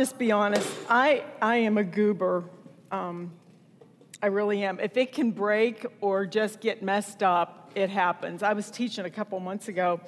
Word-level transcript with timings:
just 0.00 0.16
be 0.16 0.32
honest. 0.32 0.66
I, 0.88 1.24
I 1.42 1.56
am 1.56 1.76
a 1.76 1.84
goober. 1.84 2.44
Um, 2.90 3.32
I 4.22 4.28
really 4.28 4.64
am. 4.64 4.80
If 4.80 4.96
it 4.96 5.12
can 5.12 5.30
break 5.30 5.84
or 6.00 6.24
just 6.24 6.62
get 6.62 6.82
messed 6.82 7.22
up, 7.22 7.70
it 7.74 7.90
happens. 7.90 8.42
I 8.42 8.54
was 8.54 8.70
teaching 8.70 9.04
a 9.04 9.10
couple 9.10 9.38
months 9.40 9.68
ago, 9.68 10.00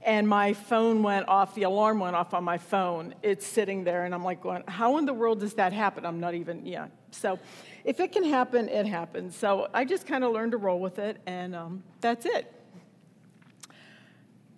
and 0.00 0.26
my 0.26 0.54
phone 0.54 1.02
went 1.02 1.28
off. 1.28 1.54
The 1.54 1.64
alarm 1.64 2.00
went 2.00 2.16
off 2.16 2.32
on 2.32 2.42
my 2.42 2.56
phone. 2.56 3.14
It's 3.22 3.46
sitting 3.46 3.84
there, 3.84 4.06
and 4.06 4.14
I'm 4.14 4.24
like, 4.24 4.40
going, 4.40 4.64
how 4.66 4.96
in 4.96 5.04
the 5.04 5.12
world 5.12 5.40
does 5.40 5.52
that 5.56 5.74
happen? 5.74 6.06
I'm 6.06 6.20
not 6.20 6.32
even, 6.32 6.64
yeah. 6.64 6.86
So 7.10 7.38
if 7.84 8.00
it 8.00 8.12
can 8.12 8.24
happen, 8.24 8.70
it 8.70 8.86
happens. 8.86 9.36
So 9.36 9.68
I 9.74 9.84
just 9.84 10.06
kind 10.06 10.24
of 10.24 10.32
learned 10.32 10.52
to 10.52 10.56
roll 10.56 10.80
with 10.80 10.98
it, 10.98 11.18
and 11.26 11.54
um, 11.54 11.82
that's 12.00 12.24
it. 12.24 12.50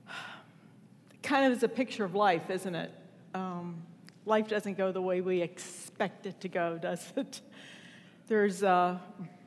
Kind 1.24 1.44
of 1.44 1.58
is 1.58 1.64
a 1.64 1.68
picture 1.68 2.04
of 2.04 2.14
life, 2.14 2.50
isn't 2.50 2.76
it? 2.76 2.92
Um, 3.34 3.82
life 4.26 4.48
doesn't 4.48 4.76
go 4.76 4.90
the 4.92 5.00
way 5.00 5.20
we 5.20 5.40
expect 5.40 6.26
it 6.26 6.40
to 6.40 6.48
go, 6.48 6.78
does 6.78 7.12
it? 7.16 7.40
There's 8.26 8.64
uh, 8.64 8.98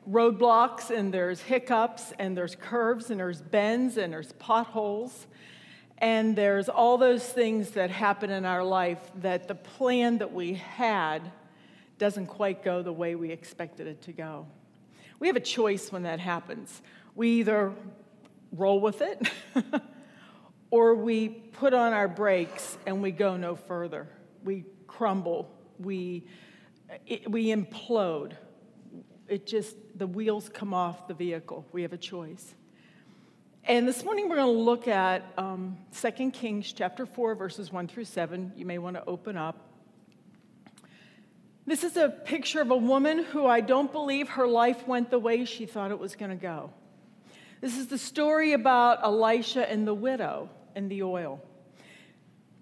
roadblocks, 0.08 0.90
and 0.90 1.12
there's 1.12 1.40
hiccups, 1.40 2.12
and 2.18 2.34
there's 2.36 2.56
curves, 2.56 3.10
and 3.10 3.20
there's 3.20 3.42
bends, 3.42 3.98
and 3.98 4.10
there's 4.12 4.32
potholes. 4.32 5.26
And 5.98 6.34
there's 6.34 6.70
all 6.70 6.96
those 6.96 7.22
things 7.22 7.72
that 7.72 7.90
happen 7.90 8.30
in 8.30 8.46
our 8.46 8.64
life 8.64 8.98
that 9.16 9.48
the 9.48 9.54
plan 9.54 10.18
that 10.18 10.32
we 10.32 10.54
had 10.54 11.30
doesn't 11.98 12.28
quite 12.28 12.64
go 12.64 12.82
the 12.82 12.92
way 12.92 13.14
we 13.14 13.30
expected 13.30 13.86
it 13.86 14.00
to 14.02 14.12
go. 14.12 14.46
We 15.18 15.26
have 15.26 15.36
a 15.36 15.40
choice 15.40 15.92
when 15.92 16.04
that 16.04 16.18
happens. 16.18 16.80
We 17.14 17.40
either 17.40 17.74
roll 18.52 18.80
with 18.80 19.02
it 19.02 19.30
or 20.70 20.94
we 20.94 21.28
put 21.28 21.74
on 21.74 21.92
our 21.92 22.08
brakes 22.08 22.78
and 22.86 23.02
we 23.02 23.10
go 23.10 23.36
no 23.36 23.54
further. 23.54 24.08
We 24.44 24.64
crumble, 24.86 25.50
we, 25.78 26.24
it, 27.06 27.30
we 27.30 27.46
implode. 27.46 28.32
It 29.28 29.46
just, 29.46 29.76
the 29.96 30.06
wheels 30.06 30.48
come 30.48 30.74
off 30.74 31.06
the 31.06 31.14
vehicle. 31.14 31.66
We 31.72 31.82
have 31.82 31.92
a 31.92 31.98
choice. 31.98 32.54
And 33.64 33.86
this 33.86 34.04
morning 34.04 34.28
we're 34.28 34.36
going 34.36 34.56
to 34.56 34.62
look 34.62 34.88
at 34.88 35.22
um, 35.36 35.76
2 36.00 36.30
Kings 36.30 36.72
chapter 36.72 37.06
4, 37.06 37.34
verses 37.34 37.70
1 37.70 37.88
through 37.88 38.06
7. 38.06 38.52
You 38.56 38.64
may 38.64 38.78
want 38.78 38.96
to 38.96 39.04
open 39.04 39.36
up. 39.36 39.70
This 41.66 41.84
is 41.84 41.96
a 41.96 42.08
picture 42.08 42.60
of 42.60 42.70
a 42.70 42.76
woman 42.76 43.22
who 43.22 43.46
I 43.46 43.60
don't 43.60 43.92
believe 43.92 44.30
her 44.30 44.48
life 44.48 44.88
went 44.88 45.10
the 45.10 45.18
way 45.18 45.44
she 45.44 45.66
thought 45.66 45.90
it 45.90 45.98
was 45.98 46.16
going 46.16 46.30
to 46.30 46.36
go. 46.36 46.72
This 47.60 47.76
is 47.76 47.88
the 47.88 47.98
story 47.98 48.54
about 48.54 49.04
Elisha 49.04 49.70
and 49.70 49.86
the 49.86 49.94
widow 49.94 50.48
and 50.74 50.90
the 50.90 51.02
oil. 51.02 51.40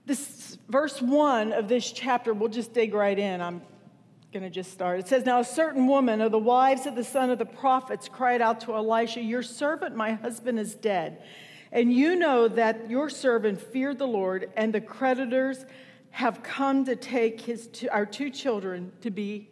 This 0.08 0.56
verse 0.70 1.02
1 1.02 1.52
of 1.52 1.68
this 1.68 1.92
chapter, 1.92 2.32
we'll 2.32 2.48
just 2.48 2.72
dig 2.72 2.94
right 2.94 3.18
in. 3.18 3.42
I'm 3.42 3.60
going 4.32 4.42
to 4.42 4.48
just 4.48 4.72
start. 4.72 5.00
It 5.00 5.06
says, 5.06 5.26
Now 5.26 5.40
a 5.40 5.44
certain 5.44 5.86
woman 5.86 6.22
of 6.22 6.32
the 6.32 6.38
wives 6.38 6.86
of 6.86 6.94
the 6.94 7.04
son 7.04 7.28
of 7.28 7.38
the 7.38 7.44
prophets 7.44 8.08
cried 8.08 8.40
out 8.40 8.62
to 8.62 8.74
Elisha, 8.74 9.20
Your 9.20 9.42
servant, 9.42 9.94
my 9.94 10.12
husband, 10.12 10.58
is 10.58 10.74
dead. 10.74 11.22
And 11.72 11.92
you 11.92 12.16
know 12.16 12.48
that 12.48 12.88
your 12.88 13.10
servant 13.10 13.60
feared 13.60 13.98
the 13.98 14.06
Lord, 14.06 14.50
and 14.56 14.72
the 14.72 14.80
creditors 14.80 15.66
have 16.12 16.42
come 16.42 16.86
to 16.86 16.96
take 16.96 17.42
his 17.42 17.66
two, 17.66 17.90
our 17.90 18.06
two 18.06 18.30
children 18.30 18.90
to 19.02 19.10
be 19.10 19.50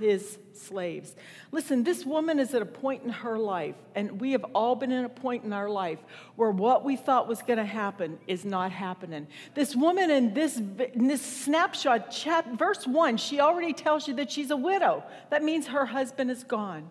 his 0.00 0.36
slaves. 0.62 1.14
Listen, 1.50 1.84
this 1.84 2.04
woman 2.04 2.38
is 2.38 2.54
at 2.54 2.62
a 2.62 2.66
point 2.66 3.02
in 3.02 3.10
her 3.10 3.38
life, 3.38 3.74
and 3.94 4.20
we 4.20 4.32
have 4.32 4.44
all 4.54 4.74
been 4.74 4.92
in 4.92 5.04
a 5.04 5.08
point 5.08 5.44
in 5.44 5.52
our 5.52 5.68
life 5.68 5.98
where 6.36 6.50
what 6.50 6.84
we 6.84 6.96
thought 6.96 7.28
was 7.28 7.42
going 7.42 7.58
to 7.58 7.64
happen 7.64 8.18
is 8.26 8.44
not 8.44 8.72
happening. 8.72 9.26
This 9.54 9.76
woman 9.76 10.10
in 10.10 10.34
this, 10.34 10.56
in 10.56 11.08
this 11.08 11.22
snapshot, 11.22 12.10
chap, 12.10 12.46
verse 12.58 12.86
1, 12.86 13.16
she 13.16 13.40
already 13.40 13.72
tells 13.72 14.08
you 14.08 14.14
that 14.14 14.30
she's 14.30 14.50
a 14.50 14.56
widow. 14.56 15.02
That 15.30 15.42
means 15.42 15.66
her 15.68 15.86
husband 15.86 16.30
is 16.30 16.44
gone. 16.44 16.88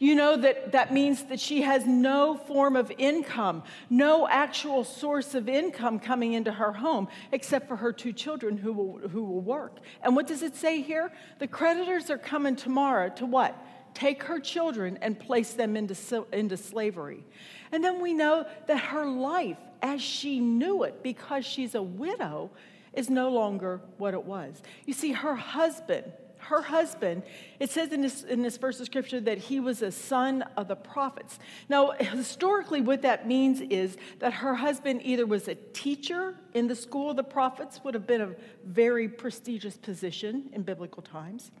You 0.00 0.14
know 0.14 0.34
that 0.38 0.72
that 0.72 0.94
means 0.94 1.24
that 1.24 1.38
she 1.38 1.60
has 1.60 1.84
no 1.84 2.34
form 2.34 2.74
of 2.74 2.90
income, 2.96 3.62
no 3.90 4.26
actual 4.26 4.82
source 4.82 5.34
of 5.34 5.46
income 5.46 6.00
coming 6.00 6.32
into 6.32 6.50
her 6.50 6.72
home, 6.72 7.06
except 7.32 7.68
for 7.68 7.76
her 7.76 7.92
two 7.92 8.14
children 8.14 8.56
who 8.56 8.72
will, 8.72 9.08
who 9.10 9.22
will 9.22 9.42
work. 9.42 9.76
And 10.02 10.16
what 10.16 10.26
does 10.26 10.42
it 10.42 10.56
say 10.56 10.80
here? 10.80 11.12
The 11.38 11.46
creditors 11.46 12.08
are 12.08 12.16
coming 12.16 12.56
tomorrow 12.56 13.10
to 13.16 13.26
what? 13.26 13.54
Take 13.92 14.22
her 14.22 14.40
children 14.40 14.98
and 15.02 15.20
place 15.20 15.52
them 15.52 15.76
into, 15.76 15.94
into 16.32 16.56
slavery. 16.56 17.22
And 17.70 17.84
then 17.84 18.00
we 18.00 18.14
know 18.14 18.46
that 18.68 18.78
her 18.78 19.04
life, 19.04 19.58
as 19.82 20.00
she 20.00 20.40
knew 20.40 20.84
it, 20.84 21.02
because 21.02 21.44
she's 21.44 21.74
a 21.74 21.82
widow, 21.82 22.50
is 22.94 23.10
no 23.10 23.28
longer 23.28 23.82
what 23.98 24.14
it 24.14 24.24
was. 24.24 24.62
You 24.86 24.94
see, 24.94 25.12
her 25.12 25.34
husband, 25.34 26.10
her 26.50 26.62
husband, 26.62 27.22
it 27.60 27.70
says 27.70 27.92
in 27.92 28.02
this, 28.02 28.24
in 28.24 28.42
this 28.42 28.56
verse 28.56 28.80
of 28.80 28.86
scripture 28.86 29.20
that 29.20 29.38
he 29.38 29.60
was 29.60 29.82
a 29.82 29.92
son 29.92 30.42
of 30.56 30.66
the 30.66 30.74
prophets. 30.74 31.38
Now, 31.68 31.92
historically, 31.92 32.80
what 32.80 33.02
that 33.02 33.26
means 33.26 33.60
is 33.60 33.96
that 34.18 34.32
her 34.34 34.56
husband 34.56 35.00
either 35.04 35.26
was 35.26 35.46
a 35.46 35.54
teacher 35.54 36.34
in 36.52 36.66
the 36.66 36.74
school 36.74 37.10
of 37.10 37.16
the 37.16 37.22
prophets, 37.24 37.80
would 37.84 37.94
have 37.94 38.06
been 38.06 38.20
a 38.20 38.34
very 38.64 39.08
prestigious 39.08 39.76
position 39.76 40.50
in 40.52 40.62
biblical 40.62 41.02
times, 41.02 41.52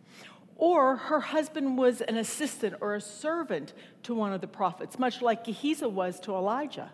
or 0.56 0.96
her 0.96 1.20
husband 1.20 1.78
was 1.78 2.00
an 2.00 2.16
assistant 2.16 2.74
or 2.80 2.96
a 2.96 3.00
servant 3.00 3.72
to 4.02 4.12
one 4.12 4.32
of 4.32 4.40
the 4.40 4.48
prophets, 4.48 4.98
much 4.98 5.22
like 5.22 5.44
Gehazi 5.44 5.86
was 5.86 6.18
to 6.20 6.34
Elijah. 6.34 6.90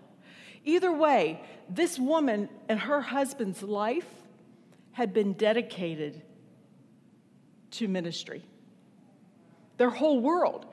Either 0.64 0.92
way, 0.92 1.42
this 1.68 1.98
woman 1.98 2.50
and 2.68 2.78
her 2.80 3.00
husband's 3.00 3.62
life 3.62 4.08
had 4.92 5.14
been 5.14 5.32
dedicated 5.32 6.22
to 7.78 7.88
ministry. 7.88 8.42
Their 9.76 9.90
whole 9.90 10.20
world. 10.20 10.66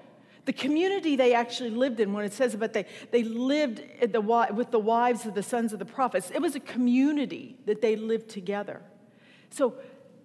The 0.45 0.53
community 0.53 1.15
they 1.15 1.33
actually 1.33 1.69
lived 1.69 1.99
in, 1.99 2.11
when 2.11 2.25
it 2.25 2.33
says 2.33 2.53
about 2.53 2.73
they, 2.73 2.85
they 3.11 3.23
lived 3.23 3.81
the, 4.01 4.21
with 4.53 4.71
the 4.71 4.79
wives 4.79 5.25
of 5.25 5.33
the 5.33 5.43
sons 5.43 5.71
of 5.71 5.79
the 5.79 5.85
prophets, 5.85 6.31
it 6.31 6.41
was 6.41 6.55
a 6.55 6.59
community 6.59 7.57
that 7.65 7.81
they 7.81 7.95
lived 7.95 8.29
together. 8.29 8.81
So 9.51 9.75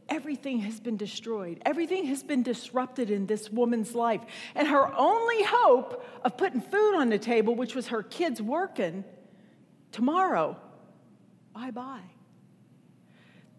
everything 0.08 0.60
has 0.60 0.80
been 0.80 0.96
destroyed. 0.96 1.62
Everything 1.64 2.06
has 2.06 2.24
been 2.24 2.42
disrupted 2.42 3.10
in 3.10 3.26
this 3.26 3.50
woman's 3.50 3.94
life. 3.94 4.22
And 4.56 4.66
her 4.66 4.92
only 4.96 5.44
hope 5.44 6.04
of 6.24 6.36
putting 6.36 6.60
food 6.60 6.96
on 6.96 7.10
the 7.10 7.18
table, 7.18 7.54
which 7.54 7.76
was 7.76 7.88
her 7.88 8.02
kids 8.02 8.42
working, 8.42 9.04
tomorrow, 9.92 10.56
bye 11.54 11.70
bye. 11.70 12.10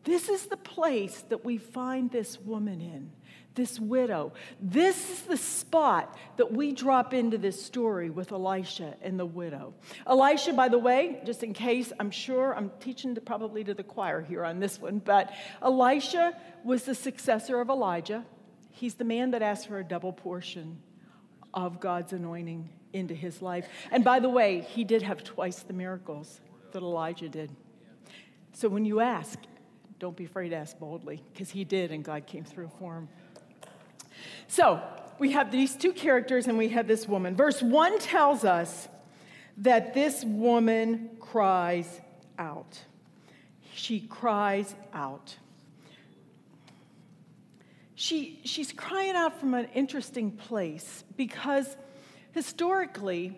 This 0.04 0.30
is 0.30 0.46
the 0.46 0.58
place 0.58 1.24
that 1.30 1.44
we 1.44 1.58
find 1.58 2.10
this 2.10 2.40
woman 2.40 2.82
in, 2.82 3.12
this 3.54 3.80
widow. 3.80 4.32
This 4.62 5.10
is 5.10 5.22
the 5.24 5.38
spot 5.38 6.18
that 6.38 6.52
we 6.52 6.72
drop 6.72 7.14
into 7.14 7.38
this 7.38 7.64
story 7.64 8.10
with 8.10 8.32
Elisha 8.32 8.96
and 9.02 9.20
the 9.20 9.26
widow. 9.26 9.74
Elisha, 10.08 10.54
by 10.54 10.70
the 10.70 10.80
way, 10.80 11.22
just 11.26 11.44
in 11.44 11.54
case, 11.54 11.92
I'm 12.00 12.12
sure 12.12 12.56
I'm 12.56 12.72
teaching 12.80 13.16
to, 13.16 13.22
probably 13.22 13.64
to 13.66 13.74
the 13.74 13.84
choir 13.84 14.22
here 14.22 14.46
on 14.46 14.60
this 14.60 14.80
one, 14.80 15.00
but 15.00 15.32
Elisha 15.62 16.36
was 16.64 16.84
the 16.84 16.96
successor 16.96 17.60
of 17.60 17.70
Elijah. 17.70 18.24
He's 18.72 18.94
the 18.94 19.04
man 19.04 19.31
that 19.31 19.42
asked 19.42 19.68
for 19.68 19.80
a 19.80 19.84
double 19.84 20.14
portion 20.14 20.81
of 21.54 21.80
God's 21.80 22.14
anointing 22.14 22.70
into 22.94 23.14
his 23.14 23.42
life. 23.42 23.68
And 23.92 24.04
by 24.04 24.20
the 24.20 24.30
way, 24.30 24.62
he 24.62 24.84
did 24.84 25.02
have 25.02 25.24
twice 25.24 25.60
the 25.60 25.74
miracles 25.74 26.40
that 26.72 26.81
Elijah 26.81 27.30
did. 27.30 27.52
So 28.54 28.70
when 28.70 28.86
you 28.86 29.00
ask, 29.00 29.40
don't 30.00 30.16
be 30.16 30.26
afraid 30.26 30.50
to 30.50 30.56
ask 30.56 30.80
boldly, 30.80 31.22
because 31.34 31.50
he 31.50 31.64
did, 31.64 31.92
and 31.92 32.04
God 32.04 32.26
came 32.26 32.44
through 32.44 32.72
for 32.80 32.96
him. 32.96 33.10
So 34.48 34.82
we 35.20 35.34
have 35.34 35.52
these 35.52 35.76
two 35.76 35.92
characters, 35.92 36.48
and 36.48 36.58
we 36.58 36.70
have 36.70 36.88
this 36.88 37.08
woman. 37.08 37.36
Verse 37.36 37.62
1 37.62 38.00
tells 38.00 38.46
us 38.46 38.88
that 39.58 39.94
this 39.94 40.24
woman 40.24 41.10
cries 41.20 42.00
out. 42.38 42.80
She 43.76 44.00
cries 44.00 44.74
out. 44.94 45.36
She, 47.96 48.40
she's 48.46 48.72
crying 48.72 49.16
out 49.16 49.38
from 49.40 49.54
an 49.54 49.68
interesting 49.74 50.31
place 50.31 51.04
because 51.18 51.75
historically, 52.31 53.38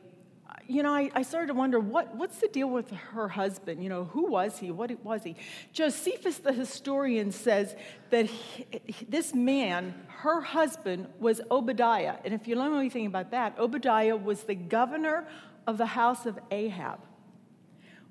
you 0.72 0.84
know, 0.84 0.94
I, 0.94 1.12
I, 1.14 1.22
started 1.24 1.48
to 1.48 1.54
wonder 1.54 1.80
what, 1.80 2.16
what's 2.16 2.38
the 2.38 2.48
deal 2.48 2.70
with 2.70 2.90
her 2.92 3.28
husband? 3.28 3.84
You 3.84 3.90
know, 3.90 4.06
who 4.06 4.32
was 4.32 4.58
he? 4.58 4.72
What 4.72 4.92
was 5.04 5.24
he? 5.24 5.36
Josephus, 5.74 6.38
the 6.38 6.54
historian, 6.54 7.32
says 7.32 7.76
that 8.10 8.28
he, 8.28 8.66
this 9.10 9.34
man, 9.34 9.94
her 10.08 10.40
husband, 10.40 11.08
was 11.20 11.42
Obadiah. 11.52 12.16
And 12.24 12.34
if 12.34 12.48
you 12.48 12.56
know 12.56 12.78
anything 12.78 13.06
about 13.06 13.32
that, 13.32 13.60
Obadiah 13.60 14.16
was 14.16 14.44
the 14.44 14.56
governor 14.56 15.28
of 15.68 15.78
the 15.78 15.86
house 15.86 16.26
of 16.26 16.40
Ahab, 16.52 17.00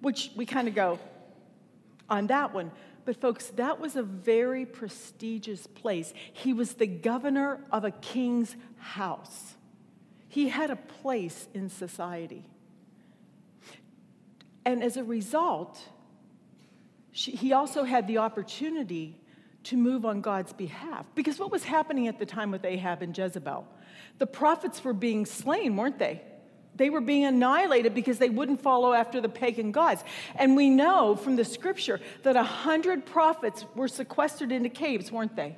which 0.01 0.31
we 0.37 0.45
kind 0.45 0.69
of 0.69 0.75
go 0.75 0.99
on 2.11 2.27
that 2.27 2.53
one. 2.53 2.73
But, 3.07 3.21
folks, 3.21 3.47
that 3.57 3.81
was 3.81 3.97
a 3.97 4.03
very 4.03 4.67
prestigious 4.67 5.67
place. 5.67 6.13
He 6.33 6.53
was 6.53 6.75
the 6.75 6.87
governor 6.87 7.65
of 7.73 7.85
a 7.85 7.91
king's 7.91 8.55
house. 8.77 9.57
He 10.31 10.49
had 10.49 10.71
a 10.71 10.77
place 10.77 11.49
in 11.53 11.69
society. 11.69 12.45
And 14.65 14.81
as 14.81 14.97
a 14.97 15.03
result, 15.03 15.81
she, 17.11 17.33
he 17.33 17.53
also 17.53 17.83
had 17.83 18.07
the 18.07 18.19
opportunity 18.19 19.21
to 19.65 19.77
move 19.77 20.07
on 20.07 20.21
God's 20.21 20.53
behalf. 20.53 21.05
Because 21.17 21.41
what 21.41 21.51
was 21.51 21.65
happening 21.65 22.07
at 22.07 22.21
the 22.21 22.27
time 22.27 22.53
with 22.53 22.65
Ahab 22.65 23.03
and 23.03 23.17
Jezebel? 23.17 23.67
The 24.19 24.27
prophets 24.27 24.85
were 24.85 24.93
being 24.93 25.27
slain, 25.27 25.77
weren't 25.77 25.99
they? 25.99 26.23
They 26.77 26.91
were 26.91 27.01
being 27.01 27.25
annihilated 27.25 27.93
because 27.93 28.19
they 28.19 28.31
wouldn't 28.31 28.63
follow 28.63 28.93
after 28.93 29.21
the 29.21 29.29
pagan 29.29 29.73
gods. 29.73 30.05
And 30.37 30.55
we 30.55 30.71
know 30.71 31.17
from 31.17 31.35
the 31.35 31.45
scripture 31.45 32.01
that 32.23 32.37
a 32.37 32.45
hundred 32.45 33.05
prophets 33.05 33.65
were 33.75 33.89
sequestered 33.89 34.53
into 34.53 34.69
caves, 34.69 35.11
weren't 35.11 35.35
they? 35.35 35.57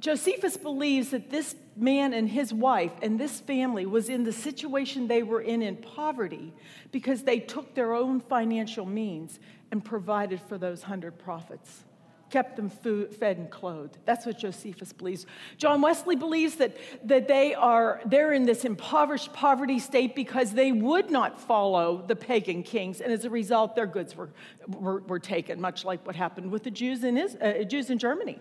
Josephus 0.00 0.56
believes 0.56 1.10
that 1.10 1.30
this 1.30 1.54
man 1.76 2.12
and 2.12 2.28
his 2.28 2.52
wife 2.52 2.92
and 3.02 3.20
this 3.20 3.40
family 3.40 3.86
was 3.86 4.08
in 4.08 4.24
the 4.24 4.32
situation 4.32 5.08
they 5.08 5.22
were 5.22 5.40
in 5.40 5.62
in 5.62 5.76
poverty 5.76 6.52
because 6.90 7.22
they 7.22 7.38
took 7.38 7.74
their 7.74 7.94
own 7.94 8.20
financial 8.20 8.86
means 8.86 9.38
and 9.70 9.84
provided 9.84 10.40
for 10.40 10.58
those 10.58 10.82
hundred 10.82 11.18
prophets 11.18 11.84
kept 12.30 12.56
them 12.56 12.68
food, 12.68 13.14
fed 13.14 13.38
and 13.38 13.50
clothed. 13.50 13.98
That's 14.04 14.26
what 14.26 14.38
Josephus 14.38 14.92
believes. 14.92 15.26
John 15.58 15.80
Wesley 15.80 16.16
believes 16.16 16.56
that, 16.56 16.76
that 17.04 17.28
they 17.28 17.54
are 17.54 18.00
they're 18.04 18.32
in 18.32 18.44
this 18.44 18.64
impoverished 18.64 19.32
poverty 19.32 19.78
state 19.78 20.14
because 20.14 20.52
they 20.52 20.72
would 20.72 21.10
not 21.10 21.40
follow 21.40 22.04
the 22.06 22.16
pagan 22.16 22.62
kings, 22.62 23.00
and 23.00 23.12
as 23.12 23.24
a 23.24 23.30
result, 23.30 23.76
their 23.76 23.86
goods 23.86 24.16
were, 24.16 24.30
were, 24.68 25.00
were 25.02 25.18
taken, 25.18 25.60
much 25.60 25.84
like 25.84 26.04
what 26.06 26.16
happened 26.16 26.50
with 26.50 26.64
the 26.64 26.70
Jews 26.70 27.04
in, 27.04 27.16
uh, 27.16 27.62
Jews 27.64 27.90
in 27.90 27.98
Germany 27.98 28.40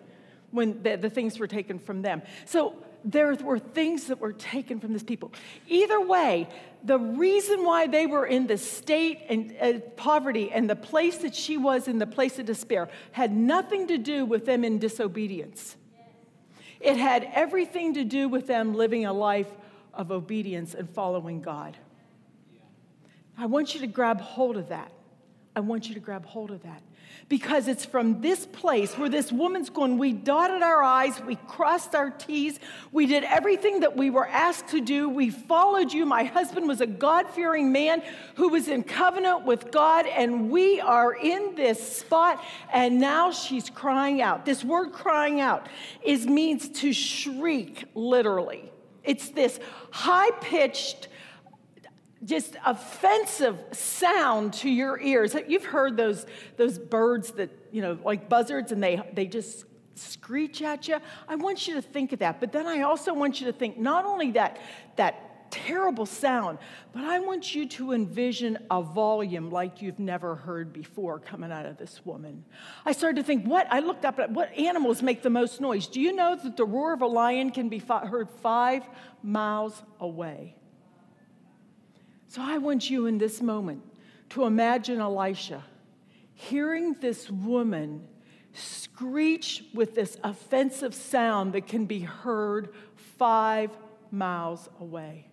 when 0.51 0.81
the, 0.83 0.95
the 0.95 1.09
things 1.09 1.37
were 1.37 1.47
taken 1.47 1.77
from 1.77 2.01
them. 2.01 2.21
So 2.45 2.75
there 3.05 3.35
were 3.35 3.59
things 3.59 4.07
that 4.07 4.19
were 4.19 4.33
taken 4.33 4.79
from 4.79 4.91
this 4.91 5.03
people. 5.03 5.31
Either 5.67 6.01
way, 6.01 6.49
the 6.83 6.97
reason 6.97 7.63
why 7.63 7.85
they 7.85 8.07
were 8.07 8.25
in 8.25 8.47
the 8.47 8.57
state 8.57 9.21
and 9.29 9.55
uh, 9.61 9.79
poverty 9.95 10.51
and 10.51 10.67
the 10.67 10.75
place 10.75 11.19
that 11.19 11.35
she 11.35 11.55
was 11.55 11.87
in 11.87 11.99
the 11.99 12.07
place 12.07 12.39
of 12.39 12.47
despair 12.47 12.89
had 13.11 13.31
nothing 13.31 13.87
to 13.87 13.99
do 13.99 14.25
with 14.25 14.45
them 14.45 14.63
in 14.63 14.79
disobedience. 14.79 15.77
It 16.79 16.97
had 16.97 17.29
everything 17.33 17.93
to 17.93 18.03
do 18.03 18.27
with 18.27 18.47
them 18.47 18.73
living 18.73 19.05
a 19.05 19.13
life 19.13 19.49
of 19.93 20.11
obedience 20.11 20.73
and 20.73 20.89
following 20.89 21.41
God. 21.41 21.77
I 23.37 23.45
want 23.45 23.75
you 23.75 23.81
to 23.81 23.87
grab 23.87 24.19
hold 24.19 24.57
of 24.57 24.69
that. 24.69 24.91
I 25.55 25.59
want 25.59 25.87
you 25.87 25.93
to 25.93 25.99
grab 25.99 26.25
hold 26.25 26.51
of 26.51 26.63
that 26.63 26.81
because 27.27 27.67
it's 27.67 27.85
from 27.85 28.21
this 28.21 28.45
place 28.45 28.97
where 28.97 29.09
this 29.09 29.31
woman's 29.31 29.69
going, 29.69 29.97
we 29.97 30.13
dotted 30.13 30.61
our 30.61 30.83
I's, 30.83 31.19
we 31.21 31.35
crossed 31.47 31.95
our 31.95 32.09
T's, 32.09 32.59
we 32.91 33.05
did 33.07 33.23
everything 33.23 33.79
that 33.79 33.97
we 33.97 34.09
were 34.09 34.27
asked 34.27 34.69
to 34.69 34.81
do, 34.81 35.09
we 35.09 35.29
followed 35.29 35.91
you. 35.91 36.05
My 36.05 36.23
husband 36.23 36.67
was 36.67 36.81
a 36.81 36.87
God 36.87 37.27
fearing 37.29 37.71
man 37.71 38.03
who 38.35 38.49
was 38.49 38.67
in 38.67 38.83
covenant 38.83 39.45
with 39.45 39.71
God, 39.71 40.05
and 40.05 40.51
we 40.51 40.79
are 40.79 41.13
in 41.13 41.55
this 41.55 41.97
spot, 41.97 42.43
and 42.71 42.99
now 42.99 43.31
she's 43.31 43.69
crying 43.69 44.21
out. 44.21 44.45
This 44.45 44.63
word 44.63 44.91
crying 44.91 45.39
out 45.39 45.67
is 46.03 46.27
means 46.27 46.69
to 46.81 46.93
shriek, 46.93 47.85
literally. 47.95 48.71
It's 49.03 49.29
this 49.29 49.59
high 49.91 50.31
pitched, 50.41 51.07
just 52.23 52.55
offensive 52.65 53.59
sound 53.71 54.53
to 54.53 54.69
your 54.69 54.99
ears. 54.99 55.35
You've 55.47 55.65
heard 55.65 55.97
those, 55.97 56.25
those 56.57 56.79
birds 56.79 57.31
that, 57.31 57.49
you 57.71 57.81
know, 57.81 57.99
like 58.03 58.29
buzzards, 58.29 58.71
and 58.71 58.81
they, 58.81 59.01
they 59.13 59.27
just 59.27 59.65
screech 59.95 60.61
at 60.61 60.87
you. 60.87 60.97
I 61.27 61.35
want 61.35 61.67
you 61.67 61.75
to 61.75 61.81
think 61.81 62.13
of 62.13 62.19
that. 62.19 62.39
But 62.39 62.51
then 62.51 62.67
I 62.67 62.81
also 62.81 63.13
want 63.13 63.39
you 63.39 63.47
to 63.47 63.53
think 63.53 63.77
not 63.77 64.05
only 64.05 64.31
that, 64.31 64.59
that 64.95 65.51
terrible 65.51 66.05
sound, 66.05 66.57
but 66.93 67.03
I 67.03 67.19
want 67.19 67.55
you 67.55 67.67
to 67.69 67.93
envision 67.93 68.57
a 68.69 68.81
volume 68.81 69.49
like 69.49 69.81
you've 69.81 69.99
never 69.99 70.35
heard 70.35 70.73
before 70.73 71.19
coming 71.19 71.51
out 71.51 71.65
of 71.65 71.77
this 71.77 72.05
woman. 72.05 72.43
I 72.85 72.91
started 72.91 73.17
to 73.17 73.23
think, 73.23 73.45
what? 73.45 73.67
I 73.71 73.79
looked 73.79 74.05
up 74.05 74.19
at 74.19 74.31
what 74.31 74.51
animals 74.57 75.01
make 75.01 75.21
the 75.21 75.29
most 75.29 75.61
noise. 75.61 75.87
Do 75.87 76.01
you 76.01 76.13
know 76.13 76.35
that 76.35 76.57
the 76.57 76.65
roar 76.65 76.93
of 76.93 77.01
a 77.01 77.07
lion 77.07 77.51
can 77.51 77.69
be 77.69 77.79
heard 77.79 78.29
five 78.41 78.83
miles 79.23 79.81
away? 79.99 80.55
So 82.35 82.41
I 82.41 82.57
want 82.57 82.89
you 82.89 83.05
in 83.05 83.17
this 83.17 83.41
moment 83.41 83.81
to 84.31 84.43
imagine 84.43 84.99
Elisha 84.99 85.63
hearing 86.33 86.97
this 86.99 87.31
woman 87.31 88.05
screech 88.51 89.63
with 89.73 89.95
this 89.95 90.17
offensive 90.21 90.93
sound 90.93 91.53
that 91.53 91.65
can 91.65 91.85
be 91.85 92.01
heard 92.01 92.73
five 93.17 93.69
miles 94.11 94.67
away. 94.81 95.29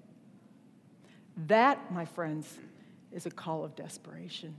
That, 1.49 1.91
my 1.91 2.05
friends, 2.05 2.57
is 3.11 3.27
a 3.27 3.33
call 3.33 3.65
of 3.65 3.75
desperation. 3.75 4.55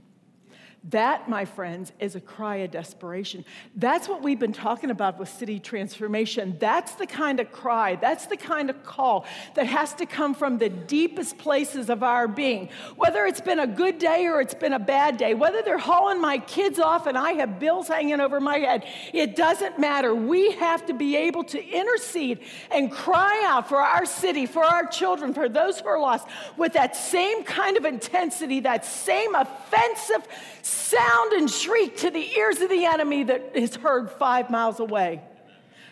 That, 0.90 1.30
my 1.30 1.46
friends, 1.46 1.92
is 1.98 2.14
a 2.14 2.20
cry 2.20 2.56
of 2.56 2.70
desperation. 2.70 3.46
That's 3.74 4.06
what 4.06 4.22
we've 4.22 4.38
been 4.38 4.52
talking 4.52 4.90
about 4.90 5.18
with 5.18 5.30
city 5.30 5.58
transformation. 5.58 6.56
That's 6.60 6.92
the 6.96 7.06
kind 7.06 7.40
of 7.40 7.50
cry, 7.50 7.96
that's 7.96 8.26
the 8.26 8.36
kind 8.36 8.68
of 8.68 8.84
call 8.84 9.24
that 9.54 9.66
has 9.66 9.94
to 9.94 10.04
come 10.04 10.34
from 10.34 10.58
the 10.58 10.68
deepest 10.68 11.38
places 11.38 11.88
of 11.88 12.02
our 12.02 12.28
being. 12.28 12.68
Whether 12.96 13.24
it's 13.24 13.40
been 13.40 13.60
a 13.60 13.66
good 13.66 13.98
day 13.98 14.26
or 14.26 14.42
it's 14.42 14.52
been 14.52 14.74
a 14.74 14.78
bad 14.78 15.16
day, 15.16 15.32
whether 15.32 15.62
they're 15.62 15.78
hauling 15.78 16.20
my 16.20 16.36
kids 16.36 16.78
off 16.78 17.06
and 17.06 17.16
I 17.16 17.32
have 17.32 17.58
bills 17.58 17.88
hanging 17.88 18.20
over 18.20 18.38
my 18.38 18.58
head, 18.58 18.84
it 19.14 19.36
doesn't 19.36 19.78
matter. 19.78 20.14
We 20.14 20.52
have 20.52 20.84
to 20.86 20.92
be 20.92 21.16
able 21.16 21.44
to 21.44 21.64
intercede 21.64 22.40
and 22.70 22.92
cry 22.92 23.42
out 23.46 23.70
for 23.70 23.80
our 23.80 24.04
city, 24.04 24.44
for 24.44 24.62
our 24.62 24.86
children, 24.86 25.32
for 25.32 25.48
those 25.48 25.80
who 25.80 25.88
are 25.88 25.98
lost 25.98 26.28
with 26.58 26.74
that 26.74 26.94
same 26.94 27.42
kind 27.42 27.78
of 27.78 27.86
intensity, 27.86 28.60
that 28.60 28.84
same 28.84 29.34
offensive 29.34 30.28
sound 30.74 31.32
and 31.32 31.50
shriek 31.50 31.98
to 31.98 32.10
the 32.10 32.36
ears 32.36 32.60
of 32.60 32.68
the 32.68 32.84
enemy 32.84 33.24
that 33.24 33.52
is 33.54 33.76
heard 33.76 34.10
five 34.10 34.50
miles 34.50 34.80
away. 34.80 35.22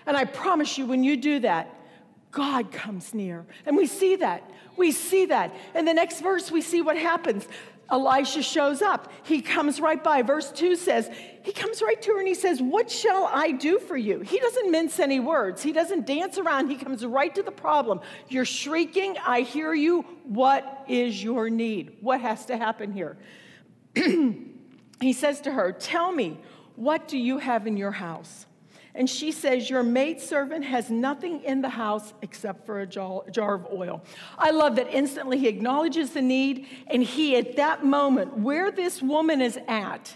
And 0.07 0.17
I 0.17 0.25
promise 0.25 0.77
you, 0.79 0.87
when 0.87 1.05
you 1.05 1.17
do 1.17 1.41
that, 1.41 1.75
God 2.31 2.73
comes 2.73 3.15
near. 3.15 3.47
And 3.67 3.77
we 3.77 3.87
see 3.87 4.17
that. 4.17 4.51
We 4.77 4.91
see 4.91 5.27
that. 5.27 5.55
In 5.75 5.85
the 5.85 5.95
next 5.95 6.21
verse, 6.21 6.51
we 6.51 6.63
see 6.63 6.83
what 6.83 6.97
happens. 6.97 7.47
Elisha 7.91 8.43
shows 8.43 8.81
up. 8.81 9.13
He 9.23 9.43
comes 9.43 9.79
right 9.79 10.03
by. 10.03 10.23
Verse 10.23 10.51
2 10.51 10.77
says, 10.77 11.11
He 11.43 11.53
comes 11.53 11.83
right 11.83 12.01
to 12.01 12.13
her 12.13 12.19
and 12.19 12.27
he 12.27 12.35
says, 12.35 12.61
What 12.63 12.91
shall 12.91 13.29
I 13.31 13.51
do 13.53 13.79
for 13.79 13.99
you? 13.99 14.21
He 14.21 14.39
doesn't 14.39 14.71
mince 14.71 14.99
any 14.99 15.21
words. 15.21 15.63
He 15.63 15.73
doesn't 15.73 16.07
dance 16.07 16.39
around. 16.39 16.71
He 16.71 16.77
comes 16.77 17.05
right 17.05 17.35
to 17.35 17.43
the 17.43 17.53
problem. 17.53 18.01
You're 18.29 18.47
shrieking. 18.47 19.19
I 19.19 19.43
hear 19.43 19.75
you. 19.75 20.03
What 20.25 20.87
is 20.89 21.23
your 21.23 21.51
need? 21.51 21.99
What 22.01 22.23
has 22.23 22.47
to 22.47 22.57
happen 22.57 22.93
here? 22.93 23.19
he 25.03 25.13
says 25.13 25.41
to 25.43 25.53
her, 25.53 25.73
Tell 25.73 26.13
me, 26.13 26.39
what 26.77 27.09
do 27.09 27.19
you 27.19 27.39
have 27.39 27.67
in 27.67 27.77
your 27.77 27.93
house? 27.93 28.47
And 28.95 29.09
she 29.09 29.33
says, 29.33 29.71
Your 29.71 29.83
maidservant 29.83 30.65
has 30.65 30.91
nothing 30.91 31.43
in 31.45 31.63
the 31.63 31.69
house 31.69 32.13
except 32.23 32.67
for 32.67 32.81
a 32.81 32.87
jar, 32.87 33.23
of 33.55 33.67
oil. 33.73 34.03
I 34.39 34.51
love 34.51 34.77
that 34.77 34.89
instantly 34.93 35.39
he 35.39 35.49
acknowledges 35.49 36.11
the 36.11 36.23
need, 36.23 36.67
and 36.89 37.03
he, 37.03 37.37
at 37.37 37.57
that 37.57 37.85
moment, 37.85 38.39
where 38.39 38.71
this 38.71 39.01
woman 39.01 39.41
is 39.41 39.59
at, 39.67 40.15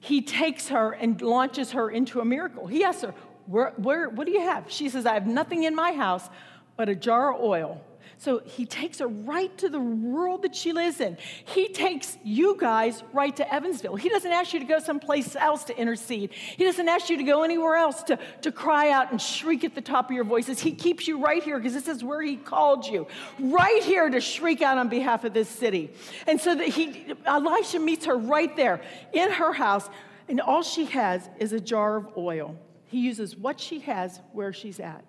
he 0.00 0.22
takes 0.22 0.68
her 0.68 0.92
and 0.92 1.20
launches 1.20 1.72
her 1.72 1.90
into 1.90 2.20
a 2.20 2.24
miracle. 2.24 2.68
He 2.68 2.84
asks 2.84 3.02
her, 3.02 3.14
where, 3.46 3.72
where, 3.76 4.08
What 4.08 4.26
do 4.26 4.32
you 4.32 4.42
have? 4.42 4.70
She 4.70 4.88
says, 4.88 5.06
I 5.06 5.14
have 5.14 5.26
nothing 5.26 5.64
in 5.64 5.74
my 5.74 5.92
house 5.92 6.28
but 6.76 6.88
a 6.88 6.94
jar 6.94 7.34
of 7.34 7.40
oil. 7.40 7.82
So 8.20 8.40
he 8.44 8.66
takes 8.66 8.98
her 8.98 9.06
right 9.06 9.56
to 9.58 9.68
the 9.68 9.78
world 9.78 10.42
that 10.42 10.56
she 10.56 10.72
lives 10.72 11.00
in. 11.00 11.16
He 11.44 11.68
takes 11.68 12.18
you 12.24 12.56
guys 12.58 13.04
right 13.12 13.34
to 13.36 13.54
Evansville. 13.54 13.94
He 13.94 14.08
doesn't 14.08 14.32
ask 14.32 14.52
you 14.52 14.58
to 14.58 14.66
go 14.66 14.80
someplace 14.80 15.36
else 15.36 15.62
to 15.64 15.78
intercede. 15.78 16.32
He 16.32 16.64
doesn't 16.64 16.88
ask 16.88 17.10
you 17.10 17.16
to 17.16 17.22
go 17.22 17.44
anywhere 17.44 17.76
else 17.76 18.02
to, 18.04 18.18
to 18.42 18.50
cry 18.50 18.90
out 18.90 19.12
and 19.12 19.22
shriek 19.22 19.62
at 19.62 19.76
the 19.76 19.80
top 19.80 20.10
of 20.10 20.16
your 20.16 20.24
voices. 20.24 20.58
He 20.58 20.72
keeps 20.72 21.06
you 21.06 21.22
right 21.22 21.42
here 21.42 21.58
because 21.58 21.74
this 21.74 21.86
is 21.86 22.02
where 22.02 22.20
he 22.20 22.36
called 22.36 22.86
you, 22.86 23.06
right 23.38 23.84
here 23.84 24.10
to 24.10 24.20
shriek 24.20 24.62
out 24.62 24.78
on 24.78 24.88
behalf 24.88 25.22
of 25.22 25.32
this 25.32 25.48
city. 25.48 25.92
And 26.26 26.40
so 26.40 26.56
that 26.56 26.66
he, 26.66 27.14
Elisha 27.24 27.78
meets 27.78 28.06
her 28.06 28.16
right 28.16 28.54
there 28.56 28.80
in 29.12 29.30
her 29.30 29.52
house, 29.52 29.88
and 30.28 30.40
all 30.40 30.62
she 30.62 30.86
has 30.86 31.30
is 31.38 31.52
a 31.52 31.60
jar 31.60 31.96
of 31.96 32.08
oil. 32.16 32.56
He 32.86 32.98
uses 32.98 33.36
what 33.36 33.60
she 33.60 33.78
has 33.80 34.20
where 34.32 34.52
she's 34.52 34.80
at. 34.80 35.04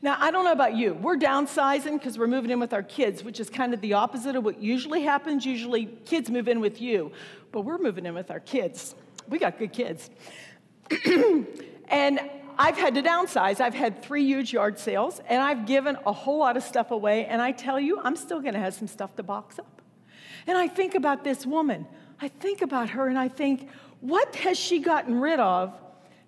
Now, 0.00 0.16
I 0.18 0.30
don't 0.30 0.44
know 0.44 0.52
about 0.52 0.76
you. 0.76 0.94
We're 0.94 1.16
downsizing 1.16 1.94
because 1.94 2.18
we're 2.18 2.28
moving 2.28 2.50
in 2.50 2.60
with 2.60 2.72
our 2.72 2.84
kids, 2.84 3.24
which 3.24 3.40
is 3.40 3.50
kind 3.50 3.74
of 3.74 3.80
the 3.80 3.94
opposite 3.94 4.36
of 4.36 4.44
what 4.44 4.62
usually 4.62 5.02
happens. 5.02 5.44
Usually, 5.44 5.86
kids 6.04 6.30
move 6.30 6.46
in 6.46 6.60
with 6.60 6.80
you, 6.80 7.10
but 7.50 7.62
we're 7.62 7.78
moving 7.78 8.06
in 8.06 8.14
with 8.14 8.30
our 8.30 8.38
kids. 8.38 8.94
We 9.28 9.38
got 9.38 9.58
good 9.58 9.72
kids. 9.72 10.08
and 11.88 12.20
I've 12.56 12.76
had 12.76 12.94
to 12.94 13.02
downsize. 13.02 13.60
I've 13.60 13.74
had 13.74 14.02
three 14.02 14.24
huge 14.24 14.52
yard 14.52 14.78
sales, 14.78 15.20
and 15.28 15.42
I've 15.42 15.66
given 15.66 15.98
a 16.06 16.12
whole 16.12 16.38
lot 16.38 16.56
of 16.56 16.62
stuff 16.62 16.92
away. 16.92 17.26
And 17.26 17.42
I 17.42 17.50
tell 17.50 17.80
you, 17.80 18.00
I'm 18.02 18.16
still 18.16 18.40
going 18.40 18.54
to 18.54 18.60
have 18.60 18.74
some 18.74 18.88
stuff 18.88 19.16
to 19.16 19.24
box 19.24 19.58
up. 19.58 19.82
And 20.46 20.56
I 20.56 20.68
think 20.68 20.94
about 20.94 21.24
this 21.24 21.44
woman. 21.44 21.86
I 22.20 22.28
think 22.28 22.62
about 22.62 22.90
her, 22.90 23.08
and 23.08 23.18
I 23.18 23.28
think, 23.28 23.68
what 24.00 24.34
has 24.36 24.56
she 24.56 24.78
gotten 24.78 25.20
rid 25.20 25.40
of 25.40 25.74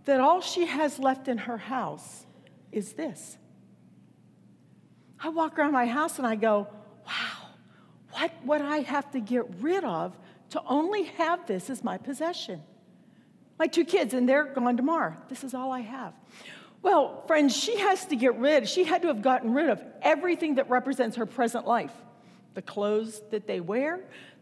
that 0.07 0.21
all 0.21 0.41
she 0.41 0.67
has 0.67 0.99
left 0.99 1.29
in 1.29 1.39
her 1.39 1.57
house 1.57 2.27
is 2.73 2.95
this? 2.95 3.39
I 5.23 5.29
walk 5.29 5.59
around 5.59 5.73
my 5.73 5.87
house 5.87 6.19
and 6.19 6.27
I 6.27 6.35
go, 6.35 6.67
wow, 7.07 7.49
what 8.13 8.33
would 8.45 8.61
I 8.61 8.79
have 8.79 9.11
to 9.13 9.21
get 9.21 9.45
rid 9.61 9.85
of 9.85 10.17
to 10.51 10.63
only 10.67 11.05
have 11.05 11.47
this 11.47 11.71
as 11.71 11.85
my 11.85 11.99
possession? 11.99 12.63
My 13.59 13.67
two 13.67 13.85
kids, 13.85 14.15
and 14.15 14.29
they're 14.29 14.47
gone 14.47 14.77
tomorrow. 14.77 15.15
This 15.29 15.45
is 15.45 15.53
all 15.53 15.71
I 15.71 15.81
have. 15.81 16.15
Well, 16.83 17.25
friends, 17.27 17.55
she 17.55 17.79
has 17.79 18.07
to 18.07 18.17
get 18.17 18.37
rid, 18.37 18.69
she 18.69 18.85
had 18.85 19.03
to 19.03 19.09
have 19.09 19.21
gotten 19.21 19.53
rid 19.53 19.69
of 19.69 19.83
everything 20.01 20.55
that 20.55 20.71
represents 20.71 21.17
her 21.17 21.27
present 21.27 21.67
life 21.67 21.93
the 22.55 22.63
clothes 22.63 23.23
that 23.31 23.47
they 23.47 23.61
wear, 23.61 24.01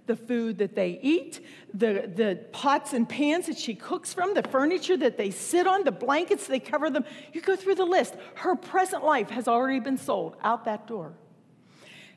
the 0.09 0.17
food 0.17 0.59
that 0.59 0.75
they 0.75 0.99
eat, 1.01 1.41
the, 1.73 2.11
the 2.13 2.41
pots 2.51 2.93
and 2.93 3.09
pans 3.09 3.47
that 3.47 3.57
she 3.57 3.77
cooks 3.77 4.13
from, 4.13 4.35
the 4.35 4.43
furniture 4.43 4.97
that 4.97 5.17
they 5.17 5.31
sit 5.31 5.69
on, 5.69 5.85
the 5.85 5.93
blankets 5.93 6.49
they 6.49 6.59
cover 6.59 6.91
them. 6.91 7.05
You 7.33 7.41
go 7.41 7.55
through 7.55 7.77
the 7.77 7.85
list. 7.85 8.17
Her 8.35 8.57
present 8.57 9.05
life 9.05 9.31
has 9.31 9.47
already 9.47 9.79
been 9.79 9.99
sold 9.99 10.37
out 10.43 10.65
that 10.65 10.89
door. 10.89 11.13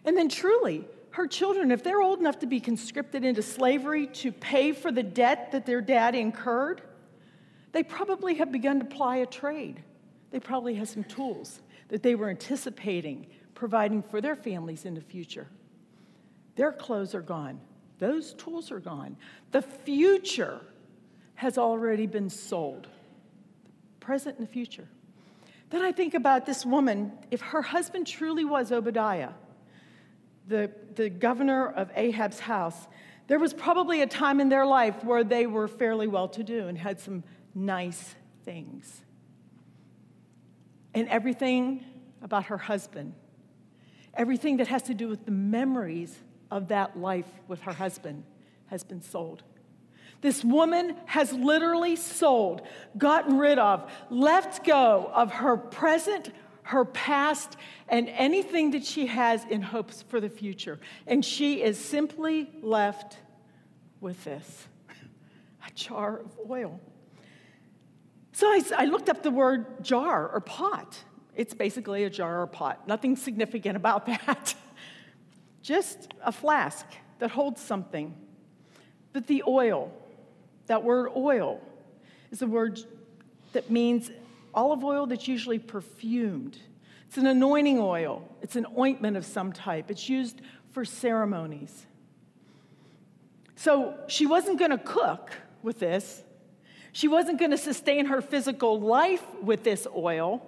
And 0.04 0.18
then, 0.18 0.30
truly, 0.30 0.86
her 1.12 1.28
children, 1.28 1.70
if 1.70 1.84
they're 1.84 2.02
old 2.02 2.20
enough 2.20 2.40
to 2.40 2.48
be 2.48 2.60
conscripted 2.60 3.24
into 3.24 3.44
slavery 3.44 4.08
to 4.08 4.32
pay 4.32 4.72
for 4.72 4.92
the 4.92 5.04
debt 5.04 5.52
that 5.52 5.68
their 5.68 5.82
dad 5.82 6.16
incurred, 6.16 6.82
they 7.72 7.84
probably 7.84 8.36
have 8.36 8.52
begun 8.52 8.80
to 8.80 8.86
ply 8.86 9.18
a 9.18 9.28
trade. 9.28 9.84
They 10.32 10.40
probably 10.40 10.76
have 10.76 10.90
some 10.90 11.04
tools 11.04 11.62
that 11.90 12.02
they 12.02 12.16
were 12.16 12.30
anticipating 12.30 13.28
providing 13.54 14.02
for 14.02 14.22
their 14.22 14.36
families 14.36 14.86
in 14.86 14.96
the 14.96 15.02
future. 15.02 15.48
Their 16.56 16.72
clothes 16.72 17.14
are 17.14 17.22
gone. 17.22 17.60
Those 18.02 18.34
tools 18.34 18.72
are 18.72 18.80
gone. 18.80 19.16
The 19.52 19.62
future 19.62 20.60
has 21.36 21.60
already 21.60 22.08
been 22.08 22.32
sold, 22.32 22.88
present 24.00 24.40
and 24.40 24.48
the 24.48 24.52
future. 24.52 24.88
Then 25.70 25.84
I 25.84 25.92
think 25.92 26.16
about 26.16 26.48
this 26.48 26.66
woman, 26.66 27.12
if 27.30 27.42
her 27.42 27.62
husband 27.62 28.08
truly 28.08 28.44
was 28.44 28.72
Obadiah, 28.72 29.30
the, 30.48 30.72
the 30.96 31.12
governor 31.12 31.72
of 31.72 31.92
Ahab's 31.96 32.40
house, 32.40 32.88
there 33.28 33.38
was 33.38 33.54
probably 33.54 34.02
a 34.02 34.08
time 34.08 34.40
in 34.40 34.50
their 34.50 34.66
life 34.66 35.04
where 35.04 35.24
they 35.24 35.46
were 35.46 35.68
fairly 35.68 36.08
well 36.08 36.28
to 36.30 36.44
do 36.44 36.68
and 36.68 36.80
had 36.80 37.00
some 37.00 37.24
nice 37.54 38.16
things. 38.44 39.04
And 40.96 41.08
everything 41.08 41.86
about 42.24 42.46
her 42.46 42.58
husband, 42.58 43.14
everything 44.16 44.58
that 44.58 44.70
has 44.70 44.82
to 44.84 44.96
do 44.96 45.08
with 45.08 45.24
the 45.26 45.32
memories 45.32 46.18
of 46.52 46.68
that 46.68 47.00
life 47.00 47.26
with 47.48 47.62
her 47.62 47.74
husband, 47.74 48.24
has 48.68 48.84
been 48.84 49.02
sold. 49.02 49.44
This 50.22 50.44
woman 50.44 50.96
has 51.06 51.34
literally 51.34 51.96
sold, 51.96 52.62
gotten 52.98 53.40
rid 53.40 53.58
of, 53.58 53.92
left 54.12 54.64
go 54.64 55.10
of 55.14 55.32
her 55.32 55.58
present, 55.58 56.32
her 56.64 56.86
past, 56.86 57.58
and 57.90 58.08
anything 58.10 58.72
that 58.72 58.86
she 58.86 59.08
has 59.08 59.44
in 59.46 59.64
hopes 59.64 60.04
for 60.04 60.20
the 60.20 60.30
future. 60.30 60.80
And 61.08 61.26
she 61.26 61.64
is 61.64 61.80
simply 61.80 62.52
left 62.62 63.18
with 64.00 64.24
this 64.24 64.68
a 65.66 65.72
jar 65.74 66.20
of 66.20 66.32
oil. 66.50 66.80
So 68.34 68.48
I, 68.48 68.62
I, 68.78 68.86
looked 68.86 69.10
up 69.10 69.22
the 69.22 69.30
word 69.30 69.84
jar 69.84 70.28
or 70.28 70.40
pot. 70.40 70.98
It's 71.36 71.54
basically 71.54 72.04
a 72.04 72.10
jar 72.10 72.42
or 72.42 72.48
pot. 72.48 72.88
Nothing 72.88 73.16
significant 73.16 73.76
about 73.76 74.06
that. 74.08 74.56
Just 75.62 76.14
a 76.24 76.32
flask 76.32 76.86
that 77.20 77.32
holds 77.32 77.62
something. 77.62 78.16
But 79.14 79.28
the 79.28 79.44
oil, 79.48 79.92
that 80.68 80.84
word 80.84 81.10
oil, 81.16 81.62
is 82.32 82.42
a 82.42 82.48
word 82.48 82.80
that 83.54 83.70
means 83.70 84.10
olive 84.54 84.84
oil 84.84 85.06
that's 85.06 85.28
usually 85.28 85.60
perfumed. 85.60 86.58
It's 87.08 87.18
an 87.18 87.28
anointing 87.28 87.80
oil, 87.80 88.28
it's 88.42 88.56
an 88.56 88.66
ointment 88.78 89.18
of 89.18 89.26
some 89.26 89.52
type. 89.52 89.92
It's 89.92 90.08
used 90.08 90.42
for 90.72 90.86
ceremonies. 90.86 91.86
So 93.56 93.96
she 94.08 94.26
wasn't 94.26 94.58
going 94.58 94.72
to 94.72 94.78
cook 94.78 95.32
with 95.62 95.80
this. 95.80 96.24
She 96.94 97.08
wasn't 97.08 97.38
going 97.38 97.52
to 97.52 97.58
sustain 97.58 98.08
her 98.08 98.22
physical 98.22 98.80
life 98.80 99.24
with 99.42 99.64
this 99.64 99.86
oil. 99.96 100.42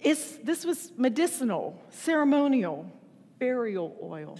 It's, 0.00 0.36
this 0.38 0.64
was 0.64 0.90
medicinal, 0.96 1.80
ceremonial, 1.90 2.90
burial 3.42 3.96
oil. 4.00 4.38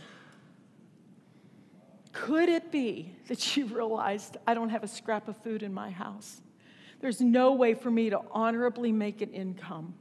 Could 2.12 2.48
it 2.48 2.70
be 2.70 3.12
that 3.26 3.40
she 3.48 3.64
realized 3.64 4.36
I 4.46 4.54
don't 4.54 4.68
have 4.68 4.84
a 4.84 4.88
scrap 4.88 5.26
of 5.26 5.36
food 5.38 5.64
in 5.64 5.74
my 5.74 5.90
house? 5.90 6.40
There's 7.00 7.20
no 7.20 7.54
way 7.54 7.74
for 7.74 7.90
me 7.90 8.10
to 8.10 8.20
honorably 8.30 8.92
make 8.92 9.20
an 9.20 9.32
income. 9.32 9.94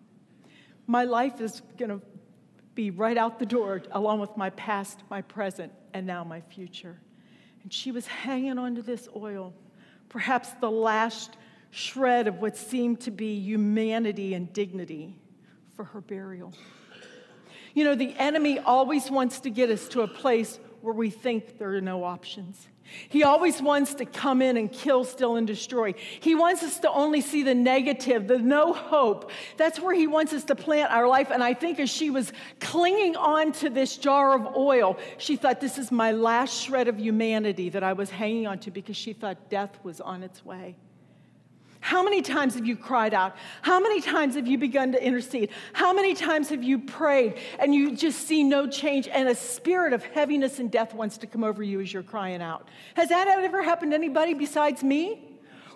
My 0.86 1.05
life 1.05 1.41
is 1.41 1.63
going 1.79 1.89
to 1.89 2.00
be 2.75 2.91
right 2.91 3.17
out 3.17 3.39
the 3.39 3.46
door, 3.48 3.81
along 3.91 4.20
with 4.20 4.38
my 4.38 4.51
past, 4.51 5.00
my 5.10 5.24
present, 5.24 5.72
and 5.96 6.05
now 6.05 6.24
my 6.24 6.41
future. 6.41 7.00
And 7.63 7.74
she 7.74 7.91
was 7.91 8.05
hanging 8.05 8.60
onto 8.60 8.84
this 8.84 9.10
oil 9.15 9.51
perhaps 10.10 10.51
the 10.62 10.70
last 10.70 11.38
shred 11.72 12.27
of 12.27 12.39
what 12.39 12.55
seemed 12.55 13.00
to 13.00 13.10
be 13.10 13.34
humanity 13.39 14.36
and 14.36 14.53
dignity 14.53 15.15
for 15.75 15.86
her 15.86 16.01
burial. 16.01 16.53
You 17.74 17.84
know, 17.84 17.96
the 17.96 18.13
enemy 18.18 18.60
always 18.60 19.10
wants 19.10 19.40
to 19.42 19.50
get 19.50 19.70
us 19.70 19.88
to 19.90 20.01
a 20.01 20.08
place 20.08 20.60
where 20.82 20.94
we 20.94 21.10
think 21.10 21.58
there 21.58 21.74
are 21.75 21.82
no 21.82 22.04
options. 22.04 22.68
He 23.10 23.24
always 23.24 23.62
wants 23.62 23.94
to 23.96 24.06
come 24.06 24.42
in 24.42 24.58
and 24.58 24.72
kill, 24.72 25.04
steal, 25.04 25.36
and 25.36 25.48
destroy. 25.48 25.94
He 26.20 26.36
wants 26.36 26.63
us 26.63 26.80
to 26.80 26.90
only 26.90 27.22
see 27.22 27.44
the 27.44 27.56
negative, 27.56 28.28
the 28.28 28.38
no 28.38 28.74
hope. 28.74 29.32
That's 29.58 29.80
where 29.80 29.96
he 29.96 30.08
wants 30.08 30.34
us 30.34 30.44
to 30.46 30.56
plant 30.56 30.92
our 30.92 31.08
life. 31.08 31.32
And 31.32 31.44
I 31.44 31.54
think 31.54 31.80
as 31.80 31.90
she 31.90 32.10
was 32.10 32.34
clinging 32.60 33.16
on 33.16 33.54
to 33.54 33.70
this 33.70 33.98
jar 33.98 34.36
of 34.36 34.56
oil, 34.56 34.98
she 35.18 35.36
thought, 35.36 35.62
This 35.62 35.78
is 35.78 35.92
my 35.92 36.12
last 36.12 36.62
shred 36.62 36.88
of 36.88 37.00
humanity 37.00 37.70
that 37.70 37.84
I 37.84 37.94
was 37.94 38.10
hanging 38.10 38.48
on 38.48 38.60
to 38.60 38.72
because 38.72 38.98
she 38.98 39.13
thought 39.13 39.50
death 39.50 39.80
was 39.84 40.01
on 40.01 40.24
its 40.24 40.44
way. 40.44 40.75
How 41.82 42.04
many 42.04 42.22
times 42.22 42.54
have 42.56 42.66
you 42.66 42.78
cried 42.78 43.14
out? 43.14 43.36
How 43.64 43.80
many 43.80 44.02
times 44.02 44.36
have 44.36 44.48
you 44.48 44.58
begun 44.58 44.92
to 44.92 45.04
intercede? 45.04 45.50
How 45.74 45.92
many 45.92 46.14
times 46.14 46.50
have 46.50 46.64
you 46.64 46.78
prayed 46.78 47.40
and 47.60 47.74
you 47.74 47.96
just 47.96 48.28
see 48.28 48.44
no 48.44 48.68
change 48.68 49.08
and 49.08 49.28
a 49.28 49.36
spirit 49.36 49.92
of 49.92 50.04
heaviness 50.06 50.60
and 50.60 50.72
death 50.72 50.94
wants 50.94 51.18
to 51.18 51.28
come 51.28 51.44
over 51.44 51.64
you 51.64 51.82
as 51.82 51.92
you're 51.92 52.04
crying 52.04 52.42
out? 52.42 52.70
Has 52.94 53.10
that 53.10 53.28
ever 53.28 53.64
happened 53.64 53.92
to 53.92 53.96
anybody 53.96 54.36
besides 54.36 54.84
me? 54.84 55.31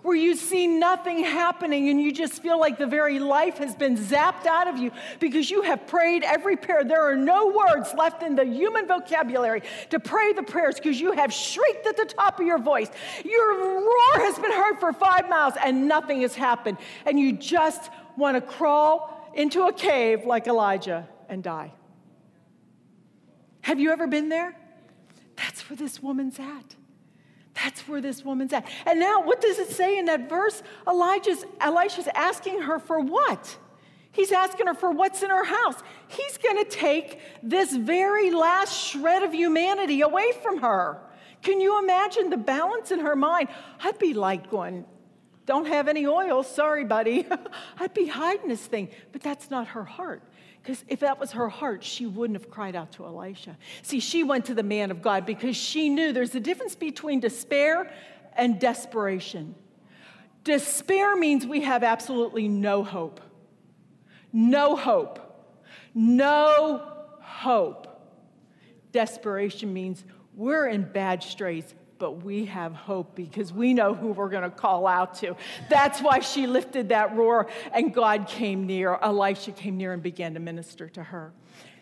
Where 0.05 0.15
you 0.15 0.35
see 0.35 0.67
nothing 0.67 1.23
happening 1.23 1.89
and 1.89 1.99
you 1.99 2.11
just 2.11 2.39
feel 2.43 2.59
like 2.59 2.77
the 2.77 2.85
very 2.85 3.17
life 3.17 3.57
has 3.57 3.73
been 3.73 3.97
zapped 3.97 4.45
out 4.45 4.67
of 4.67 4.77
you 4.77 4.91
because 5.19 5.49
you 5.49 5.63
have 5.63 5.87
prayed 5.87 6.23
every 6.23 6.55
prayer. 6.55 6.83
There 6.83 7.01
are 7.01 7.15
no 7.15 7.47
words 7.47 7.91
left 7.97 8.21
in 8.21 8.35
the 8.35 8.45
human 8.45 8.87
vocabulary 8.87 9.63
to 9.89 9.99
pray 9.99 10.31
the 10.33 10.43
prayers 10.43 10.75
because 10.75 11.01
you 11.01 11.13
have 11.13 11.33
shrieked 11.33 11.87
at 11.87 11.97
the 11.97 12.05
top 12.05 12.39
of 12.39 12.45
your 12.45 12.59
voice. 12.59 12.87
Your 13.25 13.57
roar 13.57 14.19
has 14.19 14.37
been 14.37 14.51
heard 14.51 14.79
for 14.79 14.93
five 14.93 15.27
miles 15.27 15.55
and 15.63 15.87
nothing 15.87 16.21
has 16.21 16.35
happened. 16.35 16.77
And 17.07 17.19
you 17.19 17.33
just 17.33 17.89
want 18.15 18.35
to 18.35 18.41
crawl 18.41 19.31
into 19.33 19.65
a 19.65 19.73
cave 19.73 20.23
like 20.23 20.45
Elijah 20.45 21.09
and 21.29 21.41
die. 21.41 21.73
Have 23.61 23.79
you 23.79 23.89
ever 23.89 24.05
been 24.05 24.29
there? 24.29 24.55
That's 25.35 25.67
where 25.67 25.77
this 25.77 26.03
woman's 26.03 26.37
at. 26.37 26.75
That's 27.55 27.87
where 27.87 28.01
this 28.01 28.23
woman's 28.23 28.53
at. 28.53 28.67
And 28.85 28.99
now, 28.99 29.23
what 29.23 29.41
does 29.41 29.59
it 29.59 29.69
say 29.69 29.97
in 29.97 30.05
that 30.05 30.29
verse? 30.29 30.61
Elijah's, 30.87 31.45
Elisha's 31.59 32.09
asking 32.13 32.63
her 32.63 32.79
for 32.79 32.99
what? 32.99 33.57
He's 34.11 34.31
asking 34.31 34.67
her 34.67 34.73
for 34.73 34.91
what's 34.91 35.23
in 35.23 35.29
her 35.29 35.43
house. 35.43 35.75
He's 36.07 36.37
going 36.37 36.63
to 36.63 36.69
take 36.69 37.19
this 37.43 37.75
very 37.75 38.31
last 38.31 38.77
shred 38.77 39.23
of 39.23 39.33
humanity 39.33 40.01
away 40.01 40.31
from 40.41 40.59
her. 40.59 41.01
Can 41.41 41.59
you 41.59 41.79
imagine 41.83 42.29
the 42.29 42.37
balance 42.37 42.91
in 42.91 42.99
her 42.99 43.15
mind? 43.15 43.49
I'd 43.81 43.99
be 43.99 44.13
like 44.13 44.49
going, 44.49 44.85
Don't 45.45 45.67
have 45.67 45.87
any 45.87 46.07
oil, 46.07 46.43
sorry, 46.43 46.85
buddy. 46.85 47.25
I'd 47.79 47.93
be 47.93 48.07
hiding 48.07 48.47
this 48.47 48.65
thing. 48.65 48.89
But 49.11 49.21
that's 49.21 49.49
not 49.49 49.67
her 49.67 49.83
heart. 49.83 50.23
Because 50.65 50.83
if 50.87 51.01
that 51.01 51.19
was 51.19 51.33
her 51.33 51.47
heart, 51.47 51.83
she 51.83 52.07
wouldn't 52.07 52.41
have 52.41 52.49
cried 52.49 52.75
out 52.75 52.93
to 52.93 53.05
Elisha. 53.05 53.55
See, 53.83 53.99
she 53.99 54.23
went 54.23 54.45
to 54.45 54.55
the 54.55 54.63
man 54.63 54.89
of 54.89 55.03
God 55.03 55.23
because 55.23 55.55
she 55.55 55.89
knew 55.89 56.11
there's 56.11 56.33
a 56.33 56.39
difference 56.39 56.73
between 56.73 57.19
despair 57.19 57.93
and 58.35 58.59
desperation. 58.59 59.53
Despair 60.43 61.15
means 61.15 61.45
we 61.45 61.61
have 61.61 61.83
absolutely 61.83 62.47
no 62.47 62.83
hope. 62.83 63.21
No 64.33 64.75
hope. 64.75 65.19
No 65.93 66.93
hope. 67.21 67.87
Desperation 68.91 69.71
means 69.71 70.03
we're 70.33 70.67
in 70.67 70.81
bad 70.81 71.21
straits 71.21 71.75
but 71.97 72.23
we 72.23 72.45
have 72.45 72.73
hope 72.73 73.15
because 73.15 73.53
we 73.53 73.73
know 73.73 73.93
who 73.93 74.09
we're 74.09 74.29
going 74.29 74.43
to 74.43 74.49
call 74.49 74.87
out 74.87 75.15
to. 75.15 75.35
That's 75.69 76.01
why 76.01 76.19
she 76.19 76.47
lifted 76.47 76.89
that 76.89 77.15
roar 77.15 77.47
and 77.73 77.93
God 77.93 78.27
came 78.27 78.65
near. 78.65 78.97
Elisha 79.01 79.51
came 79.51 79.77
near 79.77 79.93
and 79.93 80.03
began 80.03 80.33
to 80.33 80.39
minister 80.39 80.89
to 80.89 81.03
her. 81.03 81.33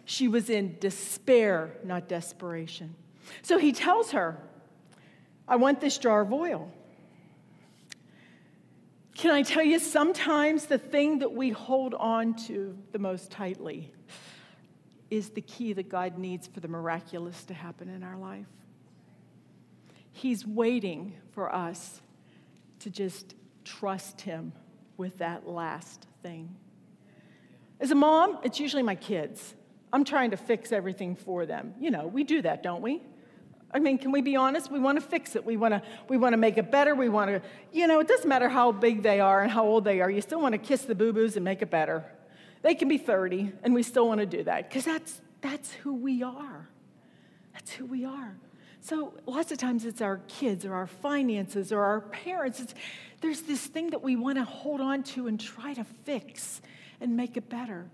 She 0.06 0.28
was 0.28 0.50
in 0.50 0.78
despair, 0.80 1.78
not 1.84 2.08
desperation. 2.08 2.96
So 3.42 3.58
he 3.58 3.72
tells 3.72 4.12
her, 4.12 4.38
I 5.48 5.56
want 5.56 5.82
this 5.82 5.98
jar 5.98 6.22
of 6.22 6.32
oil. 6.32 6.72
Can 9.16 9.32
I 9.32 9.44
tell 9.44 9.64
you, 9.64 9.80
sometimes 9.80 10.66
the 10.66 10.78
thing 10.78 11.20
that 11.20 11.32
we 11.32 11.52
hold 11.52 11.94
on 11.94 12.34
to 12.48 12.78
the 12.92 13.00
most 13.00 13.32
tightly 13.32 13.92
is 15.10 15.30
the 15.30 15.42
key 15.42 15.74
that 15.74 15.88
God 15.88 16.18
needs 16.18 16.48
for 16.48 16.60
the 16.60 16.68
miraculous 16.68 17.44
to 17.46 17.54
happen 17.54 17.88
in 17.90 18.04
our 18.04 18.18
life. 18.18 18.48
He's 20.14 20.46
waiting 20.46 21.14
for 21.32 21.54
us 21.54 22.02
to 22.80 22.90
just 22.90 23.36
trust 23.66 24.22
Him 24.22 24.54
with 24.96 25.18
that 25.18 25.48
last 25.48 26.08
thing. 26.22 26.56
As 27.80 27.92
a 27.92 27.96
mom, 27.96 28.40
it's 28.44 28.60
usually 28.60 28.84
my 28.84 28.96
kids. 28.96 29.56
I'm 29.92 30.06
trying 30.06 30.32
to 30.32 30.38
fix 30.38 30.72
everything 30.72 31.16
for 31.16 31.46
them. 31.46 31.74
You 31.80 31.92
know, 31.92 32.08
we 32.08 32.24
do 32.24 32.42
that, 32.44 32.64
don't 32.64 32.82
we? 32.82 33.02
I 33.74 33.80
mean, 33.80 33.98
can 33.98 34.12
we 34.12 34.22
be 34.22 34.36
honest? 34.36 34.72
We 34.72 34.80
want 34.80 35.02
to 35.02 35.06
fix 35.06 35.36
it. 35.36 35.44
We 35.44 35.58
want 35.58 35.74
to 35.74 35.82
we 36.08 36.16
want 36.16 36.34
to 36.34 36.38
make 36.38 36.58
it 36.58 36.70
better. 36.72 36.94
We 36.94 37.10
want 37.10 37.32
to, 37.32 37.42
you 37.72 37.88
know, 37.88 38.00
it 38.00 38.08
doesn't 38.08 38.30
matter 38.30 38.48
how 38.48 38.72
big 38.72 39.02
they 39.02 39.20
are 39.20 39.42
and 39.42 39.52
how 39.52 39.66
old 39.66 39.84
they 39.84 40.00
are. 40.00 40.10
You 40.10 40.22
still 40.22 40.40
want 40.40 40.54
to 40.54 40.60
kiss 40.60 40.84
the 40.84 40.94
boo-boos 40.94 41.36
and 41.36 41.44
make 41.44 41.62
it 41.64 41.72
better. 41.72 42.06
They 42.62 42.76
can 42.76 42.88
be 42.88 43.00
30 43.00 43.52
and 43.64 43.74
we 43.74 43.82
still 43.82 44.08
want 44.08 44.20
to 44.20 44.28
do 44.28 44.44
that 44.44 44.70
because 44.70 44.86
that's 44.86 45.22
that's 45.42 45.74
who 45.74 45.96
we 45.96 46.22
are. 46.22 46.70
That's 47.54 47.72
who 47.72 47.86
we 47.86 48.06
are. 48.06 48.36
So 48.84 49.14
lots 49.26 49.54
of 49.54 49.58
times 49.60 49.86
it's 49.86 50.02
our 50.02 50.18
kids 50.28 50.66
or 50.66 50.74
our 50.74 50.88
finances 50.88 51.72
or 51.72 51.82
our 51.82 52.02
parents. 52.02 52.60
It's, 52.60 52.76
there's 53.22 53.40
this 53.44 53.66
thing 53.66 53.92
that 53.92 54.04
we 54.04 54.18
want 54.18 54.38
to 54.38 54.44
hold 54.44 54.82
on 54.82 55.04
to 55.04 55.28
and 55.28 55.40
try 55.40 55.74
to 55.74 55.86
fix 56.04 56.62
and 57.00 57.16
make 57.16 57.38
it 57.38 57.50
better. 57.50 57.90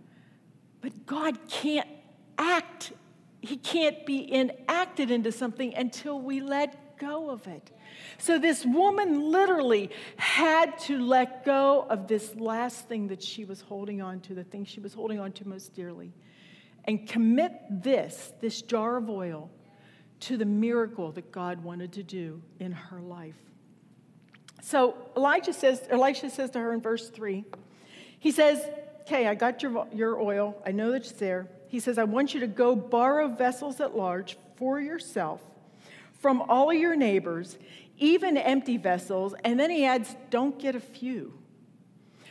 But 0.82 1.06
God 1.06 1.48
can't 1.48 1.88
act, 2.40 2.92
He 3.42 3.58
can't 3.58 4.04
be 4.08 4.34
enacted 4.34 5.12
into 5.12 5.32
something 5.32 5.76
until 5.76 6.20
we 6.20 6.42
let 6.42 6.98
go 6.98 7.30
of 7.30 7.46
it. 7.46 7.70
So 8.18 8.40
this 8.40 8.66
woman 8.66 9.30
literally 9.32 9.92
had 10.18 10.80
to 10.80 10.98
let 10.98 11.46
go 11.46 11.86
of 11.88 12.08
this 12.08 12.36
last 12.36 12.88
thing 12.88 13.10
that 13.10 13.22
she 13.22 13.46
was 13.46 13.62
holding 13.62 14.02
on 14.02 14.22
to, 14.22 14.34
the 14.34 14.44
thing 14.44 14.66
she 14.66 14.80
was 14.80 14.96
holding 14.96 15.20
on 15.20 15.34
to 15.34 15.48
most 15.48 15.76
dearly, 15.76 16.14
and 16.86 17.08
commit 17.08 17.54
this, 17.70 18.34
this 18.42 18.64
jar 18.64 18.98
of 18.98 19.08
oil, 19.08 19.52
to 20.22 20.38
the 20.38 20.46
miracle 20.46 21.12
that 21.14 21.32
God 21.32 21.64
wanted 21.64 21.94
to 21.94 22.04
do 22.04 22.42
in 22.60 22.72
her 22.72 23.00
life. 23.00 23.36
So 24.62 24.96
Elijah 25.16 25.54
says, 25.54 25.82
Elisha 25.90 26.30
says 26.30 26.52
to 26.52 26.60
her 26.60 26.74
in 26.74 26.82
verse 26.82 27.10
3, 27.10 27.46
he 28.20 28.32
says, 28.32 28.62
Okay, 29.02 29.28
I 29.28 29.34
got 29.34 29.64
your, 29.64 29.88
your 29.92 30.20
oil. 30.20 30.56
I 30.66 30.72
know 30.72 30.92
that 30.92 30.98
it's 30.98 31.12
there. 31.14 31.48
He 31.68 31.80
says, 31.80 31.98
I 31.98 32.04
want 32.04 32.34
you 32.34 32.42
to 32.42 32.48
go 32.48 32.76
borrow 32.76 33.28
vessels 33.28 33.80
at 33.80 33.96
large 33.96 34.38
for 34.56 34.80
yourself 34.80 35.42
from 36.20 36.42
all 36.44 36.72
your 36.74 36.96
neighbors, 36.96 37.58
even 37.98 38.38
empty 38.38 38.78
vessels. 38.78 39.34
And 39.44 39.60
then 39.60 39.70
he 39.70 39.86
adds, 39.86 40.16
Don't 40.30 40.60
get 40.60 40.76
a 40.76 40.80
few. 40.80 41.34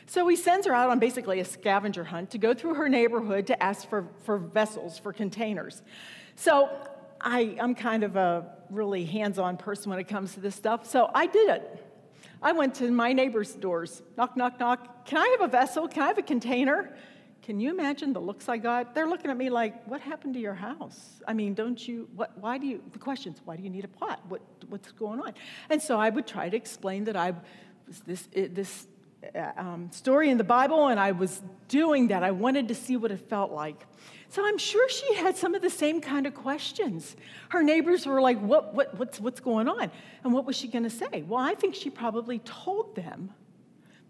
So 0.07 0.27
he 0.27 0.37
sends 0.37 0.67
her 0.67 0.75
out 0.75 0.89
on 0.89 0.99
basically 0.99 1.41
a 1.41 1.45
scavenger 1.45 2.05
hunt 2.05 2.31
to 2.31 2.39
go 2.39 2.55
through 2.55 2.75
her 2.75 2.89
neighborhood 2.89 3.47
to 3.49 3.63
ask 3.63 3.87
for, 3.89 4.09
for 4.25 4.39
vessels, 4.39 4.99
for 4.99 5.13
containers. 5.13 5.83
So 6.35 6.71
I, 7.21 7.57
I'm 7.61 7.75
kind 7.75 8.05
of 8.05 8.17
a 8.17 8.47
really 8.71 9.05
hands 9.05 9.39
on 9.39 9.57
person 9.57 9.91
when 9.91 9.99
it 9.99 10.09
comes 10.09 10.35
to 10.35 10.41
this 10.41 10.55
stuff. 10.55 10.89
So 10.89 11.11
I 11.15 11.27
did 11.27 11.51
it. 11.51 11.85
I 12.41 12.53
went 12.53 12.77
to 12.77 12.91
my 12.91 13.13
neighbor's 13.13 13.55
doors. 13.55 14.03
Knock, 14.17 14.37
knock, 14.37 14.61
knock. 14.61 15.07
Can 15.07 15.19
I 15.19 15.37
have 15.39 15.49
a 15.49 15.51
vessel? 15.51 15.89
Can 15.89 16.03
I 16.03 16.07
have 16.07 16.19
a 16.19 16.23
container? 16.23 16.95
Can 17.43 17.61
you 17.61 17.71
imagine 17.71 18.13
the 18.13 18.21
looks 18.21 18.49
I 18.49 18.59
got? 18.59 18.95
They're 18.95 19.09
looking 19.09 19.31
at 19.31 19.37
me 19.37 19.49
like, 19.49 19.87
what 19.87 20.01
happened 20.01 20.35
to 20.35 20.41
your 20.41 20.55
house? 20.55 21.21
I 21.27 21.33
mean, 21.33 21.55
don't 21.55 21.87
you, 21.87 22.09
what, 22.15 22.37
why 22.39 22.59
do 22.59 22.67
you, 22.67 22.83
the 22.93 22.99
questions, 22.99 23.41
why 23.45 23.57
do 23.57 23.63
you 23.63 23.71
need 23.71 23.85
a 23.85 23.89
pot? 23.89 24.21
What, 24.29 24.43
what's 24.69 24.93
going 24.93 25.21
on? 25.21 25.35
And 25.71 25.81
so 25.81 25.99
I 25.99 26.11
would 26.11 26.27
try 26.27 26.49
to 26.49 26.57
explain 26.57 27.05
that 27.05 27.17
I 27.17 27.35
was 27.87 28.01
this, 28.01 28.29
this 28.33 28.87
um, 29.57 29.91
story 29.93 30.31
in 30.31 30.39
the 30.39 30.45
Bible 30.45 30.89
and 30.89 30.99
I 30.99 31.13
was 31.13 31.43
doing 31.69 32.09
that. 32.09 32.23
I 32.23 32.31
wanted 32.31 32.69
to 32.69 32.75
see 32.75 32.97
what 32.97 33.11
it 33.11 33.21
felt 33.29 33.53
like. 33.53 33.87
So 34.31 34.47
I'm 34.47 34.59
sure 34.59 34.89
she 34.89 35.15
had 35.15 35.37
some 35.37 35.55
of 35.55 35.63
the 35.63 35.71
same 35.71 36.01
kind 36.01 36.27
of 36.27 36.35
questions. 36.35 37.17
Her 37.49 37.63
neighbors 37.63 38.07
were 38.07 38.21
like, 38.21 38.39
what, 38.41 38.75
what, 38.75 38.99
what's, 38.99 39.19
what's 39.19 39.41
going 39.41 39.69
on? 39.69 39.91
And 40.23 40.33
what 40.35 40.45
was 40.45 40.57
she 40.57 40.69
going 40.69 40.85
to 40.85 40.91
say? 40.91 41.23
Well, 41.27 41.41
I 41.41 41.55
think 41.55 41.75
she 41.75 41.89
probably 41.89 42.41
told 42.41 42.95
them 42.95 43.31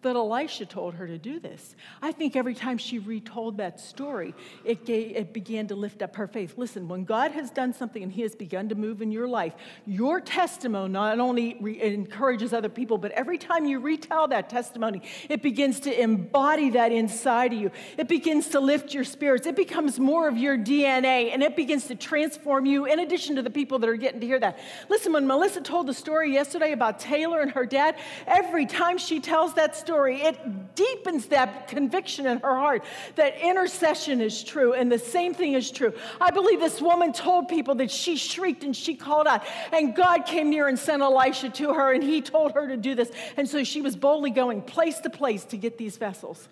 that 0.03 0.15
Elisha 0.15 0.65
told 0.65 0.95
her 0.95 1.07
to 1.07 1.19
do 1.19 1.41
this. 1.41 1.75
I 2.01 2.13
think 2.13 2.37
every 2.37 2.55
time 2.55 2.79
she 2.79 2.99
retold 2.99 3.57
that 3.59 3.81
story, 3.81 4.35
it, 4.65 4.87
gave, 4.87 5.17
it 5.17 5.33
began 5.33 5.67
to 5.69 5.75
lift 5.75 6.03
up 6.03 6.15
her 6.17 6.29
faith. 6.29 6.55
Listen, 6.57 6.87
when 6.87 7.05
God 7.05 7.33
has 7.33 7.51
done 7.51 7.73
something 7.73 8.03
and 8.03 8.13
He 8.13 8.23
has 8.23 8.37
begun 8.37 8.69
to 8.69 8.77
move 8.77 9.03
in 9.03 9.11
your 9.11 9.27
life, 9.27 9.55
your 9.87 10.21
testimony 10.21 10.93
not 10.93 11.19
only 11.19 11.57
re- 11.61 11.83
encourages 11.83 12.53
other 12.53 12.69
people, 12.69 12.97
but 12.97 13.11
every 13.13 13.39
time 13.39 13.65
you 13.65 13.81
retell 13.81 14.29
that 14.29 14.49
testimony, 14.49 15.03
it 15.29 15.43
begins 15.43 15.81
to 15.81 16.01
embody 16.01 16.71
that 16.71 16.93
inside 16.93 17.53
of 17.53 17.59
you. 17.59 17.73
It 17.97 18.07
begins 18.07 18.49
to 18.51 18.61
lift 18.61 18.95
your 18.95 19.05
spirits. 19.05 19.47
It 19.47 19.57
becomes 19.57 19.99
more 19.99 20.29
of 20.29 20.37
your 20.37 20.57
DNA 20.57 21.33
and 21.33 21.43
it 21.43 21.57
begins 21.57 21.89
to 21.89 21.97
transform 21.97 22.67
you, 22.67 22.85
in 22.85 23.01
addition 23.01 23.35
to 23.37 23.43
the 23.43 23.51
people 23.51 23.81
that 23.81 23.89
are 23.89 23.97
getting 23.97 24.21
to 24.21 24.27
hear 24.27 24.39
that. 24.39 24.61
Listen, 24.89 25.13
when 25.13 25.27
Melissa 25.27 25.61
told 25.61 25.89
the 25.89 25.95
story 25.95 26.33
yesterday 26.33 26.71
about 26.71 27.01
Taylor 27.01 27.41
and 27.41 27.51
her 27.51 27.67
dad, 27.67 27.97
every 28.27 28.65
time 28.65 28.97
she 28.97 29.19
tells 29.19 29.55
that 29.55 29.75
story, 29.75 29.88
story, 29.89 30.21
it 30.21 30.75
deepens 30.75 31.29
that 31.29 31.67
conviction 31.67 32.27
in 32.27 32.39
her 32.41 32.55
heart 32.55 32.85
that 33.17 33.41
intercession 33.43 34.21
is 34.21 34.45
true 34.45 34.75
and 34.75 34.93
the 34.93 34.99
same 34.99 35.33
thing 35.33 35.55
is 35.55 35.71
true. 35.71 35.95
I 36.21 36.31
believe 36.31 36.61
this 36.61 36.83
woman 36.83 37.15
told 37.15 37.49
people 37.49 37.75
that 37.77 37.91
she 37.91 38.17
shrieked 38.17 38.65
and 38.65 38.77
she 38.77 38.95
called 38.95 39.27
out, 39.27 39.43
and 39.73 39.97
God 39.97 40.27
came 40.27 40.51
near 40.51 40.69
and 40.69 40.79
sent 40.79 41.01
Elisha 41.01 41.49
to 41.49 41.73
her, 41.73 41.95
and 41.95 42.03
he 42.03 42.21
told 42.21 42.53
her 42.53 42.69
to 42.69 42.77
do 42.77 42.95
this. 42.95 43.11
And 43.39 43.49
so 43.49 43.65
she 43.65 43.81
was 43.81 43.97
boldly 43.97 44.29
going 44.29 44.61
place 44.61 44.99
to 45.01 45.09
place 45.09 45.45
to 45.47 45.57
get 45.57 45.79
these 45.79 45.97
vessels. 45.97 46.51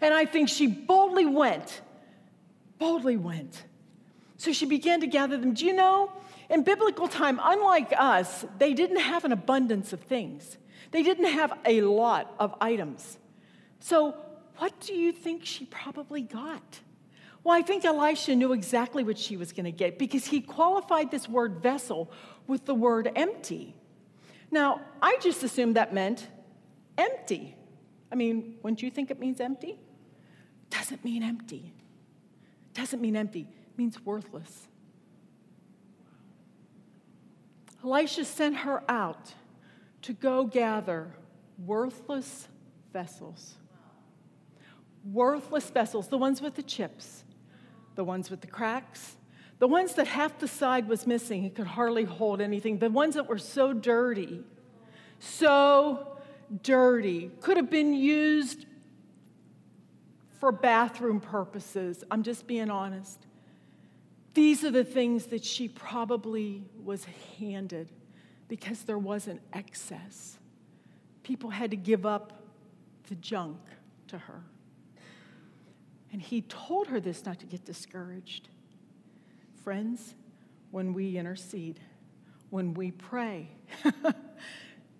And 0.00 0.14
I 0.14 0.24
think 0.24 0.48
she 0.48 0.66
boldly 0.66 1.26
went, 1.26 1.82
boldly 2.78 3.18
went. 3.18 3.64
So 4.38 4.50
she 4.54 4.64
began 4.64 5.00
to 5.00 5.06
gather 5.06 5.36
them. 5.36 5.52
Do 5.52 5.66
you 5.66 5.74
know? 5.74 6.10
In 6.48 6.62
biblical 6.62 7.06
time, 7.06 7.38
unlike 7.42 7.92
us, 7.98 8.46
they 8.58 8.72
didn't 8.72 9.00
have 9.00 9.26
an 9.26 9.32
abundance 9.32 9.92
of 9.92 10.00
things. 10.00 10.56
They 10.92 11.02
didn't 11.02 11.32
have 11.32 11.58
a 11.64 11.80
lot 11.80 12.32
of 12.38 12.54
items. 12.60 13.18
So, 13.80 14.14
what 14.58 14.78
do 14.80 14.94
you 14.94 15.10
think 15.10 15.44
she 15.44 15.64
probably 15.64 16.22
got? 16.22 16.80
Well, 17.42 17.56
I 17.56 17.62
think 17.62 17.84
Elisha 17.84 18.36
knew 18.36 18.52
exactly 18.52 19.02
what 19.02 19.18
she 19.18 19.36
was 19.36 19.52
going 19.52 19.64
to 19.64 19.72
get 19.72 19.98
because 19.98 20.26
he 20.26 20.40
qualified 20.40 21.10
this 21.10 21.28
word 21.28 21.60
vessel 21.60 22.12
with 22.46 22.66
the 22.66 22.74
word 22.74 23.10
empty. 23.16 23.74
Now, 24.50 24.82
I 25.00 25.16
just 25.20 25.42
assumed 25.42 25.76
that 25.76 25.92
meant 25.92 26.28
empty. 26.96 27.56
I 28.12 28.14
mean, 28.14 28.58
wouldn't 28.62 28.82
you 28.82 28.90
think 28.90 29.10
it 29.10 29.18
means 29.18 29.40
empty? 29.40 29.80
Doesn't 30.70 31.04
mean 31.04 31.22
empty. 31.22 31.72
Doesn't 32.74 33.00
mean 33.00 33.16
empty. 33.16 33.40
It 33.40 33.78
means 33.78 34.00
worthless. 34.04 34.68
Elisha 37.82 38.24
sent 38.24 38.58
her 38.58 38.82
out 38.88 39.34
to 40.02 40.12
go 40.12 40.44
gather 40.44 41.14
worthless 41.64 42.48
vessels. 42.92 43.54
Worthless 45.04 45.70
vessels, 45.70 46.08
the 46.08 46.18
ones 46.18 46.40
with 46.40 46.54
the 46.54 46.62
chips, 46.62 47.24
the 47.94 48.04
ones 48.04 48.30
with 48.30 48.40
the 48.40 48.46
cracks, 48.46 49.16
the 49.58 49.68
ones 49.68 49.94
that 49.94 50.06
half 50.08 50.38
the 50.38 50.48
side 50.48 50.88
was 50.88 51.06
missing, 51.06 51.44
it 51.44 51.54
could 51.54 51.66
hardly 51.66 52.04
hold 52.04 52.40
anything, 52.40 52.78
the 52.78 52.90
ones 52.90 53.14
that 53.14 53.28
were 53.28 53.38
so 53.38 53.72
dirty, 53.72 54.42
so 55.18 56.18
dirty, 56.62 57.30
could 57.40 57.56
have 57.56 57.70
been 57.70 57.94
used 57.94 58.66
for 60.40 60.50
bathroom 60.50 61.20
purposes. 61.20 62.02
I'm 62.10 62.24
just 62.24 62.46
being 62.46 62.70
honest. 62.70 63.26
These 64.34 64.64
are 64.64 64.70
the 64.70 64.84
things 64.84 65.26
that 65.26 65.44
she 65.44 65.68
probably 65.68 66.64
was 66.82 67.06
handed 67.38 67.88
because 68.52 68.82
there 68.82 68.98
wasn't 68.98 69.40
excess. 69.54 70.36
People 71.22 71.48
had 71.48 71.70
to 71.70 71.76
give 71.78 72.04
up 72.04 72.42
the 73.08 73.14
junk 73.14 73.56
to 74.08 74.18
her. 74.18 74.42
And 76.12 76.20
he 76.20 76.42
told 76.42 76.88
her 76.88 77.00
this 77.00 77.24
not 77.24 77.38
to 77.38 77.46
get 77.46 77.64
discouraged. 77.64 78.50
Friends, 79.64 80.14
when 80.70 80.92
we 80.92 81.16
intercede, 81.16 81.80
when 82.50 82.74
we 82.74 82.90
pray, 82.90 83.48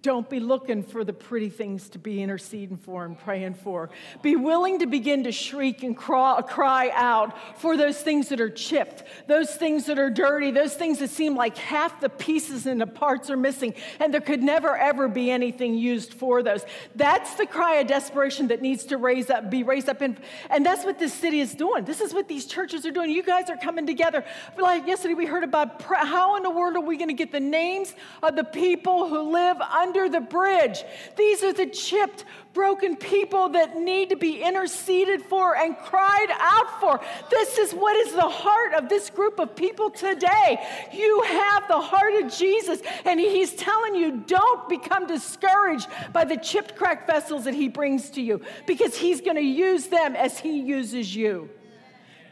Don't 0.03 0.29
be 0.29 0.41
looking 0.41 0.83
for 0.83 1.05
the 1.05 1.12
pretty 1.12 1.49
things 1.49 1.88
to 1.91 1.99
be 2.01 2.21
interceding 2.23 2.77
for 2.77 3.05
and 3.05 3.17
praying 3.17 3.55
for. 3.55 3.91
Be 4.21 4.35
willing 4.35 4.81
to 4.81 4.87
begin 4.87 5.23
to 5.25 5.33
shriek 5.33 5.85
and 5.85 5.97
cry, 5.97 6.91
out 6.95 7.61
for 7.61 7.77
those 7.77 8.01
things 8.01 8.29
that 8.31 8.41
are 8.41 8.51
chipped, 8.51 9.05
those 9.29 9.55
things 9.55 9.87
that 9.87 10.01
are 10.01 10.11
dirty, 10.11 10.51
those 10.51 10.75
things 10.75 10.99
that 10.99 11.11
seem 11.11 11.37
like 11.37 11.57
half 11.57 12.01
the 12.01 12.09
pieces 12.09 12.67
and 12.67 12.81
the 12.81 12.87
parts 12.87 13.31
are 13.31 13.37
missing, 13.37 13.75
and 14.01 14.12
there 14.12 14.21
could 14.21 14.43
never 14.43 14.77
ever 14.77 15.07
be 15.07 15.31
anything 15.31 15.75
used 15.75 16.15
for 16.15 16.43
those. 16.43 16.65
That's 16.97 17.35
the 17.35 17.47
cry 17.47 17.77
of 17.77 17.87
desperation 17.87 18.49
that 18.49 18.61
needs 18.61 18.85
to 18.87 18.97
raise 18.97 19.31
up, 19.31 19.51
be 19.51 19.62
raised 19.62 19.88
up 19.88 20.03
in, 20.03 20.19
and 20.51 20.67
that's 20.67 20.85
what 20.85 20.99
this 20.99 21.15
city 21.15 21.38
is 21.38 21.55
doing. 21.55 21.85
This 21.85 22.01
is 22.01 22.12
what 22.12 22.27
these 22.27 22.47
churches 22.47 22.85
are 22.85 22.91
doing. 22.91 23.11
You 23.11 23.23
guys 23.23 23.49
are 23.51 23.57
coming 23.57 23.87
together. 23.87 24.25
Like 24.59 24.87
yesterday, 24.87 25.15
we 25.15 25.27
heard 25.27 25.45
about 25.45 25.81
how 25.83 26.37
in 26.37 26.43
the 26.43 26.51
world 26.51 26.75
are 26.75 26.81
we 26.81 26.97
going 26.97 27.09
to 27.09 27.15
get 27.15 27.31
the 27.31 27.41
names 27.41 27.95
of 28.21 28.35
the 28.35 28.45
people 28.45 29.09
who 29.09 29.33
live 29.33 29.61
under 29.61 29.91
under 29.92 30.09
the 30.09 30.20
bridge. 30.20 30.85
These 31.16 31.42
are 31.42 31.52
the 31.52 31.66
chipped, 31.66 32.24
broken 32.55 32.96
people 32.96 33.50
that 33.50 33.76
need 33.76 34.09
to 34.09 34.16
be 34.16 34.42
interceded 34.42 35.22
for 35.22 35.55
and 35.55 35.76
cried 35.76 36.28
out 36.31 36.81
for. 36.81 37.00
This 37.31 37.59
is 37.59 37.72
what 37.72 37.94
is 37.96 38.14
the 38.14 38.28
heart 38.28 38.72
of 38.74 38.88
this 38.88 39.11
group 39.11 39.38
of 39.38 39.55
people 39.55 39.90
today. 39.90 40.66
You 40.92 41.22
have 41.22 41.68
the 41.68 41.81
heart 41.81 42.14
of 42.22 42.33
Jesus, 42.33 42.81
and 43.05 43.20
He's 43.20 43.52
telling 43.55 43.94
you 43.94 44.24
don't 44.26 44.66
become 44.68 45.07
discouraged 45.07 45.88
by 46.12 46.24
the 46.24 46.38
chipped, 46.38 46.74
cracked 46.74 47.07
vessels 47.07 47.44
that 47.44 47.55
He 47.55 47.68
brings 47.68 48.09
to 48.11 48.22
you 48.22 48.40
because 48.66 48.96
He's 48.96 49.20
going 49.20 49.37
to 49.37 49.42
use 49.42 49.88
them 49.88 50.16
as 50.16 50.38
He 50.38 50.61
uses 50.61 51.14
you. 51.14 51.50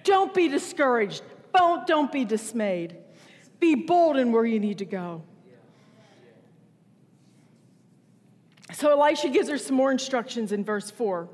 Don't 0.05 0.33
be 0.33 0.49
discouraged. 0.49 1.23
Don't, 1.55 1.87
don't 1.87 2.11
be 2.11 2.25
dismayed. 2.25 2.97
Be 3.59 3.75
bold 3.75 4.17
in 4.17 4.33
where 4.33 4.47
you 4.47 4.59
need 4.59 4.79
to 4.79 4.87
go. 4.87 5.25
So 8.73 8.91
Elisha 8.91 9.29
gives 9.29 9.49
her 9.49 9.59
some 9.59 9.77
more 9.77 9.91
instructions 9.91 10.53
in 10.53 10.65
verse 10.65 10.91
4. 10.91 11.29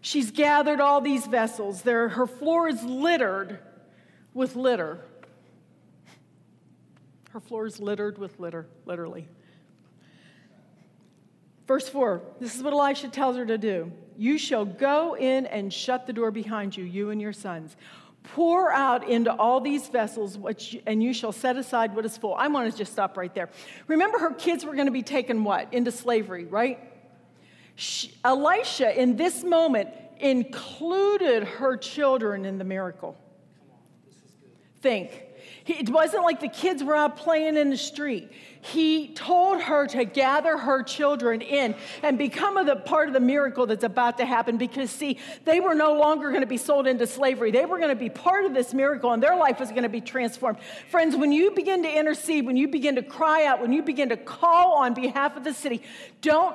She's 0.00 0.30
gathered 0.30 0.80
all 0.80 1.00
these 1.00 1.26
vessels. 1.26 1.82
Her 1.82 2.26
floor 2.26 2.68
is 2.68 2.82
littered 2.82 3.58
with 4.32 4.56
litter. 4.56 4.98
Her 7.30 7.40
floor 7.40 7.66
is 7.66 7.78
littered 7.78 8.18
with 8.18 8.38
litter, 8.40 8.66
literally. 8.86 9.28
Verse 11.66 11.88
4 11.88 12.20
this 12.40 12.56
is 12.56 12.62
what 12.64 12.72
Elisha 12.72 13.08
tells 13.08 13.36
her 13.36 13.46
to 13.46 13.56
do. 13.56 13.92
You 14.16 14.38
shall 14.38 14.64
go 14.64 15.16
in 15.16 15.46
and 15.46 15.72
shut 15.72 16.06
the 16.06 16.12
door 16.12 16.30
behind 16.30 16.76
you, 16.76 16.84
you 16.84 17.10
and 17.10 17.20
your 17.20 17.32
sons. 17.32 17.76
Pour 18.22 18.70
out 18.70 19.08
into 19.08 19.32
all 19.32 19.60
these 19.60 19.88
vessels, 19.88 20.38
and 20.86 21.02
you 21.02 21.12
shall 21.12 21.32
set 21.32 21.56
aside 21.56 21.96
what 21.96 22.04
is 22.04 22.16
full. 22.16 22.34
I 22.34 22.48
want 22.48 22.70
to 22.70 22.76
just 22.76 22.92
stop 22.92 23.16
right 23.16 23.34
there. 23.34 23.48
Remember, 23.86 24.18
her 24.18 24.32
kids 24.32 24.64
were 24.64 24.74
going 24.74 24.86
to 24.86 24.92
be 24.92 25.02
taken 25.02 25.42
what? 25.42 25.72
Into 25.72 25.90
slavery, 25.90 26.44
right? 26.44 26.78
She, 27.76 28.12
Elisha, 28.22 29.00
in 29.00 29.16
this 29.16 29.42
moment, 29.42 29.88
included 30.18 31.44
her 31.44 31.76
children 31.76 32.44
in 32.44 32.58
the 32.58 32.64
miracle. 32.64 33.16
Think. 34.80 35.24
It 35.66 35.88
wasn't 35.88 36.24
like 36.24 36.40
the 36.40 36.48
kids 36.48 36.84
were 36.84 36.94
out 36.94 37.16
playing 37.16 37.56
in 37.56 37.70
the 37.70 37.76
street 37.76 38.30
he 38.62 39.08
told 39.08 39.62
her 39.62 39.86
to 39.86 40.04
gather 40.04 40.58
her 40.58 40.82
children 40.82 41.40
in 41.40 41.74
and 42.02 42.18
become 42.18 42.56
a 42.56 42.76
part 42.76 43.08
of 43.08 43.14
the 43.14 43.20
miracle 43.20 43.66
that's 43.66 43.84
about 43.84 44.18
to 44.18 44.26
happen 44.26 44.58
because, 44.58 44.90
see, 44.90 45.18
they 45.44 45.60
were 45.60 45.74
no 45.74 45.94
longer 45.94 46.28
going 46.28 46.42
to 46.42 46.46
be 46.46 46.58
sold 46.58 46.86
into 46.86 47.06
slavery. 47.06 47.50
They 47.50 47.64
were 47.64 47.78
going 47.78 47.90
to 47.90 47.96
be 47.96 48.10
part 48.10 48.44
of 48.44 48.52
this 48.52 48.74
miracle 48.74 49.12
and 49.12 49.22
their 49.22 49.36
life 49.36 49.60
was 49.60 49.70
going 49.70 49.84
to 49.84 49.88
be 49.88 50.02
transformed. 50.02 50.58
Friends, 50.90 51.16
when 51.16 51.32
you 51.32 51.52
begin 51.52 51.82
to 51.84 51.90
intercede, 51.90 52.44
when 52.44 52.56
you 52.56 52.68
begin 52.68 52.96
to 52.96 53.02
cry 53.02 53.46
out, 53.46 53.62
when 53.62 53.72
you 53.72 53.82
begin 53.82 54.10
to 54.10 54.16
call 54.16 54.74
on 54.74 54.92
behalf 54.92 55.36
of 55.36 55.44
the 55.44 55.54
city, 55.54 55.82
don't 56.20 56.54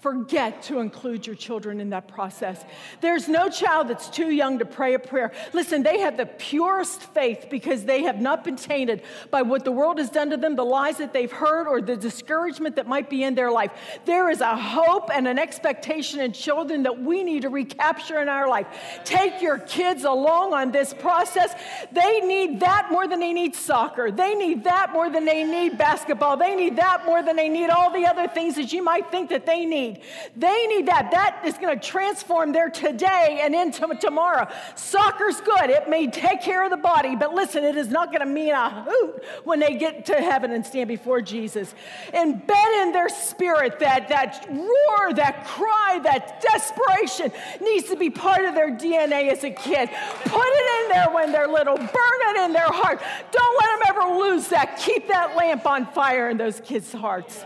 forget 0.00 0.62
to 0.62 0.78
include 0.78 1.26
your 1.26 1.36
children 1.36 1.78
in 1.78 1.90
that 1.90 2.08
process. 2.08 2.64
There's 3.02 3.28
no 3.28 3.50
child 3.50 3.88
that's 3.88 4.08
too 4.08 4.30
young 4.30 4.58
to 4.58 4.64
pray 4.64 4.94
a 4.94 4.98
prayer. 4.98 5.30
Listen, 5.52 5.82
they 5.82 6.00
have 6.00 6.16
the 6.16 6.24
purest 6.26 7.02
faith 7.02 7.48
because 7.50 7.84
they 7.84 8.02
have 8.04 8.20
not 8.20 8.42
been 8.42 8.56
tainted 8.56 9.02
by 9.30 9.42
what 9.42 9.64
the 9.64 9.72
world 9.72 9.98
has 9.98 10.08
done 10.08 10.30
to 10.30 10.38
them, 10.38 10.56
the 10.56 10.64
lies 10.64 10.96
that 10.98 11.12
they've 11.12 11.30
heard, 11.30 11.66
or 11.66 11.82
the 11.82 11.96
discouragement 11.96 12.76
that 12.76 12.86
might 12.86 13.10
be 13.10 13.24
in 13.24 13.34
their 13.34 13.50
life. 13.50 13.70
There 14.06 14.30
is 14.30 14.40
a 14.40 14.56
hope 14.56 15.10
and 15.12 15.28
an 15.28 15.38
expectation 15.38 16.20
in 16.20 16.32
children 16.32 16.84
that 16.84 17.02
we 17.02 17.22
need 17.22 17.42
to 17.42 17.50
recapture 17.50 18.20
in 18.20 18.28
our 18.28 18.48
life. 18.48 18.66
Take 19.04 19.42
your 19.42 19.58
kids 19.58 20.04
along 20.04 20.54
on 20.54 20.72
this 20.72 20.94
process. 20.94 21.52
They 21.92 22.20
need 22.20 22.60
that 22.60 22.88
more 22.90 23.06
than 23.06 23.20
they 23.20 23.34
need 23.34 23.54
soccer. 23.54 24.10
They 24.10 24.34
need 24.34 24.64
that 24.64 24.92
more 24.92 25.10
than 25.10 25.26
they 25.26 25.44
need 25.44 25.76
basketball. 25.76 26.38
They 26.38 26.54
need 26.54 26.76
that 26.76 27.04
more 27.04 27.22
than 27.22 27.36
they 27.36 27.50
need 27.50 27.68
all 27.68 27.92
the 27.92 28.06
other 28.06 28.28
things 28.28 28.54
that 28.56 28.72
you 28.72 28.82
might 28.82 29.10
think 29.10 29.28
that 29.28 29.44
they 29.44 29.66
need 29.66 29.89
need. 29.90 30.02
They 30.36 30.66
need 30.66 30.86
that. 30.86 31.10
That 31.10 31.42
is 31.44 31.54
going 31.58 31.78
to 31.78 31.86
transform 31.86 32.52
their 32.52 32.70
today 32.70 33.40
and 33.42 33.54
into 33.54 33.86
tomorrow. 34.00 34.48
Soccer's 34.74 35.40
good. 35.40 35.70
It 35.70 35.88
may 35.88 36.06
take 36.06 36.42
care 36.42 36.64
of 36.64 36.70
the 36.70 36.76
body, 36.76 37.16
but 37.16 37.34
listen, 37.34 37.64
it 37.64 37.76
is 37.76 37.88
not 37.88 38.08
going 38.12 38.20
to 38.20 38.32
mean 38.32 38.52
a 38.52 38.84
hoot 38.84 39.24
when 39.44 39.60
they 39.60 39.76
get 39.76 40.06
to 40.06 40.14
heaven 40.14 40.52
and 40.52 40.64
stand 40.64 40.88
before 40.88 41.20
Jesus. 41.20 41.74
Embed 42.12 42.82
in 42.82 42.92
their 42.92 43.08
spirit 43.08 43.78
that, 43.80 44.08
that 44.08 44.46
roar, 44.50 45.12
that 45.14 45.46
cry, 45.46 46.00
that 46.04 46.42
desperation 46.42 47.32
needs 47.60 47.88
to 47.88 47.96
be 47.96 48.10
part 48.10 48.44
of 48.44 48.54
their 48.54 48.70
DNA 48.70 49.30
as 49.30 49.44
a 49.44 49.50
kid. 49.50 49.90
Put 50.24 50.46
it 50.46 50.84
in 50.84 50.88
there 50.90 51.10
when 51.10 51.32
they're 51.32 51.48
little. 51.48 51.76
Burn 51.76 51.86
it 51.86 52.44
in 52.44 52.52
their 52.52 52.68
heart. 52.68 53.00
Don't 53.32 53.58
let 53.60 53.78
them 53.78 53.96
ever 53.96 54.18
lose 54.18 54.48
that. 54.48 54.78
Keep 54.78 55.08
that 55.08 55.36
lamp 55.36 55.66
on 55.66 55.86
fire 55.86 56.28
in 56.30 56.36
those 56.36 56.60
kids' 56.60 56.92
hearts. 56.92 57.44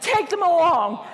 Take 0.00 0.28
them 0.28 0.42
along. 0.42 1.06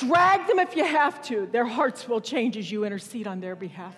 Drag 0.00 0.46
them 0.46 0.58
if 0.58 0.76
you 0.76 0.84
have 0.84 1.22
to. 1.24 1.46
Their 1.46 1.66
hearts 1.66 2.08
will 2.08 2.22
change 2.22 2.56
as 2.56 2.70
you 2.70 2.84
intercede 2.84 3.26
on 3.26 3.40
their 3.40 3.54
behalf. 3.54 3.94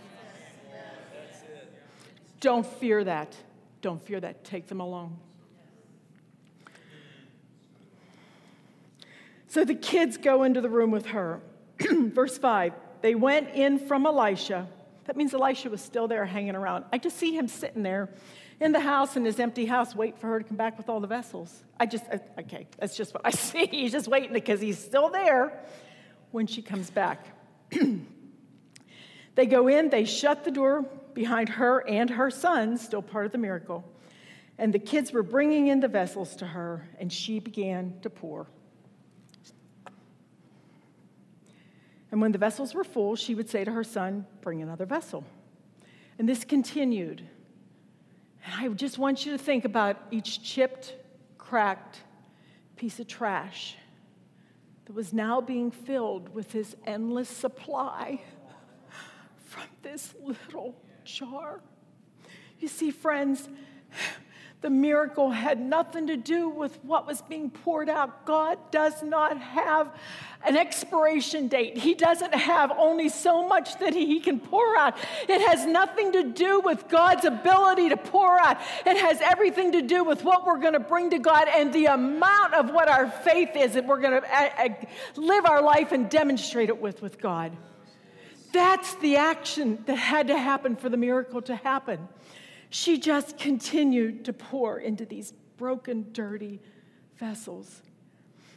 Don't 2.41 2.67
fear 2.67 3.05
that. 3.05 3.37
Don't 3.83 4.03
fear 4.03 4.19
that. 4.19 4.43
Take 4.43 4.67
them 4.67 4.81
along. 4.81 5.17
So 9.47 9.65
the 9.65 9.77
kids 9.77 10.17
go 10.17 10.43
into 10.43 10.61
the 10.61 10.69
room 10.69 10.91
with 10.91 11.07
her. 11.07 11.41
Verse 11.81 12.37
5 12.39 12.73
they 13.03 13.15
went 13.17 13.51
in 13.51 13.81
from 13.81 14.07
Elisha. 14.07 14.69
That 15.07 15.17
means 15.17 15.35
Elisha 15.35 15.69
was 15.69 15.81
still 15.81 16.07
there 16.07 16.25
hanging 16.25 16.55
around. 16.55 16.85
I 16.93 16.99
just 16.99 17.17
see 17.19 17.37
him 17.37 17.49
sitting 17.49 17.83
there 17.83 18.09
in 18.61 18.71
the 18.71 18.81
house, 18.81 19.17
in 19.17 19.25
his 19.25 19.41
empty 19.41 19.67
house, 19.67 19.95
waiting 19.95 20.19
for 20.19 20.29
her 20.29 20.39
to 20.39 20.45
come 20.45 20.57
back 20.57 20.79
with 20.79 20.89
all 20.89 21.01
the 21.01 21.09
vessels. 21.09 21.65
I 21.81 21.87
just, 21.87 22.05
okay, 22.39 22.69
that's 22.79 22.97
just 22.97 23.13
what 23.13 23.23
I 23.25 23.31
see. 23.33 23.67
He's 23.67 23.93
just 23.93 24.07
waiting 24.07 24.33
because 24.33 24.61
he's 24.61 24.79
still 24.79 25.11
there 25.11 25.65
when 26.33 26.47
she 26.47 26.63
comes 26.63 26.91
back. 26.91 27.27
they 29.35 29.47
go 29.47 29.69
in, 29.69 29.91
they 29.91 30.05
shut 30.05 30.45
the 30.45 30.51
door 30.51 30.83
behind 31.15 31.49
her 31.51 31.87
and 31.89 32.11
her 32.11 32.31
son, 32.31 32.77
still 32.77 33.03
part 33.03 33.27
of 33.27 33.33
the 33.33 33.39
miracle. 33.39 33.85
And 34.59 34.73
the 34.73 34.79
kids 34.79 35.13
were 35.13 35.23
bringing 35.23 35.69
in 35.69 35.81
the 35.81 35.89
vessels 35.89 36.37
to 36.37 36.47
her, 36.47 36.89
and 36.99 37.13
she 37.13 37.39
began 37.39 37.95
to 38.03 38.11
pour. 38.11 38.47
And 42.11 42.21
when 42.21 42.33
the 42.33 42.39
vessels 42.39 42.75
were 42.75 42.85
full, 42.85 43.17
she 43.17 43.35
would 43.35 43.49
say 43.49 43.65
to 43.65 43.73
her 43.73 43.85
son, 43.85 44.27
Bring 44.43 44.61
another 44.61 44.85
vessel. 44.85 45.25
And 46.19 46.29
this 46.29 46.45
continued. 46.45 47.23
And 48.45 48.55
I 48.55 48.69
just 48.75 48.99
want 48.99 49.25
you 49.25 49.33
to 49.33 49.39
think 49.39 49.65
about 49.65 49.97
each 50.11 50.43
chipped, 50.43 50.95
cracked 51.39 52.01
piece 52.77 53.01
of 53.01 53.07
trash 53.07 53.77
that 54.85 54.95
was 54.95 55.13
now 55.13 55.41
being 55.41 55.71
filled 55.71 56.35
with 56.35 56.53
his 56.53 56.77
endless 56.87 57.29
supply 57.29 58.21
from 59.37 59.65
this 59.83 60.15
little 60.23 60.75
jar. 61.05 61.61
You 62.59 62.69
see, 62.69 62.91
friends, 62.91 63.49
the 64.63 64.71
miracle 64.71 65.31
had 65.31 65.61
nothing 65.61 66.07
to 66.07 66.17
do 66.17 66.49
with 66.49 66.79
what 66.85 67.05
was 67.05 67.21
being 67.21 67.51
poured 67.51 67.89
out. 67.89 68.25
God 68.25 68.59
does 68.71 69.03
not 69.03 69.37
have 69.39 69.93
an 70.47 70.57
expiration 70.57 71.49
date. 71.49 71.77
He 71.77 71.95
doesn't 71.95 72.33
have 72.33 72.71
only 72.79 73.09
so 73.09 73.47
much 73.47 73.79
that 73.81 73.93
He 73.93 74.21
can 74.21 74.39
pour 74.39 74.77
out. 74.77 74.97
It 75.29 75.41
has 75.49 75.67
nothing 75.67 76.13
to 76.13 76.23
do 76.23 76.61
with 76.61 76.89
God's 76.89 77.25
ability 77.25 77.89
to 77.89 77.97
pour 77.97 78.39
out. 78.39 78.59
It 78.87 78.97
has 78.99 79.21
everything 79.21 79.73
to 79.73 79.83
do 79.83 80.05
with 80.05 80.23
what 80.23 80.47
we're 80.47 80.61
going 80.61 80.75
to 80.75 80.81
bring 80.81 81.11
to 81.11 81.19
God 81.19 81.49
and 81.49 81.73
the 81.73 81.87
amount 81.87 82.55
of 82.55 82.71
what 82.71 82.89
our 82.89 83.11
faith 83.11 83.57
is 83.57 83.75
that 83.75 83.87
we're 83.87 84.01
going 84.01 84.23
to 84.23 84.29
uh, 84.29 84.49
uh, 84.59 84.69
live 85.17 85.45
our 85.45 85.61
life 85.61 85.91
and 85.91 86.09
demonstrate 86.09 86.69
it 86.69 86.81
with 86.81 87.03
with 87.03 87.21
God. 87.21 87.57
That's 88.53 88.95
the 88.97 89.17
action 89.17 89.83
that 89.87 89.97
had 89.97 90.29
to 90.29 90.39
happen 90.39 90.77
for 90.77 90.89
the 90.89 90.97
miracle 90.97 91.43
to 91.43 91.57
happen 91.57 92.09
she 92.73 92.97
just 92.97 93.37
continued 93.37 94.25
to 94.25 94.33
pour 94.33 94.79
into 94.79 95.05
these 95.05 95.33
broken, 95.59 96.07
dirty 96.13 96.59
vessels. 97.19 97.83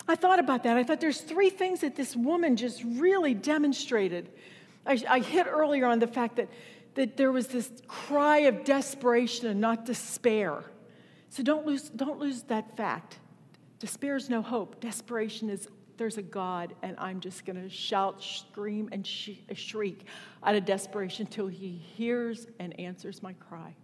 I 0.07 0.15
thought 0.15 0.39
about 0.39 0.63
that. 0.63 0.77
I 0.77 0.85
thought 0.85 1.01
there's 1.01 1.19
three 1.19 1.49
things 1.49 1.81
that 1.81 1.97
this 1.97 2.15
woman 2.15 2.55
just 2.55 2.81
really 2.83 3.33
demonstrated. 3.33 4.29
I, 4.85 5.03
I 5.09 5.19
hit 5.19 5.47
earlier 5.47 5.85
on 5.85 5.99
the 5.99 6.07
fact 6.07 6.37
that, 6.37 6.47
that 6.93 7.17
there 7.17 7.33
was 7.33 7.47
this 7.47 7.69
cry 7.89 8.39
of 8.39 8.63
desperation 8.63 9.47
and 9.47 9.59
not 9.59 9.85
despair. 9.85 10.63
So 11.29 11.43
don't 11.43 11.65
lose, 11.65 11.89
don't 11.89 12.17
lose 12.17 12.43
that 12.43 12.77
fact. 12.77 13.19
Despair 13.79 14.15
is 14.15 14.29
no 14.29 14.41
hope. 14.41 14.79
Desperation 14.79 15.49
is 15.49 15.67
there's 15.97 16.17
a 16.17 16.21
God, 16.21 16.73
and 16.83 16.95
I'm 16.99 17.19
just 17.19 17.45
going 17.45 17.61
to 17.61 17.69
shout, 17.69 18.23
scream, 18.23 18.87
and 18.93 19.05
shriek 19.05 20.05
out 20.41 20.55
of 20.55 20.63
desperation 20.63 21.25
till 21.25 21.47
He 21.47 21.75
hears 21.97 22.47
and 22.59 22.79
answers 22.79 23.21
my 23.21 23.33
cry. 23.33 23.75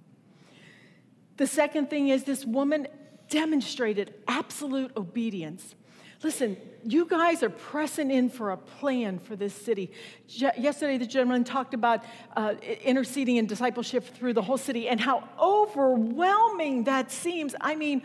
The 1.37 1.47
second 1.47 1.89
thing 1.89 2.09
is 2.09 2.23
this 2.23 2.45
woman 2.45 2.87
demonstrated 3.29 4.13
absolute 4.27 4.91
obedience. 4.95 5.75
Listen, 6.23 6.55
you 6.83 7.05
guys 7.05 7.41
are 7.41 7.49
pressing 7.49 8.11
in 8.11 8.29
for 8.29 8.51
a 8.51 8.57
plan 8.57 9.17
for 9.17 9.35
this 9.35 9.55
city. 9.55 9.91
yesterday, 10.27 10.99
the 10.99 11.05
gentleman 11.05 11.43
talked 11.43 11.73
about 11.73 12.03
uh, 12.35 12.53
interceding 12.83 13.39
and 13.39 13.49
discipleship 13.49 14.03
through 14.03 14.33
the 14.33 14.41
whole 14.41 14.57
city 14.57 14.87
and 14.87 14.99
how 14.99 15.27
overwhelming 15.39 16.83
that 16.83 17.11
seems. 17.11 17.55
I 17.59 17.75
mean, 17.75 18.03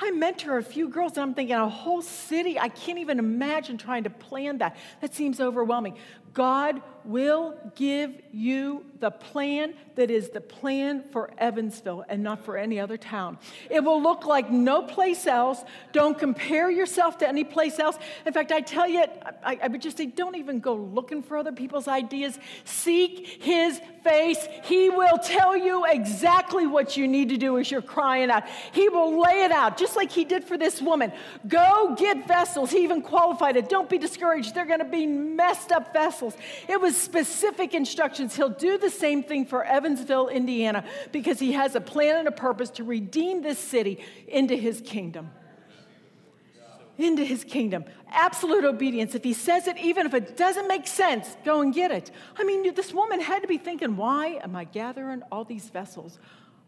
I 0.00 0.10
mentor 0.12 0.56
a 0.56 0.62
few 0.62 0.88
girls, 0.88 1.12
and 1.12 1.22
I'm 1.22 1.34
thinking 1.34 1.54
a 1.54 1.68
whole 1.68 2.00
city. 2.00 2.58
I 2.58 2.68
can't 2.68 2.98
even 2.98 3.18
imagine 3.18 3.76
trying 3.76 4.04
to 4.04 4.10
plan 4.10 4.58
that. 4.58 4.76
That 5.02 5.14
seems 5.14 5.40
overwhelming. 5.40 5.98
God 6.32 6.80
will 7.04 7.54
give 7.76 8.14
you 8.32 8.84
the 9.00 9.10
plan 9.10 9.74
that 9.94 10.10
is 10.10 10.28
the 10.30 10.40
plan 10.40 11.02
for 11.02 11.30
Evansville 11.38 12.04
and 12.08 12.22
not 12.22 12.44
for 12.44 12.56
any 12.56 12.78
other 12.78 12.98
town. 12.98 13.38
It 13.70 13.82
will 13.82 14.02
look 14.02 14.26
like 14.26 14.50
no 14.50 14.82
place 14.82 15.26
else. 15.26 15.64
Don't 15.92 16.18
compare 16.18 16.70
yourself 16.70 17.18
to 17.18 17.28
any 17.28 17.44
place 17.44 17.78
else. 17.78 17.98
In 18.26 18.32
fact, 18.32 18.52
I 18.52 18.60
tell 18.60 18.86
you, 18.86 19.04
I, 19.42 19.58
I 19.62 19.68
would 19.68 19.80
just 19.80 19.96
say 19.96 20.06
don't 20.06 20.36
even 20.36 20.60
go 20.60 20.74
looking 20.74 21.22
for 21.22 21.38
other 21.38 21.52
people's 21.52 21.88
ideas. 21.88 22.38
Seek 22.64 23.42
His 23.42 23.80
face. 24.04 24.46
He 24.64 24.90
will 24.90 25.18
tell 25.18 25.56
you 25.56 25.86
exactly 25.86 26.66
what 26.66 26.96
you 26.96 27.08
need 27.08 27.30
to 27.30 27.36
do 27.36 27.58
as 27.58 27.70
you're 27.70 27.82
crying 27.82 28.30
out. 28.30 28.44
He 28.72 28.88
will 28.88 29.20
lay 29.20 29.44
it 29.44 29.50
out, 29.50 29.78
just 29.78 29.96
like 29.96 30.10
He 30.10 30.24
did 30.24 30.44
for 30.44 30.58
this 30.58 30.82
woman. 30.82 31.12
Go 31.48 31.94
get 31.98 32.28
vessels. 32.28 32.70
He 32.70 32.84
even 32.84 33.00
qualified 33.00 33.56
it. 33.56 33.68
Don't 33.68 33.88
be 33.88 33.98
discouraged. 33.98 34.54
They're 34.54 34.66
going 34.66 34.80
to 34.80 34.84
be 34.84 35.06
messed 35.06 35.72
up 35.72 35.92
vessels. 35.94 36.19
It 36.68 36.80
was 36.80 36.96
specific 36.96 37.74
instructions. 37.74 38.36
He'll 38.36 38.48
do 38.48 38.78
the 38.78 38.90
same 38.90 39.22
thing 39.22 39.46
for 39.46 39.64
Evansville, 39.64 40.28
Indiana, 40.28 40.84
because 41.12 41.38
he 41.38 41.52
has 41.52 41.74
a 41.74 41.80
plan 41.80 42.16
and 42.16 42.28
a 42.28 42.32
purpose 42.32 42.70
to 42.70 42.84
redeem 42.84 43.42
this 43.42 43.58
city 43.58 44.04
into 44.28 44.56
his 44.56 44.80
kingdom. 44.80 45.30
Into 46.98 47.24
his 47.24 47.44
kingdom. 47.44 47.84
Absolute 48.10 48.64
obedience. 48.64 49.14
If 49.14 49.24
he 49.24 49.32
says 49.32 49.66
it, 49.66 49.78
even 49.78 50.04
if 50.04 50.12
it 50.12 50.36
doesn't 50.36 50.68
make 50.68 50.86
sense, 50.86 51.36
go 51.44 51.62
and 51.62 51.72
get 51.72 51.90
it. 51.90 52.10
I 52.36 52.44
mean, 52.44 52.74
this 52.74 52.92
woman 52.92 53.20
had 53.20 53.42
to 53.42 53.48
be 53.48 53.56
thinking, 53.56 53.96
why 53.96 54.38
am 54.42 54.54
I 54.54 54.64
gathering 54.64 55.22
all 55.32 55.44
these 55.44 55.70
vessels? 55.70 56.18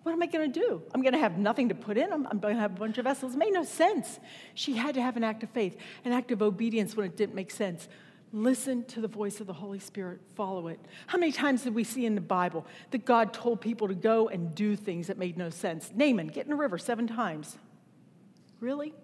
What 0.05 0.13
am 0.13 0.23
I 0.23 0.27
going 0.27 0.51
to 0.51 0.61
do? 0.61 0.83
I'm 0.93 1.03
going 1.03 1.13
to 1.13 1.21
have 1.21 1.39
nothing 1.39 1.69
to 1.69 1.75
put 1.75 1.97
in 1.97 2.11
them. 2.11 2.27
I'm 2.29 2.41
going 2.41 2.55
to 2.55 2.61
have 2.61 2.73
a 2.73 2.79
bunch 2.79 2.99
of 2.99 3.05
vessels. 3.05 3.35
It 3.35 3.39
made 3.39 3.53
no 3.53 3.63
sense. 3.63 4.19
She 4.55 4.75
had 4.75 4.95
to 4.95 5.03
have 5.03 5.17
an 5.17 5.23
act 5.23 5.43
of 5.43 5.51
faith, 5.51 5.77
an 6.05 6.13
act 6.13 6.33
of 6.33 6.43
obedience 6.43 6.97
when 6.97 7.07
it 7.07 7.17
didn't 7.17 7.35
make 7.35 7.51
sense. 7.51 7.89
Listen 8.33 8.83
to 8.85 9.01
the 9.03 9.09
voice 9.09 9.41
of 9.41 9.47
the 9.47 9.53
Holy 9.53 9.79
Spirit, 9.79 10.21
follow 10.35 10.69
it. 10.69 10.81
How 11.07 11.19
many 11.19 11.33
times 11.33 11.65
did 11.65 11.75
we 11.75 11.85
see 11.85 12.07
in 12.07 12.15
the 12.15 12.23
Bible 12.23 12.67
that 12.91 13.05
God 13.05 13.35
told 13.35 13.61
people 13.61 13.89
to 13.89 13.95
go 13.95 14.29
and 14.29 14.55
do 14.55 14.75
things 14.75 15.09
that 15.09 15.19
made 15.19 15.37
no 15.37 15.51
sense? 15.51 15.91
Naaman, 15.95 16.29
get 16.29 16.47
in 16.47 16.53
a 16.53 16.57
river 16.57 16.79
seven 16.79 17.07
times. 17.07 17.59
Really? 18.59 18.95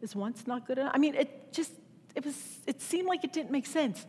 Is 0.00 0.14
once 0.14 0.46
not 0.46 0.68
good 0.68 0.78
enough? 0.78 0.92
I 0.94 0.98
mean, 0.98 1.16
it 1.16 1.52
just, 1.52 1.72
it 2.14 2.24
was, 2.24 2.36
it 2.66 2.80
seemed 2.80 3.08
like 3.08 3.24
it 3.24 3.32
didn't 3.32 3.50
make 3.50 3.66
sense. 3.66 4.06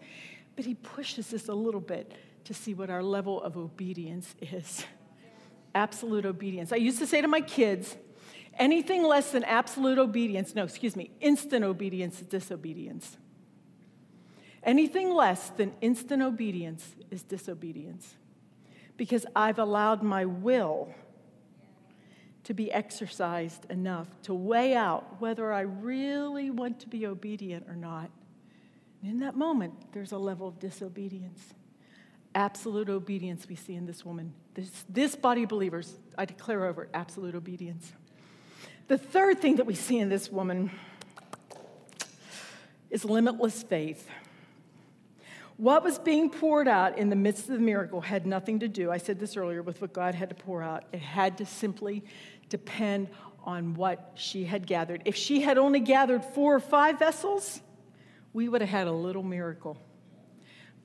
But 0.56 0.66
he 0.66 0.76
pushes 0.76 1.34
us 1.34 1.48
a 1.48 1.54
little 1.56 1.82
bit 1.82 2.14
to 2.44 2.54
see 2.54 2.76
what 2.76 2.92
our 2.92 3.02
level 3.02 3.42
of 3.42 3.58
obedience 3.58 4.36
is. 4.42 4.86
Absolute 5.74 6.26
obedience. 6.26 6.72
I 6.72 6.78
used 6.78 7.00
to 7.00 7.08
say 7.08 7.22
to 7.22 7.28
my 7.28 7.42
kids, 7.42 7.96
anything 8.60 9.04
less 9.04 9.32
than 9.32 9.44
absolute 9.44 9.98
obedience, 9.98 10.54
no, 10.54 10.66
excuse 10.66 10.96
me, 10.96 11.10
instant 11.20 11.66
obedience 11.66 12.22
is 12.22 12.28
disobedience. 12.28 13.18
Anything 14.68 15.14
less 15.14 15.50
than 15.52 15.74
instant 15.80 16.22
obedience 16.22 16.94
is 17.10 17.24
disobedience 17.24 18.16
because 18.98 19.26
I've 19.34 19.60
allowed 19.60 20.04
my 20.04 20.26
will 20.26 20.94
to 22.44 22.54
be 22.54 22.70
exercised 22.72 23.66
enough 23.72 24.08
to 24.24 24.34
weigh 24.34 24.76
out 24.76 25.22
whether 25.22 25.54
I 25.54 25.62
really 25.62 26.50
want 26.50 26.82
to 26.82 26.90
be 26.90 27.08
obedient 27.08 27.66
or 27.70 27.78
not. 27.78 28.10
And 29.02 29.12
in 29.12 29.20
that 29.20 29.38
moment, 29.38 29.74
there's 29.94 30.12
a 30.12 30.18
level 30.18 30.50
of 30.50 30.60
disobedience. 30.60 31.42
Absolute 32.36 32.90
obedience 32.90 33.48
we 33.48 33.56
see 33.56 33.76
in 33.76 33.86
this 33.86 34.04
woman. 34.04 34.34
This, 34.54 34.84
this 34.90 35.16
body 35.16 35.44
of 35.44 35.50
believers, 35.50 35.94
I 36.18 36.26
declare 36.26 36.66
over 36.66 36.84
it, 36.84 36.90
absolute 36.94 37.36
obedience. 37.36 37.94
The 38.90 38.98
third 38.98 39.40
thing 39.40 39.58
that 39.58 39.66
we 39.66 39.76
see 39.76 39.98
in 40.00 40.10
this 40.10 40.30
woman 40.30 40.72
is 42.90 43.06
limitless 43.06 43.64
faith. 43.64 44.10
What 45.58 45.84
was 45.84 45.98
being 45.98 46.30
poured 46.30 46.68
out 46.68 47.00
in 47.00 47.10
the 47.10 47.16
midst 47.16 47.50
of 47.50 47.56
the 47.56 47.60
miracle 47.60 48.00
had 48.00 48.28
nothing 48.28 48.60
to 48.60 48.68
do, 48.68 48.92
I 48.92 48.98
said 48.98 49.20
this 49.20 49.36
earlier, 49.36 49.64
with 49.64 49.82
what 49.82 49.92
God 49.92 50.14
had 50.14 50.30
to 50.30 50.36
pour 50.36 50.62
out. 50.62 50.84
It 50.94 51.02
had 51.02 51.40
to 51.40 51.46
simply 51.48 52.04
depend 52.48 53.10
on 53.44 53.74
what 53.74 54.12
she 54.14 54.44
had 54.46 54.68
gathered. 54.68 55.02
If 55.06 55.16
she 55.16 55.42
had 55.42 55.58
only 55.58 55.80
gathered 55.80 56.24
four 56.24 56.54
or 56.54 56.60
five 56.60 57.00
vessels, 57.00 57.62
we 58.34 58.48
would 58.50 58.62
have 58.62 58.70
had 58.70 58.86
a 58.86 58.92
little 58.92 59.24
miracle. 59.24 59.78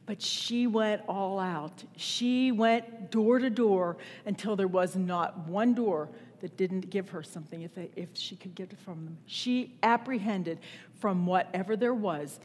But 0.07 0.23
she 0.23 0.67
went 0.67 1.03
all 1.07 1.39
out. 1.39 1.85
She 1.97 2.51
went 2.51 3.11
door 3.11 3.39
to 3.39 3.51
door 3.51 3.99
until 4.25 4.57
there 4.57 4.69
was 4.69 4.97
not 4.97 5.47
one 5.47 5.75
door 5.75 6.09
that 6.41 6.57
didn't 6.57 6.89
give 6.89 7.11
her 7.11 7.23
something 7.23 7.61
if, 7.63 7.75
they, 7.75 7.91
if 7.95 8.09
she 8.15 8.37
could 8.37 8.55
get 8.55 8.73
it 8.73 8.79
from 8.79 9.05
them. 9.05 9.19
She 9.27 9.75
apprehended 9.83 10.61
from 10.99 11.27
whatever 11.27 11.77
there 11.77 11.95
was 11.95 12.41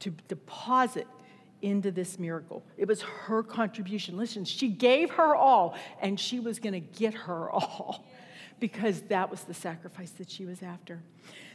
to 0.00 0.10
deposit 0.28 1.06
into 1.62 1.90
this 1.90 2.18
miracle. 2.18 2.62
It 2.76 2.86
was 2.86 3.02
her 3.02 3.42
contribution. 3.42 4.16
Listen, 4.16 4.44
she 4.44 4.68
gave 4.68 5.10
her 5.10 5.34
all, 5.34 5.76
and 6.00 6.18
she 6.18 6.40
was 6.40 6.58
going 6.58 6.74
to 6.74 6.80
get 6.80 7.14
her 7.14 7.50
all 7.50 8.04
because 8.60 9.02
that 9.02 9.30
was 9.30 9.42
the 9.42 9.54
sacrifice 9.54 10.10
that 10.12 10.30
she 10.30 10.44
was 10.44 10.62
after. 10.62 11.00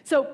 So, 0.04 0.28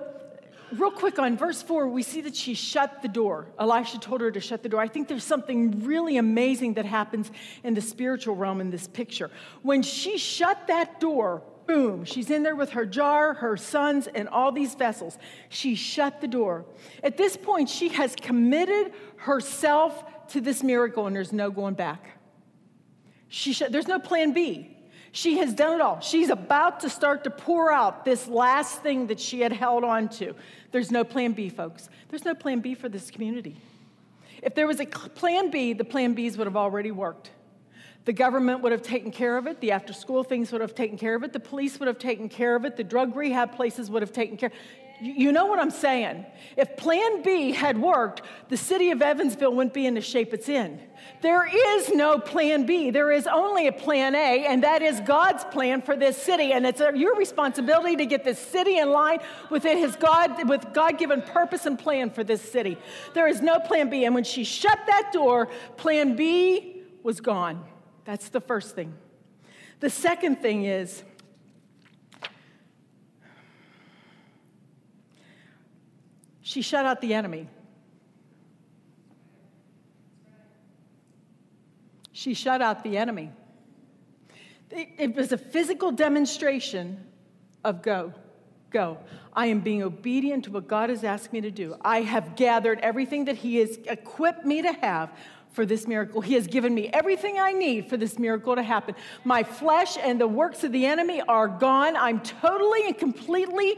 real 0.73 0.91
quick 0.91 1.17
on 1.19 1.37
verse 1.37 1.61
4, 1.61 1.87
we 1.87 2.03
see 2.03 2.21
that 2.21 2.35
she 2.35 2.53
shut 2.53 3.01
the 3.01 3.07
door. 3.07 3.47
Elisha 3.59 3.99
told 3.99 4.21
her 4.21 4.31
to 4.31 4.39
shut 4.39 4.63
the 4.63 4.69
door. 4.69 4.79
I 4.79 4.87
think 4.87 5.07
there's 5.07 5.23
something 5.23 5.83
really 5.83 6.17
amazing 6.17 6.75
that 6.75 6.85
happens 6.85 7.31
in 7.63 7.73
the 7.73 7.81
spiritual 7.81 8.35
realm 8.35 8.61
in 8.61 8.69
this 8.69 8.87
picture. 8.87 9.31
When 9.61 9.81
she 9.81 10.17
shut 10.17 10.67
that 10.67 10.99
door, 10.99 11.41
Boom, 11.69 12.03
she's 12.03 12.31
in 12.31 12.41
there 12.41 12.55
with 12.55 12.71
her 12.71 12.83
jar, 12.83 13.35
her 13.35 13.55
sons, 13.55 14.07
and 14.07 14.27
all 14.27 14.51
these 14.51 14.73
vessels. 14.73 15.19
She 15.49 15.75
shut 15.75 16.19
the 16.19 16.27
door. 16.27 16.65
At 17.03 17.15
this 17.15 17.37
point, 17.37 17.69
she 17.69 17.89
has 17.89 18.15
committed 18.15 18.91
herself 19.17 20.03
to 20.29 20.41
this 20.41 20.63
miracle, 20.63 21.05
and 21.05 21.15
there's 21.15 21.31
no 21.31 21.51
going 21.51 21.75
back. 21.75 22.17
She 23.27 23.53
sh- 23.53 23.69
there's 23.69 23.87
no 23.87 23.99
plan 23.99 24.33
B. 24.33 24.77
She 25.11 25.37
has 25.37 25.53
done 25.53 25.75
it 25.75 25.81
all. 25.81 25.99
She's 25.99 26.31
about 26.31 26.79
to 26.79 26.89
start 26.89 27.23
to 27.25 27.29
pour 27.29 27.71
out 27.71 28.03
this 28.03 28.27
last 28.27 28.81
thing 28.81 29.05
that 29.05 29.19
she 29.19 29.41
had 29.41 29.53
held 29.53 29.83
on 29.83 30.09
to. 30.09 30.33
There's 30.71 30.89
no 30.89 31.03
plan 31.03 31.33
B, 31.33 31.49
folks. 31.49 31.87
There's 32.09 32.25
no 32.25 32.33
plan 32.33 32.61
B 32.61 32.73
for 32.73 32.89
this 32.89 33.11
community. 33.11 33.61
If 34.41 34.55
there 34.55 34.65
was 34.65 34.79
a 34.79 34.87
plan 34.87 35.51
B, 35.51 35.73
the 35.73 35.85
plan 35.85 36.15
Bs 36.15 36.35
would 36.35 36.47
have 36.47 36.57
already 36.57 36.89
worked. 36.89 37.29
The 38.09 38.13
government 38.13 38.63
would 38.63 38.71
have 38.71 38.81
taken 38.81 39.11
care 39.11 39.37
of 39.37 39.45
it. 39.45 39.61
The 39.61 39.71
after 39.71 39.93
school 39.93 40.23
things 40.23 40.51
would 40.51 40.61
have 40.61 40.73
taken 40.73 40.97
care 40.97 41.13
of 41.13 41.21
it. 41.21 41.31
The 41.31 41.39
police 41.39 41.79
would 41.79 41.85
have 41.85 41.99
taken 41.99 42.27
care 42.27 42.55
of 42.55 42.65
it. 42.65 42.75
The 42.75 42.83
drug 42.83 43.15
rehab 43.15 43.55
places 43.55 43.87
would 43.91 44.01
have 44.01 44.11
taken 44.11 44.35
care. 44.35 44.51
You 44.99 45.31
know 45.31 45.45
what 45.45 45.59
I'm 45.59 45.69
saying? 45.69 46.25
If 46.57 46.75
Plan 46.75 47.21
B 47.21 47.51
had 47.51 47.79
worked, 47.79 48.23
the 48.47 48.57
city 48.57 48.89
of 48.89 49.03
Evansville 49.03 49.53
wouldn't 49.53 49.75
be 49.75 49.85
in 49.85 49.93
the 49.93 50.01
shape 50.01 50.33
it's 50.33 50.49
in. 50.49 50.81
There 51.21 51.47
is 51.47 51.89
no 51.89 52.17
Plan 52.17 52.65
B. 52.65 52.89
There 52.89 53.11
is 53.11 53.27
only 53.27 53.67
a 53.67 53.71
Plan 53.71 54.15
A, 54.15 54.47
and 54.47 54.63
that 54.63 54.81
is 54.81 54.99
God's 55.01 55.43
plan 55.45 55.83
for 55.83 55.95
this 55.95 56.17
city. 56.17 56.51
And 56.51 56.65
it's 56.65 56.81
uh, 56.81 56.93
your 56.93 57.15
responsibility 57.15 57.95
to 57.97 58.07
get 58.07 58.23
this 58.23 58.39
city 58.39 58.79
in 58.79 58.89
line 58.89 59.19
with 59.51 59.65
it, 59.65 59.77
his 59.77 59.95
God, 59.95 60.49
with 60.49 60.73
God-given 60.73 61.21
purpose 61.21 61.67
and 61.67 61.77
plan 61.77 62.09
for 62.09 62.23
this 62.23 62.41
city. 62.41 62.75
There 63.13 63.27
is 63.27 63.43
no 63.43 63.59
Plan 63.59 63.91
B. 63.91 64.05
And 64.05 64.15
when 64.15 64.23
she 64.23 64.43
shut 64.43 64.79
that 64.87 65.11
door, 65.13 65.47
Plan 65.77 66.15
B 66.15 66.81
was 67.03 67.21
gone. 67.21 67.65
That's 68.09 68.29
the 68.29 68.41
first 68.41 68.73
thing. 68.73 68.95
The 69.81 69.89
second 69.91 70.37
thing 70.37 70.65
is 70.65 71.03
she 76.41 76.63
shut 76.63 76.87
out 76.87 77.01
the 77.01 77.13
enemy. 77.13 77.47
She 82.11 82.33
shut 82.33 82.63
out 82.63 82.83
the 82.83 82.97
enemy. 82.97 83.31
It, 84.71 85.15
was 85.15 85.31
a 85.31 85.37
physical 85.37 85.91
demonstration 85.91 87.05
of 87.63 87.83
go, 87.83 88.15
go. 88.71 88.97
I 89.33 89.45
am 89.45 89.59
being 89.59 89.83
obedient 89.83 90.45
to 90.45 90.51
what 90.51 90.67
God 90.67 90.89
has 90.89 91.03
asked 91.03 91.31
me 91.31 91.41
to 91.41 91.51
do. 91.51 91.75
I 91.81 92.01
have 92.01 92.35
gathered 92.35 92.79
everything 92.79 93.25
that 93.25 93.35
He 93.35 93.57
has 93.57 93.77
equipped 93.85 94.47
me 94.47 94.63
to 94.63 94.73
have 94.73 95.11
for 95.51 95.65
this 95.65 95.87
miracle. 95.87 96.21
He 96.21 96.35
has 96.35 96.47
given 96.47 96.73
me 96.73 96.89
everything 96.93 97.39
I 97.39 97.51
need 97.53 97.87
for 97.87 97.97
this 97.97 98.19
miracle 98.19 98.55
to 98.55 98.63
happen. 98.63 98.95
My 99.23 99.43
flesh 99.43 99.97
and 99.97 100.19
the 100.19 100.27
works 100.27 100.63
of 100.63 100.71
the 100.71 100.85
enemy 100.85 101.21
are 101.21 101.47
gone. 101.47 101.95
I'm 101.95 102.21
totally 102.21 102.85
and 102.85 102.97
completely 102.97 103.77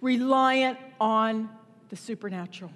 reliant 0.00 0.78
on 1.00 1.48
the 1.88 1.96
supernatural. 1.96 2.70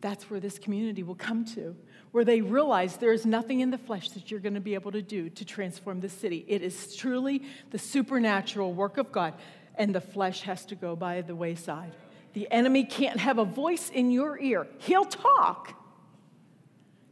That's 0.00 0.28
where 0.28 0.40
this 0.40 0.58
community 0.58 1.02
will 1.02 1.14
come 1.14 1.44
to, 1.54 1.76
where 2.10 2.24
they 2.24 2.40
realize 2.40 2.96
there 2.96 3.12
is 3.12 3.24
nothing 3.24 3.60
in 3.60 3.70
the 3.70 3.78
flesh 3.78 4.10
that 4.10 4.30
you're 4.30 4.40
going 4.40 4.54
to 4.54 4.60
be 4.60 4.74
able 4.74 4.92
to 4.92 5.02
do 5.02 5.30
to 5.30 5.44
transform 5.44 6.00
the 6.00 6.08
city. 6.08 6.44
It 6.48 6.60
is 6.60 6.94
truly 6.96 7.44
the 7.70 7.78
supernatural 7.78 8.74
work 8.74 8.98
of 8.98 9.12
God, 9.12 9.34
and 9.76 9.94
the 9.94 10.00
flesh 10.00 10.42
has 10.42 10.66
to 10.66 10.74
go 10.74 10.96
by 10.96 11.20
the 11.22 11.36
wayside. 11.36 11.94
The 12.32 12.50
enemy 12.50 12.84
can't 12.84 13.20
have 13.20 13.38
a 13.38 13.44
voice 13.44 13.90
in 13.90 14.10
your 14.10 14.38
ear. 14.40 14.66
He'll 14.78 15.04
talk, 15.04 15.74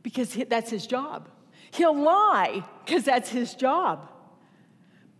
because 0.03 0.35
that's 0.49 0.71
his 0.71 0.87
job. 0.87 1.29
He'll 1.73 1.99
lie 1.99 2.65
because 2.85 3.05
that's 3.05 3.29
his 3.29 3.55
job. 3.55 4.09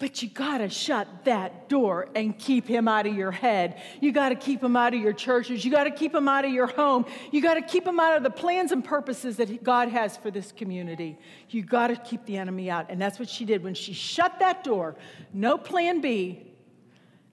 But 0.01 0.23
you 0.23 0.31
got 0.31 0.59
to 0.59 0.71
shut 0.71 1.07
that 1.25 1.69
door 1.69 2.09
and 2.15 2.37
keep 2.37 2.67
him 2.67 2.89
out 2.89 3.07
of 3.07 3.15
your 3.15 3.31
head. 3.31 3.83
You 4.01 4.13
got 4.13 4.31
to 4.31 4.35
keep 4.35 4.65
him 4.65 4.75
out 4.75 4.95
of 4.95 5.01
your 5.01 5.13
churches. 5.13 5.63
You 5.63 5.71
got 5.71 5.85
to 5.85 5.91
keep 5.91 6.15
him 6.15 6.27
out 6.27 6.47
of 6.47 6.51
your 6.51 6.69
home. 6.69 7.05
You 7.31 7.43
got 7.43 7.55
to 7.55 7.63
keep 7.63 7.87
him 7.87 8.01
out 8.01 8.17
of 8.17 8.23
the 8.23 8.31
plans 8.31 8.73
and 8.73 8.83
purposes 8.83 9.37
that 9.37 9.63
God 9.63 9.89
has 9.89 10.17
for 10.17 10.31
this 10.31 10.53
community. 10.53 11.19
You 11.51 11.63
got 11.63 11.89
to 11.89 11.97
keep 11.97 12.25
the 12.25 12.39
enemy 12.39 12.71
out. 12.71 12.87
And 12.89 12.99
that's 12.99 13.19
what 13.19 13.29
she 13.29 13.45
did 13.45 13.63
when 13.63 13.75
she 13.75 13.93
shut 13.93 14.39
that 14.39 14.65
door. 14.65 14.97
No 15.35 15.59
plan 15.59 16.01
B. 16.01 16.47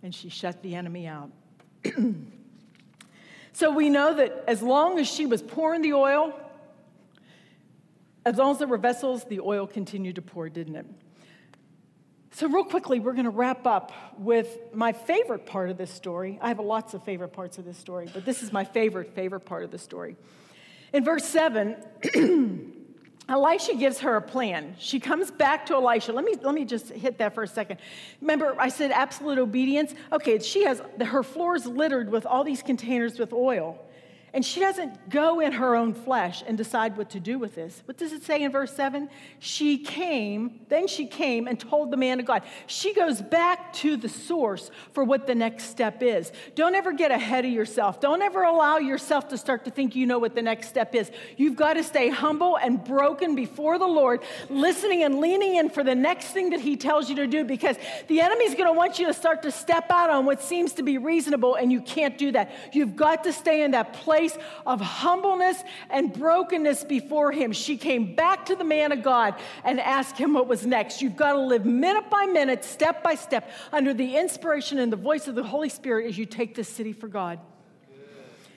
And 0.03 0.13
she 0.13 0.27
shut 0.27 0.61
the 0.61 0.75
enemy 0.75 1.07
out. 1.07 1.31
so 3.53 3.71
we 3.71 3.89
know 3.89 4.13
that 4.13 4.43
as 4.45 4.61
long 4.61 4.99
as 4.99 5.07
she 5.07 5.25
was 5.25 5.41
pouring 5.41 5.81
the 5.81 5.93
oil, 5.93 6.37
as 8.27 8.35
long 8.35 8.51
as 8.51 8.57
there 8.57 8.67
were 8.67 8.77
vessels, 8.77 9.23
the 9.23 9.39
oil 9.39 9.65
continued 9.65 10.15
to 10.15 10.21
pour, 10.21 10.49
didn't 10.49 10.75
it? 10.75 10.85
So, 12.31 12.49
real 12.49 12.65
quickly, 12.65 12.99
we're 12.99 13.13
going 13.13 13.23
to 13.23 13.29
wrap 13.29 13.65
up 13.65 13.93
with 14.17 14.59
my 14.73 14.91
favorite 14.91 15.45
part 15.45 15.69
of 15.69 15.77
this 15.77 15.89
story. 15.89 16.37
I 16.41 16.49
have 16.49 16.59
lots 16.59 16.93
of 16.93 17.03
favorite 17.03 17.29
parts 17.29 17.57
of 17.57 17.63
this 17.63 17.77
story, 17.77 18.09
but 18.13 18.25
this 18.25 18.43
is 18.43 18.51
my 18.51 18.65
favorite, 18.65 19.15
favorite 19.15 19.39
part 19.41 19.63
of 19.63 19.71
the 19.71 19.77
story. 19.77 20.17
In 20.91 21.05
verse 21.05 21.23
7, 21.23 21.77
Elisha 23.29 23.75
gives 23.75 23.99
her 23.99 24.17
a 24.17 24.21
plan. 24.21 24.75
She 24.77 24.99
comes 24.99 25.31
back 25.31 25.65
to 25.67 25.75
Elisha. 25.75 26.11
Let 26.11 26.25
me, 26.25 26.35
let 26.41 26.53
me 26.53 26.65
just 26.65 26.89
hit 26.89 27.17
that 27.19 27.33
for 27.33 27.43
a 27.43 27.47
second. 27.47 27.79
Remember, 28.19 28.55
I 28.59 28.69
said 28.69 28.91
absolute 28.91 29.37
obedience? 29.37 29.95
Okay, 30.11 30.39
she 30.39 30.65
has 30.65 30.81
her 30.99 31.23
floors 31.23 31.65
littered 31.65 32.09
with 32.09 32.25
all 32.25 32.43
these 32.43 32.61
containers 32.61 33.19
with 33.19 33.31
oil. 33.31 33.86
And 34.33 34.45
she 34.45 34.59
doesn't 34.59 35.09
go 35.09 35.39
in 35.39 35.53
her 35.53 35.73
own 35.75 35.93
flesh 35.93 36.43
and 36.45 36.57
decide 36.57 36.97
what 36.97 37.11
to 37.11 37.19
do 37.19 37.39
with 37.39 37.55
this. 37.55 37.81
What 37.85 37.97
does 37.97 38.11
it 38.11 38.23
say 38.23 38.43
in 38.43 38.51
verse 38.51 38.73
7? 38.73 39.09
She 39.39 39.77
came, 39.77 40.59
then 40.67 40.87
she 40.87 41.05
came 41.05 41.47
and 41.47 41.57
told 41.57 41.91
the 41.91 41.97
man 41.97 42.19
of 42.19 42.25
God. 42.25 42.43
She 42.67 42.93
goes 42.93 43.21
back 43.21 43.71
to 43.75 43.95
the 43.95 44.09
source 44.09 44.69
for 44.91 45.05
what 45.05 45.27
the 45.27 45.33
next 45.33 45.69
step 45.69 46.03
is. 46.03 46.33
Don't 46.55 46.75
ever 46.75 46.91
get 46.91 47.09
ahead 47.09 47.45
of 47.45 47.51
yourself. 47.51 48.01
Don't 48.01 48.21
ever 48.21 48.43
allow 48.43 48.79
yourself 48.79 49.29
to 49.29 49.37
start 49.37 49.63
to 49.63 49.71
think 49.71 49.95
you 49.95 50.05
know 50.05 50.19
what 50.19 50.35
the 50.35 50.41
next 50.41 50.67
step 50.67 50.93
is. 50.93 51.09
You've 51.37 51.55
got 51.55 51.73
to 51.73 51.83
stay 51.83 52.09
humble 52.09 52.57
and 52.57 52.83
broken 52.83 53.33
before 53.33 53.79
the 53.79 53.87
Lord, 53.87 54.21
listening 54.49 55.03
and 55.03 55.21
leaning 55.21 55.55
in 55.55 55.69
for 55.69 55.85
the 55.85 55.95
next 55.95 56.27
thing 56.27 56.49
that 56.49 56.59
He 56.59 56.75
tells 56.75 57.09
you 57.09 57.15
to 57.15 57.27
do 57.27 57.45
because 57.45 57.77
the 58.07 58.19
enemy's 58.19 58.55
going 58.55 58.69
to 58.69 58.77
want 58.77 58.99
you 58.99 59.07
to 59.07 59.13
start 59.13 59.41
to 59.43 59.51
step 59.51 59.89
out 59.89 60.09
on 60.09 60.25
what 60.25 60.41
seems 60.41 60.73
to 60.73 60.83
be 60.83 60.97
reasonable, 60.97 61.55
and 61.55 61.71
you 61.71 61.79
can't 61.79 62.17
do 62.17 62.33
that. 62.33 62.51
You've 62.73 62.97
got 62.97 63.23
to 63.23 63.31
stay 63.31 63.63
in 63.63 63.71
that 63.71 63.93
place 63.93 64.16
place 64.17 64.37
of 64.65 64.81
humbleness 64.81 65.63
and 65.91 66.11
brokenness 66.11 66.83
before 66.83 67.31
Him. 67.31 67.51
She 67.51 67.77
came 67.77 68.15
back 68.15 68.47
to 68.47 68.55
the 68.55 68.63
man 68.63 68.91
of 68.91 69.03
God 69.03 69.35
and 69.63 69.79
asked 69.79 70.17
him 70.17 70.33
what 70.33 70.47
was 70.47 70.65
next. 70.65 71.01
You've 71.01 71.15
got 71.15 71.33
to 71.33 71.39
live 71.39 71.65
minute 71.65 72.09
by 72.09 72.25
minute, 72.25 72.63
step 72.63 73.03
by 73.03 73.13
step, 73.13 73.49
under 73.71 73.93
the 73.93 74.17
inspiration 74.17 74.79
and 74.79 74.91
the 74.91 74.97
voice 74.97 75.27
of 75.27 75.35
the 75.35 75.43
Holy 75.43 75.69
Spirit 75.69 76.07
as 76.07 76.17
you 76.17 76.25
take 76.25 76.55
this 76.55 76.67
city 76.67 76.93
for 76.93 77.07
God. 77.07 77.39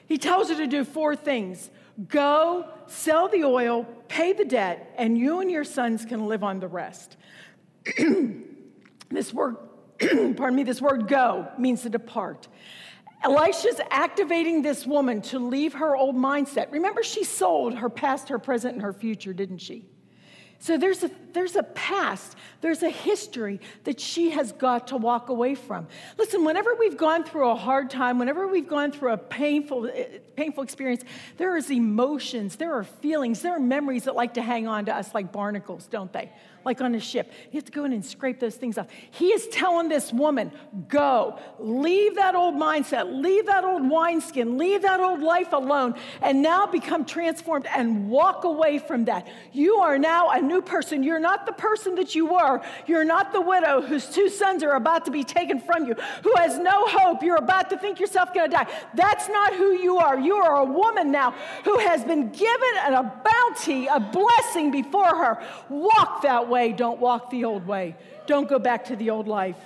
He 0.07 0.17
tells 0.17 0.49
her 0.49 0.57
to 0.57 0.67
do 0.67 0.85
four 0.85 1.15
things 1.15 1.71
go, 2.09 2.67
sell 2.87 3.29
the 3.29 3.45
oil, 3.45 3.85
pay 4.09 4.33
the 4.33 4.47
debt, 4.47 4.95
and 4.97 5.19
you 5.19 5.41
and 5.41 5.51
your 5.51 5.65
sons 5.65 6.07
can 6.07 6.27
live 6.27 6.43
on 6.43 6.59
the 6.59 6.69
rest. 6.69 7.19
this 9.11 9.35
word, 9.35 9.57
pardon 9.99 10.55
me, 10.55 10.63
this 10.63 10.81
word 10.81 11.09
go 11.09 11.49
means 11.59 11.83
to 11.83 11.91
depart. 11.91 12.49
Elisha's 13.23 13.81
activating 13.91 14.63
this 14.63 14.87
woman 14.87 15.21
to 15.23 15.39
leave 15.39 15.75
her 15.75 15.95
old 15.95 16.17
mindset. 16.17 16.73
Remember, 16.73 17.03
she 17.03 17.25
sold 17.25 17.75
her 17.75 17.91
past, 17.91 18.29
her 18.31 18.39
present, 18.39 18.75
and 18.75 18.83
her 18.83 18.93
future, 18.93 19.33
didn't 19.33 19.59
she? 19.59 19.85
So 20.63 20.77
there's 20.77 21.03
a, 21.03 21.11
there's 21.33 21.57
a 21.57 21.63
past, 21.63 22.37
there's 22.61 22.83
a 22.83 22.91
history 22.91 23.61
that 23.85 23.99
she 23.99 24.31
has 24.31 24.53
got 24.53 24.89
to 24.89 24.99
walk 24.99 25.31
away 25.31 25.55
from. 25.55 25.89
Listen, 26.19 26.45
whenever 26.45 26.75
we've 26.75 26.99
gone 26.99 27.25
through 27.25 27.49
a 27.49 27.57
hard 27.57 27.89
time, 27.89 28.19
whenever 28.19 28.47
we've 28.47 28.69
gone 28.69 28.93
through 28.93 29.13
a 29.13 29.17
painful, 29.17 29.87
eh, 29.87 30.19
painful 30.37 30.63
experience, 30.63 31.03
there 31.39 31.57
is 31.57 31.71
emotions, 31.71 32.57
there 32.57 32.75
are 32.75 32.85
feelings, 32.85 33.41
there 33.41 33.57
are 33.57 33.61
memories 33.61 34.05
that 34.05 34.15
like 34.15 34.35
to 34.35 34.43
hang 34.43 34.69
on 34.69 34.85
to 34.85 34.95
us 34.95 35.15
like 35.15 35.33
barnacles, 35.33 35.87
don't 35.87 36.13
they? 36.13 36.31
Like 36.65 36.81
on 36.81 36.95
a 36.95 37.01
ship. 37.01 37.33
You 37.51 37.59
have 37.59 37.65
to 37.65 37.73
go 37.73 37.85
in 37.85 37.93
and 37.93 38.05
scrape 38.05 38.41
those 38.41 38.57
things 38.57 38.79
off. 38.79 38.87
He 39.11 39.29
is 39.29 39.49
telling 39.49 39.89
this 39.89 40.13
woman, 40.13 40.53
go, 40.89 41.39
leave 41.59 42.17
that 42.17 42.35
old 42.35 42.55
mindset, 42.55 43.23
leave 43.23 43.47
that 43.47 43.65
old 43.65 43.89
wineskin, 43.89 44.59
leave 44.59 44.83
that 44.83 45.01
old 45.01 45.21
life 45.21 45.53
alone, 45.53 45.95
and 46.21 46.43
now 46.43 46.67
become 46.67 47.05
transformed 47.05 47.67
and 47.67 48.09
walk 48.09 48.45
away 48.45 48.79
from 48.79 49.07
that. 49.07 49.27
You 49.53 49.77
are 49.77 49.99
now 49.99 50.31
a 50.31 50.41
new 50.41 50.63
person. 50.63 51.03
You're 51.03 51.21
not 51.21 51.47
the 51.47 51.53
person 51.53 51.95
that 51.97 52.15
you 52.15 52.27
were. 52.27 52.61
You're 52.87 53.05
not 53.05 53.33
the 53.33 53.41
widow 53.41 53.81
whose 53.81 54.07
two 54.07 54.29
sons 54.29 54.63
are 54.63 54.75
about 54.75 55.05
to 55.07 55.11
be 55.11 55.25
taken 55.25 55.61
from 55.61 55.87
you, 55.87 55.95
who 56.23 56.35
has 56.37 56.59
no 56.59 56.87
hope. 56.87 57.23
You're 57.23 57.37
about 57.37 57.71
to 57.71 57.79
think 57.79 58.01
yourself 58.01 58.35
going 58.35 58.51
to 58.51 58.57
die. 58.57 58.67
That's 58.95 59.29
not 59.29 59.55
who 59.55 59.73
you 59.73 59.99
are. 59.99 60.19
You 60.19 60.37
are 60.37 60.57
a 60.57 60.65
woman 60.65 61.11
now 61.11 61.33
who 61.65 61.79
has 61.79 62.05
been 62.05 62.31
given 62.31 62.77
a 62.95 63.23
bounty, 63.25 63.87
a 63.87 64.01
blessing 64.01 64.71
before 64.71 65.15
her. 65.15 65.43
Walk 65.69 66.23
that 66.23 66.49
way, 66.51 66.73
don't 66.73 67.01
walk 67.01 67.31
the 67.31 67.45
old 67.45 67.67
way. 67.67 67.97
Don't 68.27 68.49
go 68.49 68.59
back 68.59 68.85
to 68.87 68.97
the 68.97 69.11
old 69.11 69.27
life. 69.27 69.57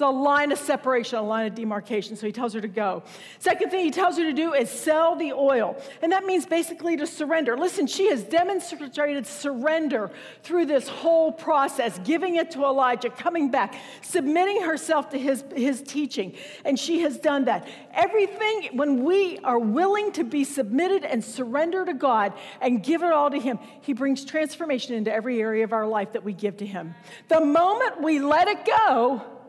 It's 0.00 0.06
a 0.06 0.08
line 0.08 0.50
of 0.50 0.58
separation, 0.58 1.18
a 1.18 1.22
line 1.22 1.46
of 1.46 1.54
demarcation. 1.54 2.16
So 2.16 2.24
he 2.24 2.32
tells 2.32 2.54
her 2.54 2.60
to 2.62 2.68
go. 2.68 3.02
Second 3.38 3.68
thing 3.68 3.84
he 3.84 3.90
tells 3.90 4.16
her 4.16 4.24
to 4.24 4.32
do 4.32 4.54
is 4.54 4.70
sell 4.70 5.14
the 5.14 5.34
oil. 5.34 5.76
And 6.00 6.10
that 6.12 6.24
means 6.24 6.46
basically 6.46 6.96
to 6.96 7.06
surrender. 7.06 7.54
Listen, 7.54 7.86
she 7.86 8.08
has 8.08 8.22
demonstrated 8.22 9.26
surrender 9.26 10.10
through 10.42 10.64
this 10.64 10.88
whole 10.88 11.30
process, 11.30 12.00
giving 12.02 12.36
it 12.36 12.50
to 12.52 12.64
Elijah, 12.64 13.10
coming 13.10 13.50
back, 13.50 13.74
submitting 14.00 14.62
herself 14.62 15.10
to 15.10 15.18
his, 15.18 15.44
his 15.54 15.82
teaching. 15.82 16.34
And 16.64 16.78
she 16.78 17.00
has 17.00 17.18
done 17.18 17.44
that. 17.44 17.68
Everything, 17.92 18.70
when 18.72 19.04
we 19.04 19.36
are 19.40 19.58
willing 19.58 20.12
to 20.12 20.24
be 20.24 20.44
submitted 20.44 21.04
and 21.04 21.22
surrender 21.22 21.84
to 21.84 21.92
God 21.92 22.32
and 22.62 22.82
give 22.82 23.02
it 23.02 23.12
all 23.12 23.30
to 23.30 23.38
Him, 23.38 23.58
He 23.82 23.92
brings 23.92 24.24
transformation 24.24 24.94
into 24.94 25.12
every 25.12 25.42
area 25.42 25.62
of 25.62 25.74
our 25.74 25.86
life 25.86 26.12
that 26.12 26.24
we 26.24 26.32
give 26.32 26.56
to 26.56 26.66
Him. 26.66 26.94
The 27.28 27.40
moment 27.42 28.00
we 28.00 28.18
let 28.18 28.48
it 28.48 28.64
go, 28.64 29.39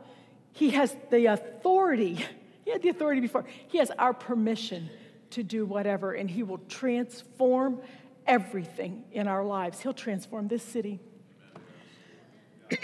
he 0.54 0.72
has 0.72 0.96
the 1.10 1.26
authority. 1.28 2.26
He 2.66 2.72
had 2.72 2.82
the 2.82 2.90
authority 2.90 3.22
before. 3.22 3.46
He 3.68 3.78
has 3.78 3.92
our 3.92 4.14
permission 4.14 4.90
to 5.32 5.44
do 5.44 5.66
whatever, 5.66 6.14
and 6.14 6.30
He 6.30 6.44
will 6.44 6.60
transform 6.70 7.82
everything 8.28 9.06
in 9.12 9.28
our 9.28 9.44
lives. 9.44 9.80
He'll 9.80 9.94
transform 9.94 10.48
this 10.48 10.64
city. 10.64 11.00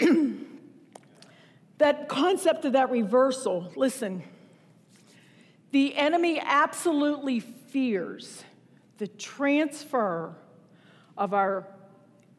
that 1.78 2.08
concept 2.08 2.64
of 2.64 2.72
that 2.72 2.90
reversal, 2.90 3.72
listen, 3.76 4.22
the 5.70 5.96
enemy 5.96 6.40
absolutely 6.42 7.40
fears 7.40 8.44
the 8.96 9.06
transfer 9.06 10.34
of 11.16 11.32
our, 11.34 11.68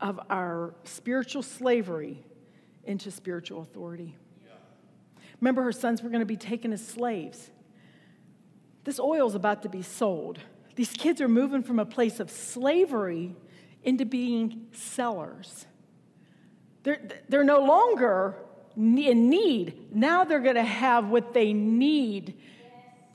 of 0.01 0.19
our 0.29 0.73
spiritual 0.83 1.43
slavery 1.43 2.23
into 2.83 3.11
spiritual 3.11 3.61
authority. 3.61 4.15
Remember, 5.41 5.63
her 5.63 5.71
sons 5.71 6.01
were 6.01 6.09
going 6.09 6.21
to 6.21 6.25
be 6.25 6.37
taken 6.37 6.73
as 6.73 6.85
slaves. 6.85 7.51
This 8.83 8.99
oil 8.99 9.27
is 9.27 9.35
about 9.35 9.61
to 9.63 9.69
be 9.69 9.81
sold. 9.81 10.39
These 10.75 10.91
kids 10.91 11.21
are 11.21 11.27
moving 11.27 11.63
from 11.63 11.79
a 11.79 11.85
place 11.85 12.19
of 12.19 12.29
slavery 12.29 13.35
into 13.83 14.05
being 14.05 14.67
sellers. 14.71 15.65
They're, 16.83 17.01
they're 17.27 17.43
no 17.43 17.59
longer 17.63 18.35
in 18.75 19.29
need. 19.29 19.93
Now 19.95 20.23
they're 20.23 20.39
going 20.39 20.55
to 20.55 20.63
have 20.63 21.09
what 21.09 21.33
they 21.33 21.53
need 21.53 22.39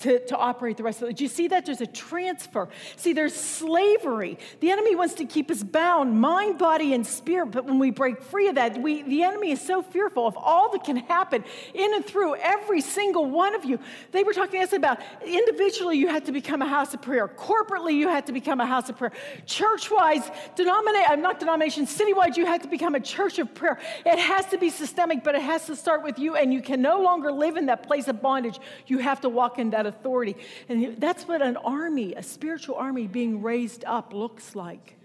to, 0.01 0.25
to 0.27 0.37
operate 0.37 0.77
the 0.77 0.83
rest 0.83 1.03
of 1.03 1.09
it. 1.09 1.17
Do 1.17 1.25
you 1.25 1.29
see 1.29 1.49
that? 1.49 1.65
There's 1.65 1.81
a 1.81 1.87
transfer. 1.87 2.69
See, 2.97 3.13
there's 3.13 3.35
slavery. 3.35 4.39
The 4.61 4.71
enemy 4.71 4.97
wants 4.97 5.15
to 5.15 5.25
keep 5.25 5.51
us 5.51 5.63
bound, 5.63 6.21
mind, 6.21 6.59
body, 6.59 6.93
and 6.93 7.07
spirit. 7.07 7.47
But 7.53 7.65
when 7.65 7.79
we 7.79 7.91
break 7.91 8.21
free 8.21 8.49
of 8.49 8.57
that, 8.57 8.81
we, 8.81 9.03
the 9.03 9.23
enemy 9.23 9.53
is 9.53 9.61
so 9.61 9.83
fearful 9.83 10.27
of 10.27 10.37
all 10.37 10.71
that 10.73 10.85
can 10.85 10.97
happen 10.97 11.45
in 11.73 11.95
and 11.95 12.05
through 12.05 12.37
every 12.37 12.81
single 12.81 13.31
one 13.31 13.55
of 13.55 13.65
you. 13.65 13.79
They 14.13 14.25
were 14.25 14.33
talking 14.33 14.61
to 14.61 14.67
us 14.67 14.73
about 14.73 15.01
individually, 15.25 15.97
you 15.97 16.09
had 16.09 16.27
to 16.27 16.33
become 16.33 16.61
a 16.61 16.69
house 16.69 16.93
of 16.93 17.01
prayer. 17.01 17.29
Corporately, 17.29 17.95
you 17.95 18.09
had 18.09 18.27
to 18.27 18.33
become 18.33 18.61
a 18.61 18.67
house 18.67 18.89
of 18.89 18.99
prayer. 18.99 19.13
Church 19.47 19.91
wise, 19.91 20.29
denomination, 20.57 21.07
I'm 21.11 21.23
not 21.23 21.41
denomination, 21.41 21.87
citywide, 21.87 22.37
you 22.37 22.47
had 22.47 22.63
to 22.63 22.69
become 22.69 22.95
a 22.95 23.01
church 23.01 23.39
of 23.39 23.55
prayer. 23.55 23.79
It 24.05 24.19
has 24.19 24.47
to 24.47 24.59
be 24.59 24.71
systemic, 24.71 25.23
but 25.23 25.35
it 25.35 25.43
has 25.43 25.67
to 25.67 25.77
start 25.77 26.03
with 26.03 26.19
you, 26.19 26.37
and 26.37 26.53
you 26.53 26.61
can 26.61 26.83
no 26.83 27.01
longer 27.01 27.31
live 27.31 27.57
in 27.57 27.67
that 27.67 27.85
place 27.85 28.09
of 28.09 28.21
bondage. 28.21 28.59
You 28.87 28.99
have 28.99 29.21
to 29.23 29.29
walk 29.29 29.59
in 29.59 29.71
that 29.71 29.94
authority. 29.99 30.37
And 30.69 30.97
that's 30.99 31.27
what 31.27 31.43
an 31.43 31.57
army, 31.57 32.15
a 32.15 32.23
spiritual 32.23 32.77
army 32.77 33.07
being 33.07 33.43
raised 33.43 33.85
up, 33.85 34.13
looks 34.13 34.55
like. 34.55 34.99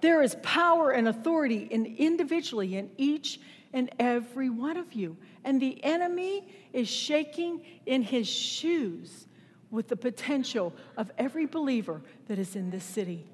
There 0.00 0.22
is 0.22 0.36
power 0.42 0.90
and 0.90 1.08
authority 1.08 1.66
in 1.70 1.86
individually 1.96 2.76
in 2.76 2.90
each 2.98 3.40
and 3.72 3.90
every 3.98 4.50
one 4.50 4.76
of 4.76 4.92
you. 4.92 5.16
And 5.44 5.60
the 5.60 5.82
enemy 5.82 6.46
is 6.72 6.88
shaking 6.88 7.62
in 7.86 8.02
his 8.02 8.28
shoes 8.28 9.26
with 9.70 9.88
the 9.88 9.96
potential 9.96 10.72
of 10.96 11.10
every 11.18 11.46
believer 11.46 12.02
that 12.28 12.38
is 12.38 12.54
in 12.54 12.70
this 12.70 12.84
city. 12.84 13.26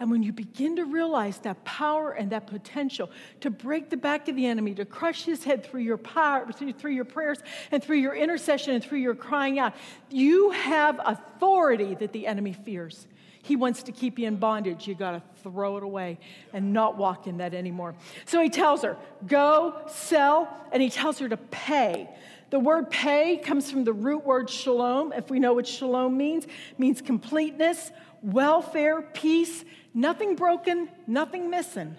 And 0.00 0.10
when 0.10 0.22
you 0.22 0.32
begin 0.32 0.76
to 0.76 0.84
realize 0.84 1.38
that 1.40 1.64
power 1.64 2.12
and 2.12 2.30
that 2.30 2.46
potential 2.46 3.10
to 3.40 3.50
break 3.50 3.90
the 3.90 3.96
back 3.96 4.28
of 4.28 4.36
the 4.36 4.46
enemy, 4.46 4.74
to 4.74 4.84
crush 4.84 5.24
his 5.24 5.44
head 5.44 5.64
through 5.64 5.82
your 5.82 5.98
power, 5.98 6.50
through 6.52 6.92
your 6.92 7.04
prayers 7.04 7.38
and 7.70 7.82
through 7.82 7.98
your 7.98 8.14
intercession 8.14 8.74
and 8.74 8.84
through 8.84 8.98
your 8.98 9.14
crying 9.14 9.58
out, 9.58 9.74
you 10.10 10.50
have 10.50 11.00
authority 11.04 11.94
that 11.96 12.12
the 12.12 12.26
enemy 12.26 12.52
fears. 12.52 13.06
He 13.42 13.56
wants 13.56 13.82
to 13.84 13.92
keep 13.92 14.18
you 14.18 14.28
in 14.28 14.36
bondage. 14.36 14.86
You 14.86 14.94
got 14.94 15.12
to 15.12 15.22
throw 15.42 15.76
it 15.76 15.82
away 15.82 16.18
and 16.52 16.72
not 16.72 16.96
walk 16.96 17.26
in 17.26 17.38
that 17.38 17.54
anymore. 17.54 17.96
So 18.24 18.40
he 18.40 18.48
tells 18.48 18.82
her, 18.82 18.96
go, 19.26 19.82
sell, 19.88 20.48
and 20.70 20.80
he 20.80 20.88
tells 20.88 21.18
her 21.18 21.28
to 21.28 21.36
pay. 21.36 22.08
The 22.50 22.60
word 22.60 22.90
pay 22.90 23.38
comes 23.38 23.70
from 23.70 23.84
the 23.84 23.92
root 23.92 24.24
word 24.24 24.48
shalom. 24.48 25.12
If 25.12 25.30
we 25.30 25.40
know 25.40 25.54
what 25.54 25.66
shalom 25.66 26.16
means, 26.16 26.46
means 26.78 27.00
completeness, 27.00 27.90
welfare, 28.22 29.02
peace, 29.02 29.64
nothing 29.94 30.36
broken, 30.36 30.88
nothing 31.06 31.50
missing. 31.50 31.96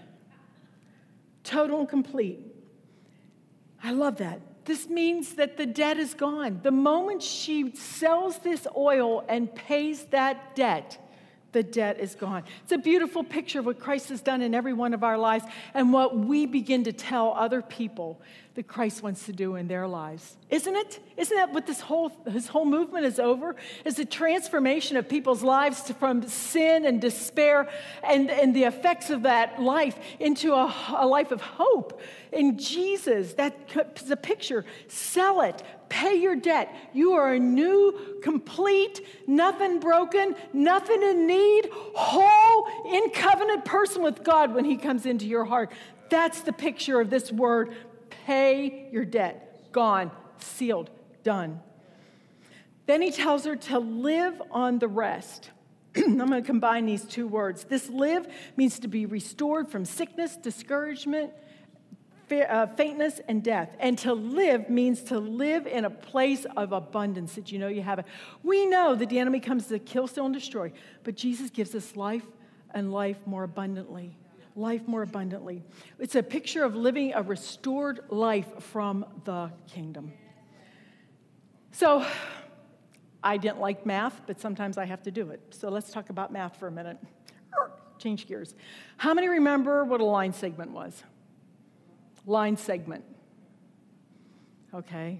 Total 1.44 1.80
and 1.80 1.90
complete. 1.90 2.40
I 3.84 3.92
love 3.92 4.18
that. 4.18 4.40
This 4.66 4.88
means 4.88 5.36
that 5.36 5.58
the 5.58 5.66
debt 5.66 5.98
is 5.98 6.14
gone. 6.14 6.62
The 6.64 6.72
moment 6.72 7.22
she 7.22 7.76
sells 7.76 8.38
this 8.38 8.66
oil 8.78 9.26
and 9.28 9.54
pays 9.54 10.06
that 10.06 10.56
debt, 10.56 10.98
the 11.54 11.64
debt 11.64 12.00
is 12.00 12.16
gone. 12.16 12.44
It's 12.64 12.72
a 12.72 12.78
beautiful 12.78 13.24
picture 13.24 13.60
of 13.60 13.66
what 13.66 13.80
Christ 13.80 14.10
has 14.10 14.22
done 14.22 14.42
in 14.42 14.54
every 14.54 14.74
one 14.74 14.94
of 14.94 15.04
our 15.04 15.18
lives 15.18 15.46
and 15.74 15.94
what 15.94 16.18
we 16.18 16.46
begin 16.46 16.84
to 16.84 16.94
tell 16.94 17.34
other 17.34 17.62
people 17.62 18.22
that 18.56 18.68
Christ 18.68 19.02
wants 19.02 19.26
to 19.26 19.34
do 19.34 19.56
in 19.56 19.68
their 19.68 19.88
lives. 19.88 20.38
Isn't 20.50 20.76
it? 20.76 21.00
Isn't 21.18 21.36
that 21.38 21.54
what 21.54 21.66
this 21.66 21.80
whole, 21.80 22.12
his 22.30 22.48
whole 22.48 22.66
movement 22.66 23.06
is 23.06 23.20
over? 23.20 23.56
Is 23.84 23.96
the 23.96 24.06
transformation 24.06 24.96
of 24.98 25.10
people's 25.10 25.42
lives 25.42 25.82
to, 25.84 25.94
from 25.96 26.28
sin 26.28 26.86
and 26.86 27.02
despair 27.02 27.68
and, 28.04 28.30
and 28.30 28.56
the 28.56 28.66
effects 28.66 29.10
of 29.10 29.24
that 29.24 29.60
life 29.62 29.98
into 30.20 30.54
a, 30.54 30.74
a 30.98 31.08
life 31.08 31.32
of 31.32 31.42
hope 31.42 32.00
in 32.32 32.58
Jesus. 32.58 33.34
That's 33.34 34.10
a 34.10 34.16
picture. 34.16 34.66
Sell 34.88 35.42
it. 35.42 35.64
Pay 35.94 36.16
your 36.16 36.36
debt. 36.36 36.74
You 36.92 37.14
are 37.14 37.34
a 37.34 37.40
new, 37.40 38.18
complete, 38.24 39.06
nothing 39.28 39.80
broken, 39.80 40.36
nothing 40.52 41.04
in 41.04 41.28
need, 41.28 41.70
whole, 41.72 42.68
in 42.92 43.12
covenant 43.12 43.64
person 43.64 44.02
with 44.02 44.24
God 44.24 44.56
when 44.56 44.66
He 44.66 44.76
comes 44.76 45.06
into 45.06 45.28
your 45.28 45.46
heart. 45.46 45.72
That's 46.10 46.42
the 46.42 46.52
picture 46.52 47.00
of 47.00 47.12
this 47.12 47.32
word 47.32 47.76
Pay 48.26 48.90
your 48.92 49.06
debt. 49.06 49.72
Gone, 49.72 50.10
sealed, 50.40 50.90
done. 51.24 51.60
Then 52.88 53.02
he 53.04 53.12
tells 53.12 53.46
her 53.46 53.56
to 53.56 53.78
live 53.78 54.42
on 54.50 54.80
the 54.80 54.88
rest. 54.88 55.52
I'm 55.96 56.18
going 56.18 56.32
to 56.32 56.42
combine 56.42 56.88
these 56.88 57.04
two 57.04 57.28
words. 57.28 57.66
This 57.66 57.88
live 57.90 58.28
means 58.58 58.80
to 58.80 58.88
be 58.88 59.06
restored 59.06 59.70
from 59.70 59.86
sickness, 59.86 60.38
discouragement, 60.38 61.34
uh, 62.32 62.68
faintness, 62.68 63.20
and 63.28 63.44
death. 63.44 63.76
And 63.80 63.98
to 64.00 64.14
live 64.14 64.70
means 64.70 65.02
to 65.04 65.20
live 65.20 65.68
in 65.68 65.86
a 65.86 65.90
place 65.90 66.46
of 66.58 66.72
abundance 66.72 67.36
that 67.36 67.52
you 67.52 67.60
know 67.60 67.68
you 67.68 67.82
have 67.82 68.00
it. 68.00 68.06
We 68.44 68.66
know 68.66 68.96
that 68.96 69.10
the 69.10 69.20
enemy 69.20 69.40
comes 69.40 69.68
to 69.68 69.80
kill, 69.80 70.08
steal, 70.08 70.26
and 70.26 70.34
destroy, 70.34 70.72
but 71.04 71.16
Jesus 71.16 71.50
gives 71.50 71.76
us 71.76 71.96
life 71.96 72.26
and 72.72 72.92
life 72.92 73.18
more 73.26 73.44
abundantly 73.44 74.18
life 74.56 74.88
more 74.88 75.02
abundantly. 75.02 75.64
It's 76.00 76.16
a 76.16 76.24
picture 76.24 76.64
of 76.64 76.76
living 76.76 77.14
a 77.14 77.22
restored 77.22 78.02
life 78.10 78.62
from 78.62 79.06
the 79.26 79.52
kingdom. 79.68 80.14
So, 81.72 82.06
I 83.24 83.38
didn't 83.38 83.60
like 83.60 83.86
math, 83.86 84.22
but 84.28 84.40
sometimes 84.40 84.78
I 84.78 84.86
have 84.86 85.02
to 85.04 85.12
do 85.12 85.32
it. 85.32 85.42
So, 85.52 85.70
let's 85.70 85.92
talk 85.92 86.10
about 86.10 86.32
math 86.32 86.58
for 86.58 86.68
a 86.68 86.72
minute. 86.72 86.98
Change 87.98 88.28
gears. 88.28 88.54
How 88.98 89.14
many 89.14 89.28
remember 89.28 89.84
what 89.86 90.02
a 90.02 90.06
line 90.06 90.34
segment 90.34 90.72
was? 90.72 91.04
Line 92.26 92.58
segment. 92.58 93.04
Okay. 94.74 95.20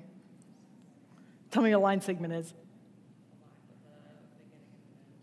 Tell 1.52 1.62
me 1.62 1.72
what 1.72 1.78
a 1.78 1.80
line 1.80 2.02
segment 2.02 2.34
is. 2.34 2.54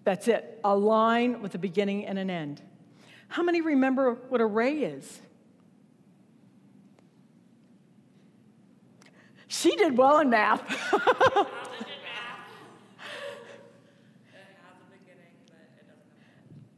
That's 0.04 0.28
it. 0.28 0.60
A 0.64 0.76
line 0.76 1.42
with 1.42 1.54
a 1.54 1.58
beginning 1.58 2.06
and 2.06 2.18
an 2.18 2.30
end. 2.30 2.62
How 3.28 3.42
many 3.42 3.60
remember 3.60 4.14
what 4.28 4.40
a 4.40 4.46
ray 4.46 4.78
is? 4.78 5.20
She 9.48 9.74
did 9.76 9.96
well 9.96 10.18
in 10.20 10.30
math. 10.30 10.62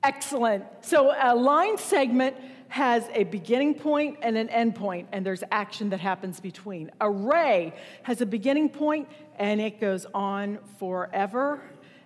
Excellent. 0.02 0.64
So 0.80 1.14
a 1.16 1.34
line 1.34 1.78
segment 1.78 2.36
has 2.72 3.06
a 3.12 3.24
beginning 3.24 3.74
point 3.74 4.16
and 4.22 4.38
an 4.38 4.48
end 4.48 4.74
point, 4.74 5.06
and 5.12 5.26
there's 5.26 5.44
action 5.50 5.90
that 5.90 6.00
happens 6.00 6.40
between. 6.40 6.90
A 7.02 7.10
ray 7.10 7.74
has 8.02 8.22
a 8.22 8.26
beginning 8.26 8.70
point 8.70 9.10
and 9.36 9.60
it 9.60 9.78
goes 9.78 10.06
on 10.14 10.58
forever 10.78 11.62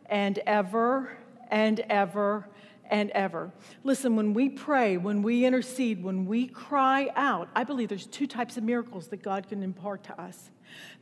and 0.07 0.41
ever 0.45 1.17
and 1.53 1.79
ever 1.89 2.49
and 2.91 3.12
ever. 3.12 3.53
Listen, 3.85 4.17
when 4.17 4.35
we 4.35 4.49
pray, 4.49 4.97
when 4.97 5.23
we 5.23 5.45
intercede, 5.45 6.03
when 6.03 6.27
we 6.27 6.49
cry 6.49 7.11
out, 7.14 7.49
I 7.55 7.62
believe 7.62 7.89
there's 7.89 8.07
two 8.09 8.27
types 8.27 8.57
of 8.57 8.64
miracles 8.64 9.07
that 9.09 9.23
God 9.23 9.49
can 9.49 9.62
impart 9.62 10.03
to 10.05 10.21
us. 10.21 10.51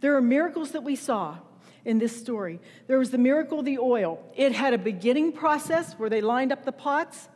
There 0.00 0.14
are 0.14 0.20
miracles 0.20 0.72
that 0.72 0.82
we 0.82 0.94
saw 0.94 1.38
in 1.86 1.98
this 1.98 2.14
story. 2.14 2.60
There 2.86 2.98
was 2.98 3.12
the 3.12 3.18
miracle 3.18 3.60
of 3.60 3.64
the 3.64 3.78
oil. 3.78 4.22
It 4.36 4.52
had 4.52 4.74
a 4.74 4.78
beginning 4.78 5.32
process 5.32 5.94
where 5.94 6.10
they 6.10 6.20
lined 6.20 6.52
up 6.52 6.66
the 6.66 6.72
pots. 6.72 7.30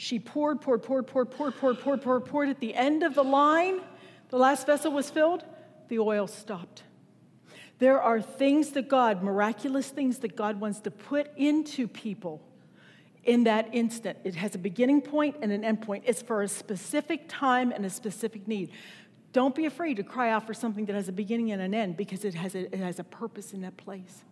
She 0.00 0.18
poured, 0.18 0.62
poured, 0.62 0.82
poured, 0.82 1.06
poured, 1.06 1.30
poured, 1.30 1.58
poured, 1.58 1.78
poured, 1.78 2.00
poured, 2.00 2.24
poured. 2.24 2.48
At 2.48 2.58
the 2.58 2.74
end 2.74 3.02
of 3.02 3.14
the 3.14 3.22
line, 3.22 3.82
the 4.30 4.38
last 4.38 4.66
vessel 4.66 4.92
was 4.92 5.10
filled, 5.10 5.44
the 5.88 5.98
oil 5.98 6.26
stopped. 6.26 6.84
There 7.80 8.00
are 8.00 8.22
things 8.22 8.70
that 8.70 8.88
God, 8.88 9.22
miraculous 9.22 9.90
things 9.90 10.20
that 10.20 10.36
God 10.36 10.58
wants 10.58 10.80
to 10.80 10.90
put 10.90 11.30
into 11.36 11.86
people 11.86 12.40
in 13.24 13.44
that 13.44 13.68
instant. 13.74 14.16
It 14.24 14.36
has 14.36 14.54
a 14.54 14.58
beginning 14.58 15.02
point 15.02 15.36
and 15.42 15.52
an 15.52 15.64
end 15.64 15.82
point. 15.82 16.04
It's 16.06 16.22
for 16.22 16.40
a 16.40 16.48
specific 16.48 17.26
time 17.28 17.70
and 17.70 17.84
a 17.84 17.90
specific 17.90 18.48
need. 18.48 18.70
Don't 19.34 19.54
be 19.54 19.66
afraid 19.66 19.98
to 19.98 20.02
cry 20.02 20.30
out 20.30 20.46
for 20.46 20.54
something 20.54 20.86
that 20.86 20.94
has 20.94 21.10
a 21.10 21.12
beginning 21.12 21.52
and 21.52 21.60
an 21.60 21.74
end 21.74 21.98
because 21.98 22.24
it 22.24 22.32
has 22.32 22.54
a, 22.54 22.74
it 22.74 22.80
has 22.80 23.00
a 23.00 23.04
purpose 23.04 23.52
in 23.52 23.60
that 23.60 23.76
place. 23.76 24.24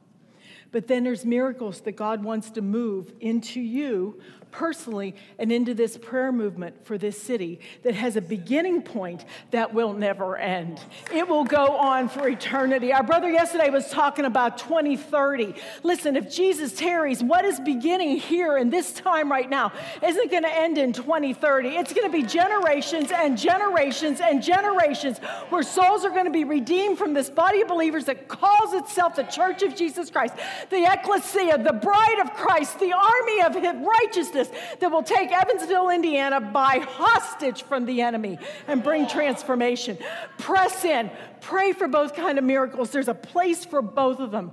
But 0.70 0.86
then 0.86 1.04
there's 1.04 1.24
miracles 1.24 1.80
that 1.82 1.92
God 1.92 2.22
wants 2.22 2.50
to 2.52 2.62
move 2.62 3.12
into 3.20 3.60
you 3.60 4.20
personally 4.50 5.14
and 5.38 5.50
into 5.52 5.74
this 5.74 5.96
prayer 5.96 6.32
movement 6.32 6.84
for 6.84 6.98
this 6.98 7.20
city 7.20 7.60
that 7.82 7.94
has 7.94 8.16
a 8.16 8.20
beginning 8.20 8.82
point 8.82 9.24
that 9.50 9.74
will 9.74 9.92
never 9.92 10.36
end. 10.36 10.80
It 11.12 11.28
will 11.28 11.44
go 11.44 11.76
on 11.76 12.08
for 12.08 12.28
eternity. 12.28 12.92
Our 12.92 13.02
brother 13.02 13.30
yesterday 13.30 13.70
was 13.70 13.90
talking 13.90 14.24
about 14.24 14.58
2030. 14.58 15.54
Listen, 15.82 16.16
if 16.16 16.34
Jesus 16.34 16.72
tarries, 16.72 17.22
what 17.22 17.44
is 17.44 17.60
beginning 17.60 18.16
here 18.16 18.56
in 18.56 18.70
this 18.70 18.92
time 18.92 19.30
right 19.30 19.48
now 19.48 19.72
isn't 20.02 20.30
going 20.30 20.42
to 20.42 20.54
end 20.54 20.78
in 20.78 20.92
2030. 20.92 21.68
It's 21.70 21.92
going 21.92 22.10
to 22.10 22.16
be 22.16 22.22
generations 22.22 23.10
and 23.12 23.38
generations 23.38 24.20
and 24.20 24.42
generations 24.42 25.18
where 25.50 25.62
souls 25.62 26.04
are 26.04 26.10
going 26.10 26.24
to 26.24 26.30
be 26.30 26.44
redeemed 26.44 26.98
from 26.98 27.14
this 27.14 27.30
body 27.30 27.60
of 27.60 27.68
believers 27.68 28.06
that 28.06 28.28
calls 28.28 28.74
itself 28.74 29.16
the 29.16 29.22
Church 29.24 29.62
of 29.62 29.74
Jesus 29.74 30.10
Christ, 30.10 30.34
the 30.70 30.84
ecclesia, 30.90 31.58
the 31.58 31.72
bride 31.72 32.18
of 32.20 32.32
Christ, 32.34 32.78
the 32.78 32.92
army 32.92 33.42
of 33.42 33.54
his 33.54 34.37
righteousness 34.38 34.76
that 34.80 34.90
will 34.90 35.02
take 35.02 35.32
Evansville, 35.32 35.90
Indiana 35.90 36.40
by 36.40 36.78
hostage 36.78 37.62
from 37.62 37.86
the 37.86 38.02
enemy 38.02 38.38
and 38.66 38.82
bring 38.82 39.06
transformation. 39.06 39.98
Press 40.38 40.84
in, 40.84 41.10
pray 41.40 41.72
for 41.72 41.88
both 41.88 42.14
kind 42.14 42.38
of 42.38 42.44
miracles. 42.44 42.90
There's 42.90 43.08
a 43.08 43.14
place 43.14 43.64
for 43.64 43.82
both 43.82 44.20
of 44.20 44.30
them. 44.30 44.52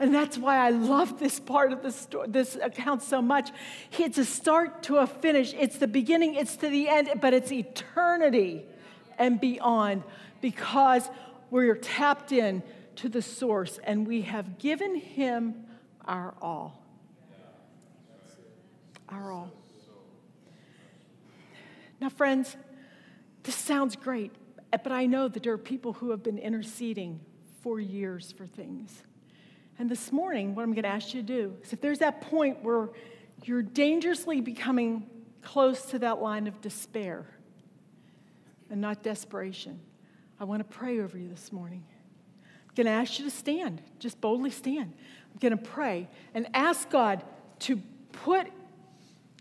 And 0.00 0.12
that's 0.12 0.36
why 0.36 0.56
I 0.56 0.70
love 0.70 1.20
this 1.20 1.38
part 1.38 1.72
of 1.72 1.94
story, 1.94 2.28
this 2.28 2.56
account 2.56 3.02
so 3.02 3.22
much. 3.22 3.50
It's 3.96 4.18
a 4.18 4.24
start 4.24 4.82
to 4.84 4.96
a 4.96 5.06
finish. 5.06 5.54
It's 5.54 5.78
the 5.78 5.86
beginning, 5.86 6.34
it's 6.34 6.56
to 6.56 6.68
the 6.68 6.88
end, 6.88 7.10
but 7.20 7.32
it's 7.32 7.52
eternity 7.52 8.64
and 9.18 9.40
beyond 9.40 10.02
because 10.40 11.08
we're 11.50 11.76
tapped 11.76 12.32
in 12.32 12.62
to 12.96 13.08
the 13.08 13.22
source 13.22 13.78
and 13.84 14.06
we 14.06 14.22
have 14.22 14.58
given 14.58 14.96
him 14.96 15.54
our 16.04 16.34
all 16.42 16.83
our 19.08 19.32
all. 19.32 19.52
Now, 22.00 22.08
friends, 22.08 22.56
this 23.42 23.54
sounds 23.54 23.96
great, 23.96 24.32
but 24.70 24.92
I 24.92 25.06
know 25.06 25.28
that 25.28 25.42
there 25.42 25.52
are 25.52 25.58
people 25.58 25.94
who 25.94 26.10
have 26.10 26.22
been 26.22 26.38
interceding 26.38 27.20
for 27.62 27.80
years 27.80 28.32
for 28.32 28.46
things. 28.46 29.02
And 29.78 29.90
this 29.90 30.12
morning, 30.12 30.54
what 30.54 30.62
I'm 30.62 30.72
going 30.72 30.84
to 30.84 30.88
ask 30.88 31.14
you 31.14 31.22
to 31.22 31.26
do 31.26 31.56
is 31.62 31.72
if 31.72 31.80
there's 31.80 31.98
that 32.00 32.20
point 32.20 32.62
where 32.62 32.90
you're 33.44 33.62
dangerously 33.62 34.40
becoming 34.40 35.08
close 35.42 35.86
to 35.86 35.98
that 36.00 36.20
line 36.20 36.46
of 36.46 36.60
despair 36.60 37.26
and 38.70 38.80
not 38.80 39.02
desperation, 39.02 39.80
I 40.38 40.44
want 40.44 40.60
to 40.60 40.76
pray 40.76 41.00
over 41.00 41.18
you 41.18 41.28
this 41.28 41.52
morning. 41.52 41.84
I'm 42.68 42.74
going 42.74 42.86
to 42.86 42.92
ask 42.92 43.18
you 43.18 43.24
to 43.24 43.30
stand, 43.30 43.82
just 43.98 44.20
boldly 44.20 44.50
stand. 44.50 44.92
I'm 45.32 45.38
going 45.38 45.56
to 45.56 45.70
pray 45.70 46.08
and 46.34 46.48
ask 46.54 46.90
God 46.90 47.22
to 47.60 47.80
put 48.12 48.46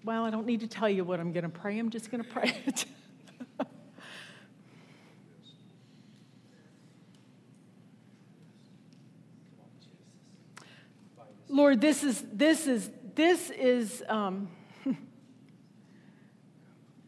well, 0.03 0.25
I 0.25 0.29
don't 0.29 0.45
need 0.45 0.59
to 0.59 0.67
tell 0.67 0.89
you 0.89 1.05
what 1.05 1.21
I'm 1.21 1.31
going 1.31 1.43
to 1.43 1.49
pray. 1.49 1.79
I'm 1.79 1.89
just 1.89 2.11
going 2.11 2.23
to 2.23 2.29
pray 2.29 2.53
it. 2.65 2.85
Lord, 11.47 11.79
this 11.79 12.03
is, 12.03 12.23
this 12.33 12.67
is, 12.67 12.89
this 13.15 13.49
is, 13.51 14.03
um, 14.09 14.49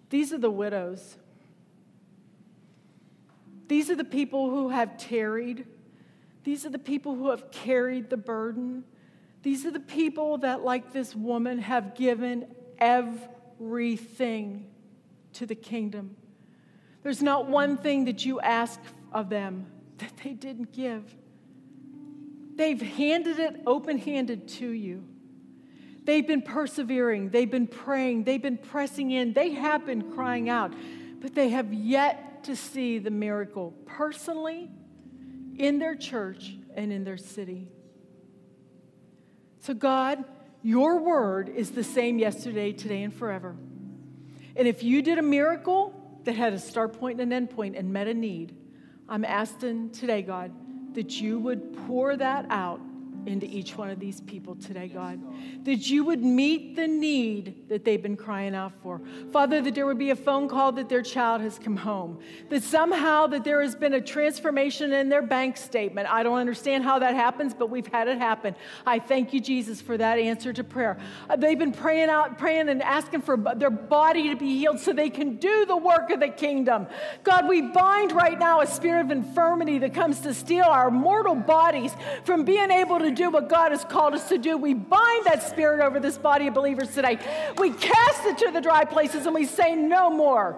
these 0.09 0.31
are 0.31 0.37
the 0.37 0.51
widows. 0.51 1.17
These 3.67 3.89
are 3.89 3.95
the 3.95 4.03
people 4.05 4.49
who 4.51 4.69
have 4.69 4.97
tarried. 4.97 5.65
These 6.43 6.65
are 6.65 6.69
the 6.69 6.79
people 6.79 7.15
who 7.15 7.31
have 7.31 7.51
carried 7.51 8.09
the 8.09 8.17
burden. 8.17 8.85
These 9.41 9.65
are 9.65 9.71
the 9.71 9.79
people 9.79 10.37
that, 10.37 10.63
like 10.63 10.93
this 10.93 11.13
woman, 11.15 11.59
have 11.59 11.95
given 11.95 12.45
everything 12.79 14.67
to 15.33 15.45
the 15.45 15.55
kingdom. 15.55 16.15
There's 17.03 17.21
not 17.21 17.47
one 17.47 17.77
thing 17.77 18.05
that 18.05 18.25
you 18.25 18.39
ask 18.39 18.79
of 19.11 19.29
them 19.29 19.67
that 19.97 20.11
they 20.23 20.33
didn't 20.33 20.73
give. 20.73 21.15
They've 22.55 22.81
handed 22.81 23.39
it 23.39 23.61
open 23.67 23.97
handed 23.97 24.47
to 24.47 24.69
you. 24.69 25.03
They've 26.03 26.25
been 26.25 26.43
persevering, 26.43 27.29
they've 27.29 27.49
been 27.49 27.67
praying, 27.67 28.25
they've 28.25 28.41
been 28.41 28.59
pressing 28.59 29.11
in, 29.11 29.33
they 29.33 29.51
have 29.51 29.85
been 29.85 30.13
crying 30.13 30.49
out, 30.49 30.71
but 31.19 31.33
they 31.33 31.49
have 31.49 31.73
yet 31.73 32.43
to 32.43 32.55
see 32.55 32.99
the 32.99 33.09
miracle 33.09 33.73
personally 33.85 34.69
in 35.57 35.79
their 35.79 35.95
church 35.95 36.55
and 36.75 36.93
in 36.93 37.03
their 37.03 37.17
city. 37.17 37.67
So, 39.61 39.73
God, 39.73 40.23
your 40.65 40.97
word 40.97 41.47
is 41.47 41.69
the 41.69 41.83
same 41.83 42.17
yesterday, 42.17 42.71
today, 42.71 43.03
and 43.03 43.13
forever. 43.13 43.55
And 44.55 44.67
if 44.67 44.81
you 44.81 45.03
did 45.03 45.19
a 45.19 45.21
miracle 45.21 45.93
that 46.23 46.35
had 46.35 46.53
a 46.53 46.59
start 46.59 46.97
point 46.99 47.21
and 47.21 47.31
an 47.31 47.37
end 47.37 47.51
point 47.51 47.75
and 47.75 47.93
met 47.93 48.07
a 48.07 48.15
need, 48.15 48.55
I'm 49.07 49.23
asking 49.23 49.91
today, 49.91 50.23
God, 50.23 50.51
that 50.95 51.21
you 51.21 51.37
would 51.37 51.77
pour 51.85 52.17
that 52.17 52.47
out 52.49 52.81
into 53.27 53.45
each 53.45 53.77
one 53.77 53.89
of 53.89 53.99
these 53.99 54.21
people 54.21 54.55
today, 54.55 54.87
God. 54.87 55.19
That 55.65 55.89
you 55.89 56.03
would 56.05 56.23
meet 56.23 56.75
the 56.75 56.87
need 56.87 57.69
that 57.69 57.83
they've 57.83 58.01
been 58.01 58.17
crying 58.17 58.55
out 58.55 58.73
for. 58.81 59.01
Father, 59.31 59.61
that 59.61 59.75
there 59.75 59.85
would 59.85 59.97
be 59.97 60.11
a 60.11 60.15
phone 60.15 60.47
call 60.47 60.71
that 60.73 60.89
their 60.89 61.01
child 61.01 61.41
has 61.41 61.57
come 61.57 61.77
home. 61.77 62.19
That 62.49 62.63
somehow 62.63 63.27
that 63.27 63.43
there 63.43 63.61
has 63.61 63.75
been 63.75 63.93
a 63.93 64.01
transformation 64.01 64.93
in 64.93 65.09
their 65.09 65.21
bank 65.21 65.57
statement. 65.57 66.07
I 66.09 66.23
don't 66.23 66.37
understand 66.37 66.83
how 66.83 66.99
that 66.99 67.15
happens, 67.15 67.53
but 67.53 67.69
we've 67.69 67.87
had 67.87 68.07
it 68.07 68.17
happen. 68.17 68.55
I 68.85 68.99
thank 68.99 69.33
you, 69.33 69.39
Jesus, 69.39 69.81
for 69.81 69.97
that 69.97 70.19
answer 70.19 70.53
to 70.53 70.63
prayer. 70.63 70.97
Uh, 71.29 71.35
they've 71.35 71.57
been 71.57 71.71
praying 71.71 72.09
out, 72.09 72.37
praying 72.37 72.69
and 72.69 72.81
asking 72.81 73.21
for 73.21 73.37
their 73.55 73.69
body 73.69 74.29
to 74.29 74.35
be 74.35 74.57
healed 74.57 74.79
so 74.79 74.93
they 74.93 75.09
can 75.09 75.37
do 75.37 75.65
the 75.65 75.77
work 75.77 76.09
of 76.11 76.19
the 76.19 76.29
kingdom. 76.29 76.87
God, 77.23 77.47
we 77.47 77.61
bind 77.61 78.11
right 78.11 78.37
now 78.37 78.61
a 78.61 78.67
spirit 78.67 79.05
of 79.05 79.11
infirmity 79.11 79.79
that 79.79 79.93
comes 79.93 80.19
to 80.21 80.33
steal 80.33 80.65
our 80.65 80.91
mortal 80.91 81.35
bodies 81.35 81.93
from 82.23 82.45
being 82.45 82.71
able 82.71 82.99
to 82.99 83.11
do 83.15 83.29
what 83.29 83.49
God 83.49 83.71
has 83.71 83.83
called 83.83 84.13
us 84.13 84.29
to 84.29 84.37
do. 84.37 84.57
We 84.57 84.73
bind 84.73 85.25
that 85.25 85.43
spirit 85.43 85.79
over 85.79 85.99
this 85.99 86.17
body 86.17 86.47
of 86.47 86.53
believers 86.53 86.93
today. 86.93 87.19
We 87.57 87.71
cast 87.71 88.25
it 88.25 88.37
to 88.39 88.51
the 88.51 88.61
dry 88.61 88.85
places 88.85 89.25
and 89.25 89.33
we 89.33 89.45
say, 89.45 89.75
No 89.75 90.09
more. 90.09 90.57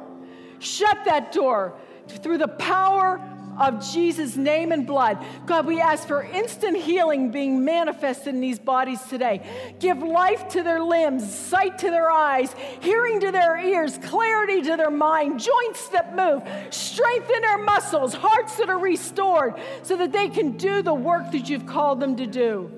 Shut 0.59 0.97
that 1.05 1.31
door 1.31 1.75
through 2.07 2.39
the 2.39 2.47
power 2.47 3.21
of 3.59 3.85
Jesus' 3.91 4.35
name 4.35 4.71
and 4.71 4.85
blood. 4.85 5.23
God, 5.45 5.65
we 5.65 5.81
ask 5.81 6.07
for 6.07 6.23
instant 6.23 6.77
healing 6.77 7.31
being 7.31 7.65
manifested 7.65 8.33
in 8.35 8.41
these 8.41 8.59
bodies 8.59 9.01
today. 9.03 9.41
Give 9.79 9.97
life 9.99 10.47
to 10.49 10.63
their 10.63 10.81
limbs, 10.81 11.33
sight 11.33 11.79
to 11.79 11.89
their 11.89 12.11
eyes, 12.11 12.53
hearing 12.81 13.19
to 13.21 13.31
their 13.31 13.57
ears, 13.57 13.97
clarity 13.97 14.61
to 14.61 14.77
their 14.77 14.91
mind, 14.91 15.39
joints 15.39 15.89
that 15.89 16.15
move, 16.15 16.43
strengthen 16.73 17.41
their 17.41 17.57
muscles, 17.57 18.13
hearts 18.13 18.57
that 18.57 18.69
are 18.69 18.79
restored, 18.79 19.55
so 19.83 19.95
that 19.97 20.11
they 20.11 20.29
can 20.29 20.57
do 20.57 20.81
the 20.81 20.93
work 20.93 21.31
that 21.31 21.49
you've 21.49 21.65
called 21.65 21.99
them 21.99 22.15
to 22.17 22.27
do. 22.27 22.71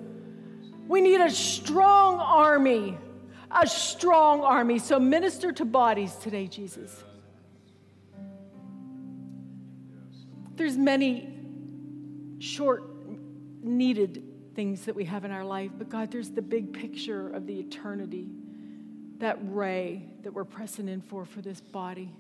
We 0.88 1.02
need 1.02 1.22
a 1.22 1.30
strong 1.30 2.20
army, 2.20 2.98
a 3.52 3.68
strong 3.68 4.42
army. 4.42 4.80
So 4.80 5.00
minister 5.00 5.52
to 5.52 5.66
bodies 5.66 6.16
today, 6.16 6.48
Jesus. 6.48 7.04
There's 10.60 10.76
many 10.76 11.30
short 12.40 12.84
needed 13.64 14.22
things 14.56 14.84
that 14.88 14.94
we 14.94 15.06
have 15.06 15.24
in 15.24 15.32
our 15.32 15.46
life, 15.46 15.72
but 15.78 15.88
God, 15.88 16.12
there's 16.12 16.32
the 16.32 16.42
big 16.42 16.74
picture 16.74 17.30
of 17.30 17.48
the 17.48 17.58
eternity, 17.58 18.28
that 19.20 19.38
ray 19.42 20.04
that 20.24 20.34
we're 20.34 20.44
pressing 20.44 20.90
in 20.90 21.00
for 21.00 21.24
for 21.24 21.40
this 21.40 21.62
body 21.62 22.12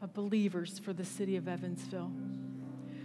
of 0.00 0.14
believers 0.14 0.78
for 0.78 0.94
the 0.94 1.04
city 1.04 1.36
of 1.36 1.46
Evansville. 1.46 2.10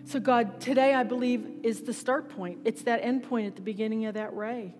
So, 0.06 0.18
God, 0.22 0.62
today 0.62 0.94
I 0.94 1.04
believe 1.04 1.46
is 1.64 1.82
the 1.82 1.92
start 1.92 2.30
point. 2.30 2.60
It's 2.64 2.84
that 2.84 3.02
end 3.04 3.24
point 3.24 3.48
at 3.48 3.58
the 3.58 3.62
beginning 3.62 4.06
of 4.06 4.14
that 4.14 4.34
ray. 4.34 4.74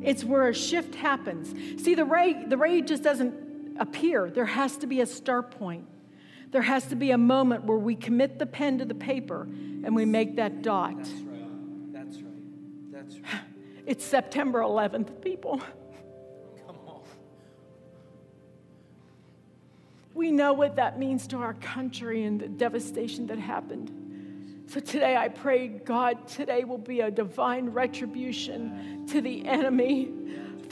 It's 0.00 0.24
where 0.24 0.48
a 0.48 0.54
shift 0.54 0.94
happens. 0.94 1.52
See, 1.84 1.94
the 1.94 2.06
ray, 2.06 2.46
the 2.46 2.56
ray 2.56 2.80
just 2.80 3.02
doesn't 3.02 3.76
appear. 3.78 4.30
There 4.30 4.46
has 4.46 4.78
to 4.78 4.86
be 4.86 5.02
a 5.02 5.06
start 5.06 5.50
point. 5.50 5.86
There 6.54 6.62
has 6.62 6.86
to 6.86 6.94
be 6.94 7.10
a 7.10 7.18
moment 7.18 7.64
where 7.64 7.76
we 7.76 7.96
commit 7.96 8.38
the 8.38 8.46
pen 8.46 8.78
to 8.78 8.84
the 8.84 8.94
paper 8.94 9.42
and 9.42 9.92
we 9.92 10.04
make 10.04 10.36
that 10.36 10.62
dot. 10.62 10.96
That's 10.98 11.10
right. 11.10 11.92
That's 11.92 12.16
right. 12.18 12.92
That's 12.92 13.16
right. 13.16 13.42
It's 13.86 14.04
September 14.04 14.60
11th, 14.60 15.20
people. 15.20 15.60
Come 16.64 16.76
on. 16.86 17.00
We 20.14 20.30
know 20.30 20.52
what 20.52 20.76
that 20.76 20.96
means 20.96 21.26
to 21.26 21.38
our 21.38 21.54
country 21.54 22.22
and 22.22 22.40
the 22.40 22.46
devastation 22.46 23.26
that 23.26 23.40
happened. 23.40 24.62
So 24.68 24.78
today 24.78 25.16
I 25.16 25.30
pray, 25.30 25.66
God, 25.66 26.28
today 26.28 26.62
will 26.62 26.78
be 26.78 27.00
a 27.00 27.10
divine 27.10 27.70
retribution 27.70 29.08
to 29.08 29.20
the 29.20 29.44
enemy 29.44 30.12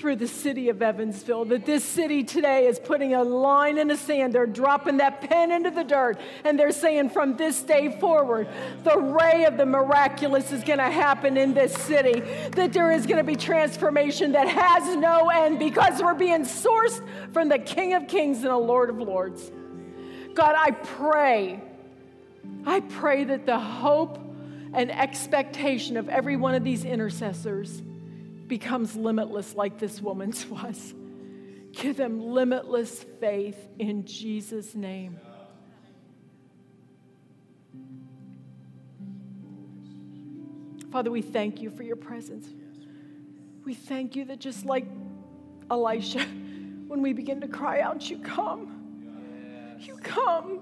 through 0.02 0.16
the 0.16 0.26
city 0.26 0.68
of 0.68 0.82
Evansville. 0.82 1.44
That 1.44 1.64
this 1.64 1.84
city 1.84 2.24
today 2.24 2.66
is 2.66 2.80
putting 2.80 3.14
a 3.14 3.22
line 3.22 3.78
in 3.78 3.86
the 3.86 3.96
sand. 3.96 4.32
They're 4.32 4.46
dropping 4.46 4.96
that 4.96 5.20
pen 5.20 5.52
into 5.52 5.70
the 5.70 5.84
dirt 5.84 6.18
and 6.42 6.58
they're 6.58 6.72
saying 6.72 7.10
from 7.10 7.36
this 7.36 7.62
day 7.62 7.96
forward, 8.00 8.48
the 8.82 8.98
ray 8.98 9.44
of 9.44 9.56
the 9.56 9.64
miraculous 9.64 10.50
is 10.50 10.64
going 10.64 10.80
to 10.80 10.90
happen 10.90 11.36
in 11.36 11.54
this 11.54 11.72
city. 11.72 12.18
That 12.50 12.72
there 12.72 12.90
is 12.90 13.06
going 13.06 13.18
to 13.18 13.24
be 13.24 13.36
transformation 13.36 14.32
that 14.32 14.48
has 14.48 14.96
no 14.96 15.28
end 15.28 15.60
because 15.60 16.02
we're 16.02 16.14
being 16.14 16.46
sourced 16.46 17.00
from 17.32 17.48
the 17.48 17.60
King 17.60 17.94
of 17.94 18.08
Kings 18.08 18.38
and 18.38 18.48
the 18.48 18.56
Lord 18.56 18.90
of 18.90 18.98
Lords. 18.98 19.52
God, 20.34 20.56
I 20.58 20.72
pray, 20.72 21.62
I 22.66 22.80
pray 22.80 23.22
that 23.22 23.46
the 23.46 23.60
hope 23.60 24.18
and 24.74 24.90
expectation 24.90 25.96
of 25.96 26.08
every 26.08 26.34
one 26.34 26.56
of 26.56 26.64
these 26.64 26.84
intercessors 26.84 27.82
becomes 28.52 28.94
limitless 28.94 29.54
like 29.54 29.78
this 29.78 30.02
woman's 30.02 30.46
was. 30.50 30.92
Give 31.72 31.96
them 31.96 32.20
limitless 32.20 33.02
faith 33.18 33.56
in 33.78 34.04
Jesus' 34.04 34.74
name. 34.74 35.18
Father, 40.90 41.10
we 41.10 41.22
thank 41.22 41.62
you 41.62 41.70
for 41.70 41.82
your 41.82 41.96
presence. 41.96 42.46
We 43.64 43.72
thank 43.72 44.14
you 44.16 44.26
that 44.26 44.38
just 44.38 44.66
like 44.66 44.84
Elisha, 45.70 46.20
when 46.88 47.00
we 47.00 47.14
begin 47.14 47.40
to 47.40 47.48
cry 47.48 47.80
out, 47.80 48.10
you 48.10 48.18
come. 48.18 49.78
You 49.80 49.96
come. 49.96 50.60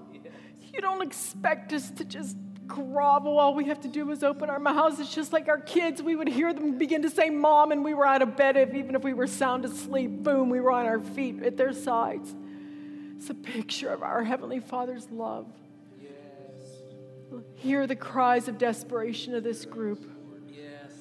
You 0.73 0.81
don't 0.81 1.03
expect 1.03 1.73
us 1.73 1.91
to 1.91 2.05
just 2.05 2.37
grovel. 2.71 3.39
All 3.39 3.55
we 3.55 3.67
have 3.67 3.81
to 3.81 3.89
do 3.89 4.11
is 4.11 4.23
open 4.23 4.49
our 4.49 4.59
mouths. 4.59 5.01
It's 5.01 5.15
just 5.15 5.33
like 5.33 5.49
our 5.49 5.59
kids. 5.59 6.03
We 6.03 6.17
would 6.17 6.29
hear 6.29 6.55
them 6.55 6.79
begin 6.79 7.03
to 7.03 7.11
say, 7.11 7.29
Mom, 7.29 7.73
and 7.73 7.85
we 7.85 7.93
were 7.93 8.07
out 8.07 8.23
of 8.23 8.37
bed, 8.37 8.57
if, 8.57 8.75
even 8.75 8.95
if 8.95 9.03
we 9.03 9.13
were 9.13 9.27
sound 9.27 9.65
asleep. 9.65 10.11
Boom, 10.23 10.49
we 10.49 10.61
were 10.61 10.71
on 10.71 10.87
our 10.87 11.01
feet 11.01 11.43
at 11.43 11.57
their 11.57 11.73
sides. 11.73 12.35
It's 13.17 13.29
a 13.29 13.35
picture 13.35 13.91
of 13.91 14.03
our 14.03 14.25
Heavenly 14.25 14.61
Father's 14.61 15.11
love. 15.11 15.47
Yes. 16.01 16.13
Hear 17.57 17.87
the 17.87 17.97
cries 17.97 18.49
of 18.49 18.57
desperation 18.57 19.35
of 19.35 19.45
this 19.45 19.67
group. 19.67 20.11
Yes, 20.49 20.93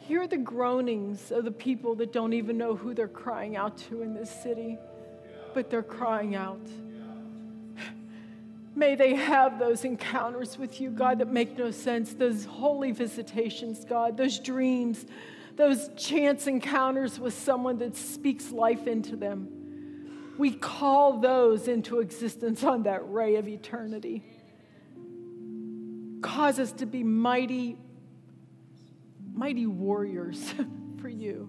Hear 0.00 0.28
the 0.28 0.36
groanings 0.36 1.32
of 1.32 1.44
the 1.44 1.50
people 1.50 1.96
that 1.96 2.12
don't 2.12 2.32
even 2.32 2.58
know 2.58 2.76
who 2.76 2.94
they're 2.94 3.08
crying 3.08 3.56
out 3.56 3.76
to 3.88 4.02
in 4.02 4.14
this 4.14 4.30
city, 4.42 4.78
but 5.54 5.68
they're 5.68 5.82
crying 5.82 6.36
out. 6.36 6.60
May 8.78 8.94
they 8.94 9.16
have 9.16 9.58
those 9.58 9.84
encounters 9.84 10.56
with 10.56 10.80
you, 10.80 10.90
God, 10.90 11.18
that 11.18 11.26
make 11.26 11.58
no 11.58 11.72
sense, 11.72 12.14
those 12.14 12.44
holy 12.44 12.92
visitations, 12.92 13.84
God, 13.84 14.16
those 14.16 14.38
dreams, 14.38 15.04
those 15.56 15.90
chance 15.96 16.46
encounters 16.46 17.18
with 17.18 17.34
someone 17.34 17.78
that 17.78 17.96
speaks 17.96 18.52
life 18.52 18.86
into 18.86 19.16
them. 19.16 20.36
We 20.38 20.52
call 20.52 21.18
those 21.18 21.66
into 21.66 21.98
existence 21.98 22.62
on 22.62 22.84
that 22.84 23.10
ray 23.10 23.34
of 23.34 23.48
eternity. 23.48 24.22
Cause 26.22 26.60
us 26.60 26.70
to 26.74 26.86
be 26.86 27.02
mighty, 27.02 27.76
mighty 29.34 29.66
warriors 29.66 30.54
for 31.00 31.08
you. 31.08 31.48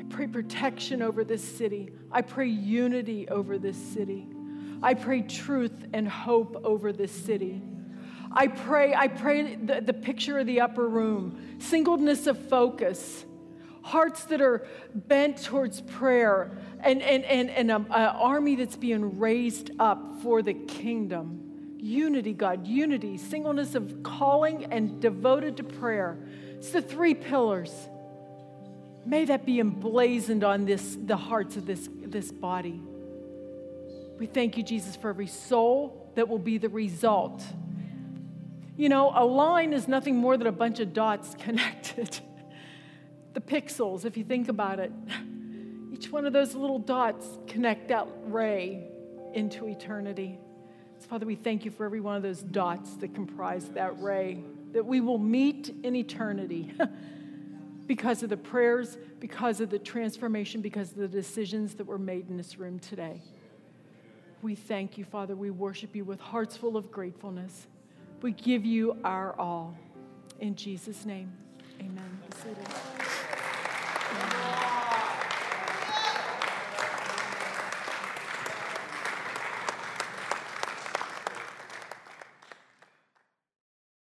I 0.00 0.04
pray 0.04 0.26
protection 0.26 1.02
over 1.02 1.22
this 1.22 1.44
city. 1.44 1.90
I 2.10 2.22
pray 2.22 2.48
unity 2.48 3.28
over 3.28 3.58
this 3.58 3.76
city. 3.76 4.26
I 4.82 4.94
pray 4.94 5.22
truth 5.22 5.72
and 5.92 6.08
hope 6.08 6.60
over 6.64 6.92
this 6.92 7.12
city. 7.12 7.62
I 8.32 8.46
pray, 8.48 8.94
I 8.94 9.08
pray 9.08 9.56
the, 9.56 9.80
the 9.80 9.92
picture 9.92 10.38
of 10.38 10.46
the 10.46 10.62
upper 10.62 10.88
room, 10.88 11.58
singleness 11.60 12.26
of 12.26 12.38
focus, 12.48 13.24
hearts 13.82 14.24
that 14.24 14.40
are 14.40 14.66
bent 14.94 15.42
towards 15.42 15.82
prayer, 15.82 16.58
and, 16.80 17.02
and, 17.02 17.24
and, 17.24 17.50
and 17.50 17.70
an 17.70 17.86
army 17.90 18.56
that's 18.56 18.76
being 18.76 19.18
raised 19.18 19.70
up 19.78 20.22
for 20.22 20.42
the 20.42 20.54
kingdom. 20.54 21.76
Unity, 21.78 22.32
God, 22.32 22.66
unity, 22.66 23.18
singleness 23.18 23.74
of 23.74 24.02
calling 24.02 24.66
and 24.72 25.00
devoted 25.00 25.56
to 25.58 25.64
prayer. 25.64 26.16
It's 26.56 26.70
the 26.70 26.80
three 26.80 27.14
pillars. 27.14 27.72
May 29.04 29.24
that 29.26 29.44
be 29.44 29.58
emblazoned 29.58 30.44
on 30.44 30.64
this, 30.64 30.96
the 31.04 31.16
hearts 31.16 31.56
of 31.56 31.66
this, 31.66 31.88
this 31.92 32.30
body. 32.30 32.80
We 34.22 34.28
thank 34.28 34.56
you, 34.56 34.62
Jesus, 34.62 34.94
for 34.94 35.10
every 35.10 35.26
soul 35.26 36.12
that 36.14 36.28
will 36.28 36.38
be 36.38 36.56
the 36.56 36.68
result. 36.68 37.42
You 38.76 38.88
know, 38.88 39.10
a 39.12 39.24
line 39.24 39.72
is 39.72 39.88
nothing 39.88 40.14
more 40.14 40.36
than 40.36 40.46
a 40.46 40.52
bunch 40.52 40.78
of 40.78 40.92
dots 40.92 41.34
connected. 41.40 42.20
the 43.32 43.40
pixels, 43.40 44.04
if 44.04 44.16
you 44.16 44.22
think 44.22 44.48
about 44.48 44.78
it, 44.78 44.92
each 45.92 46.12
one 46.12 46.24
of 46.24 46.32
those 46.32 46.54
little 46.54 46.78
dots 46.78 47.26
connect 47.48 47.88
that 47.88 48.06
ray 48.26 48.86
into 49.34 49.66
eternity. 49.66 50.38
So, 51.00 51.08
Father, 51.08 51.26
we 51.26 51.34
thank 51.34 51.64
you 51.64 51.72
for 51.72 51.84
every 51.84 52.00
one 52.00 52.14
of 52.14 52.22
those 52.22 52.44
dots 52.44 52.94
that 52.98 53.16
comprise 53.16 53.70
that 53.70 54.00
ray, 54.00 54.44
that 54.70 54.86
we 54.86 55.00
will 55.00 55.18
meet 55.18 55.74
in 55.82 55.96
eternity 55.96 56.72
because 57.88 58.22
of 58.22 58.30
the 58.30 58.36
prayers, 58.36 58.96
because 59.18 59.60
of 59.60 59.70
the 59.70 59.80
transformation, 59.80 60.60
because 60.60 60.92
of 60.92 60.98
the 60.98 61.08
decisions 61.08 61.74
that 61.74 61.88
were 61.88 61.98
made 61.98 62.30
in 62.30 62.36
this 62.36 62.56
room 62.56 62.78
today. 62.78 63.20
We 64.42 64.56
thank 64.56 64.98
you, 64.98 65.04
Father. 65.04 65.36
We 65.36 65.50
worship 65.50 65.94
you 65.94 66.04
with 66.04 66.20
hearts 66.20 66.56
full 66.56 66.76
of 66.76 66.90
gratefulness. 66.90 67.68
We 68.22 68.32
give 68.32 68.64
you 68.64 68.96
our 69.04 69.38
all. 69.38 69.74
In 70.40 70.56
Jesus' 70.56 71.06
name, 71.06 71.32
amen. 71.80 73.01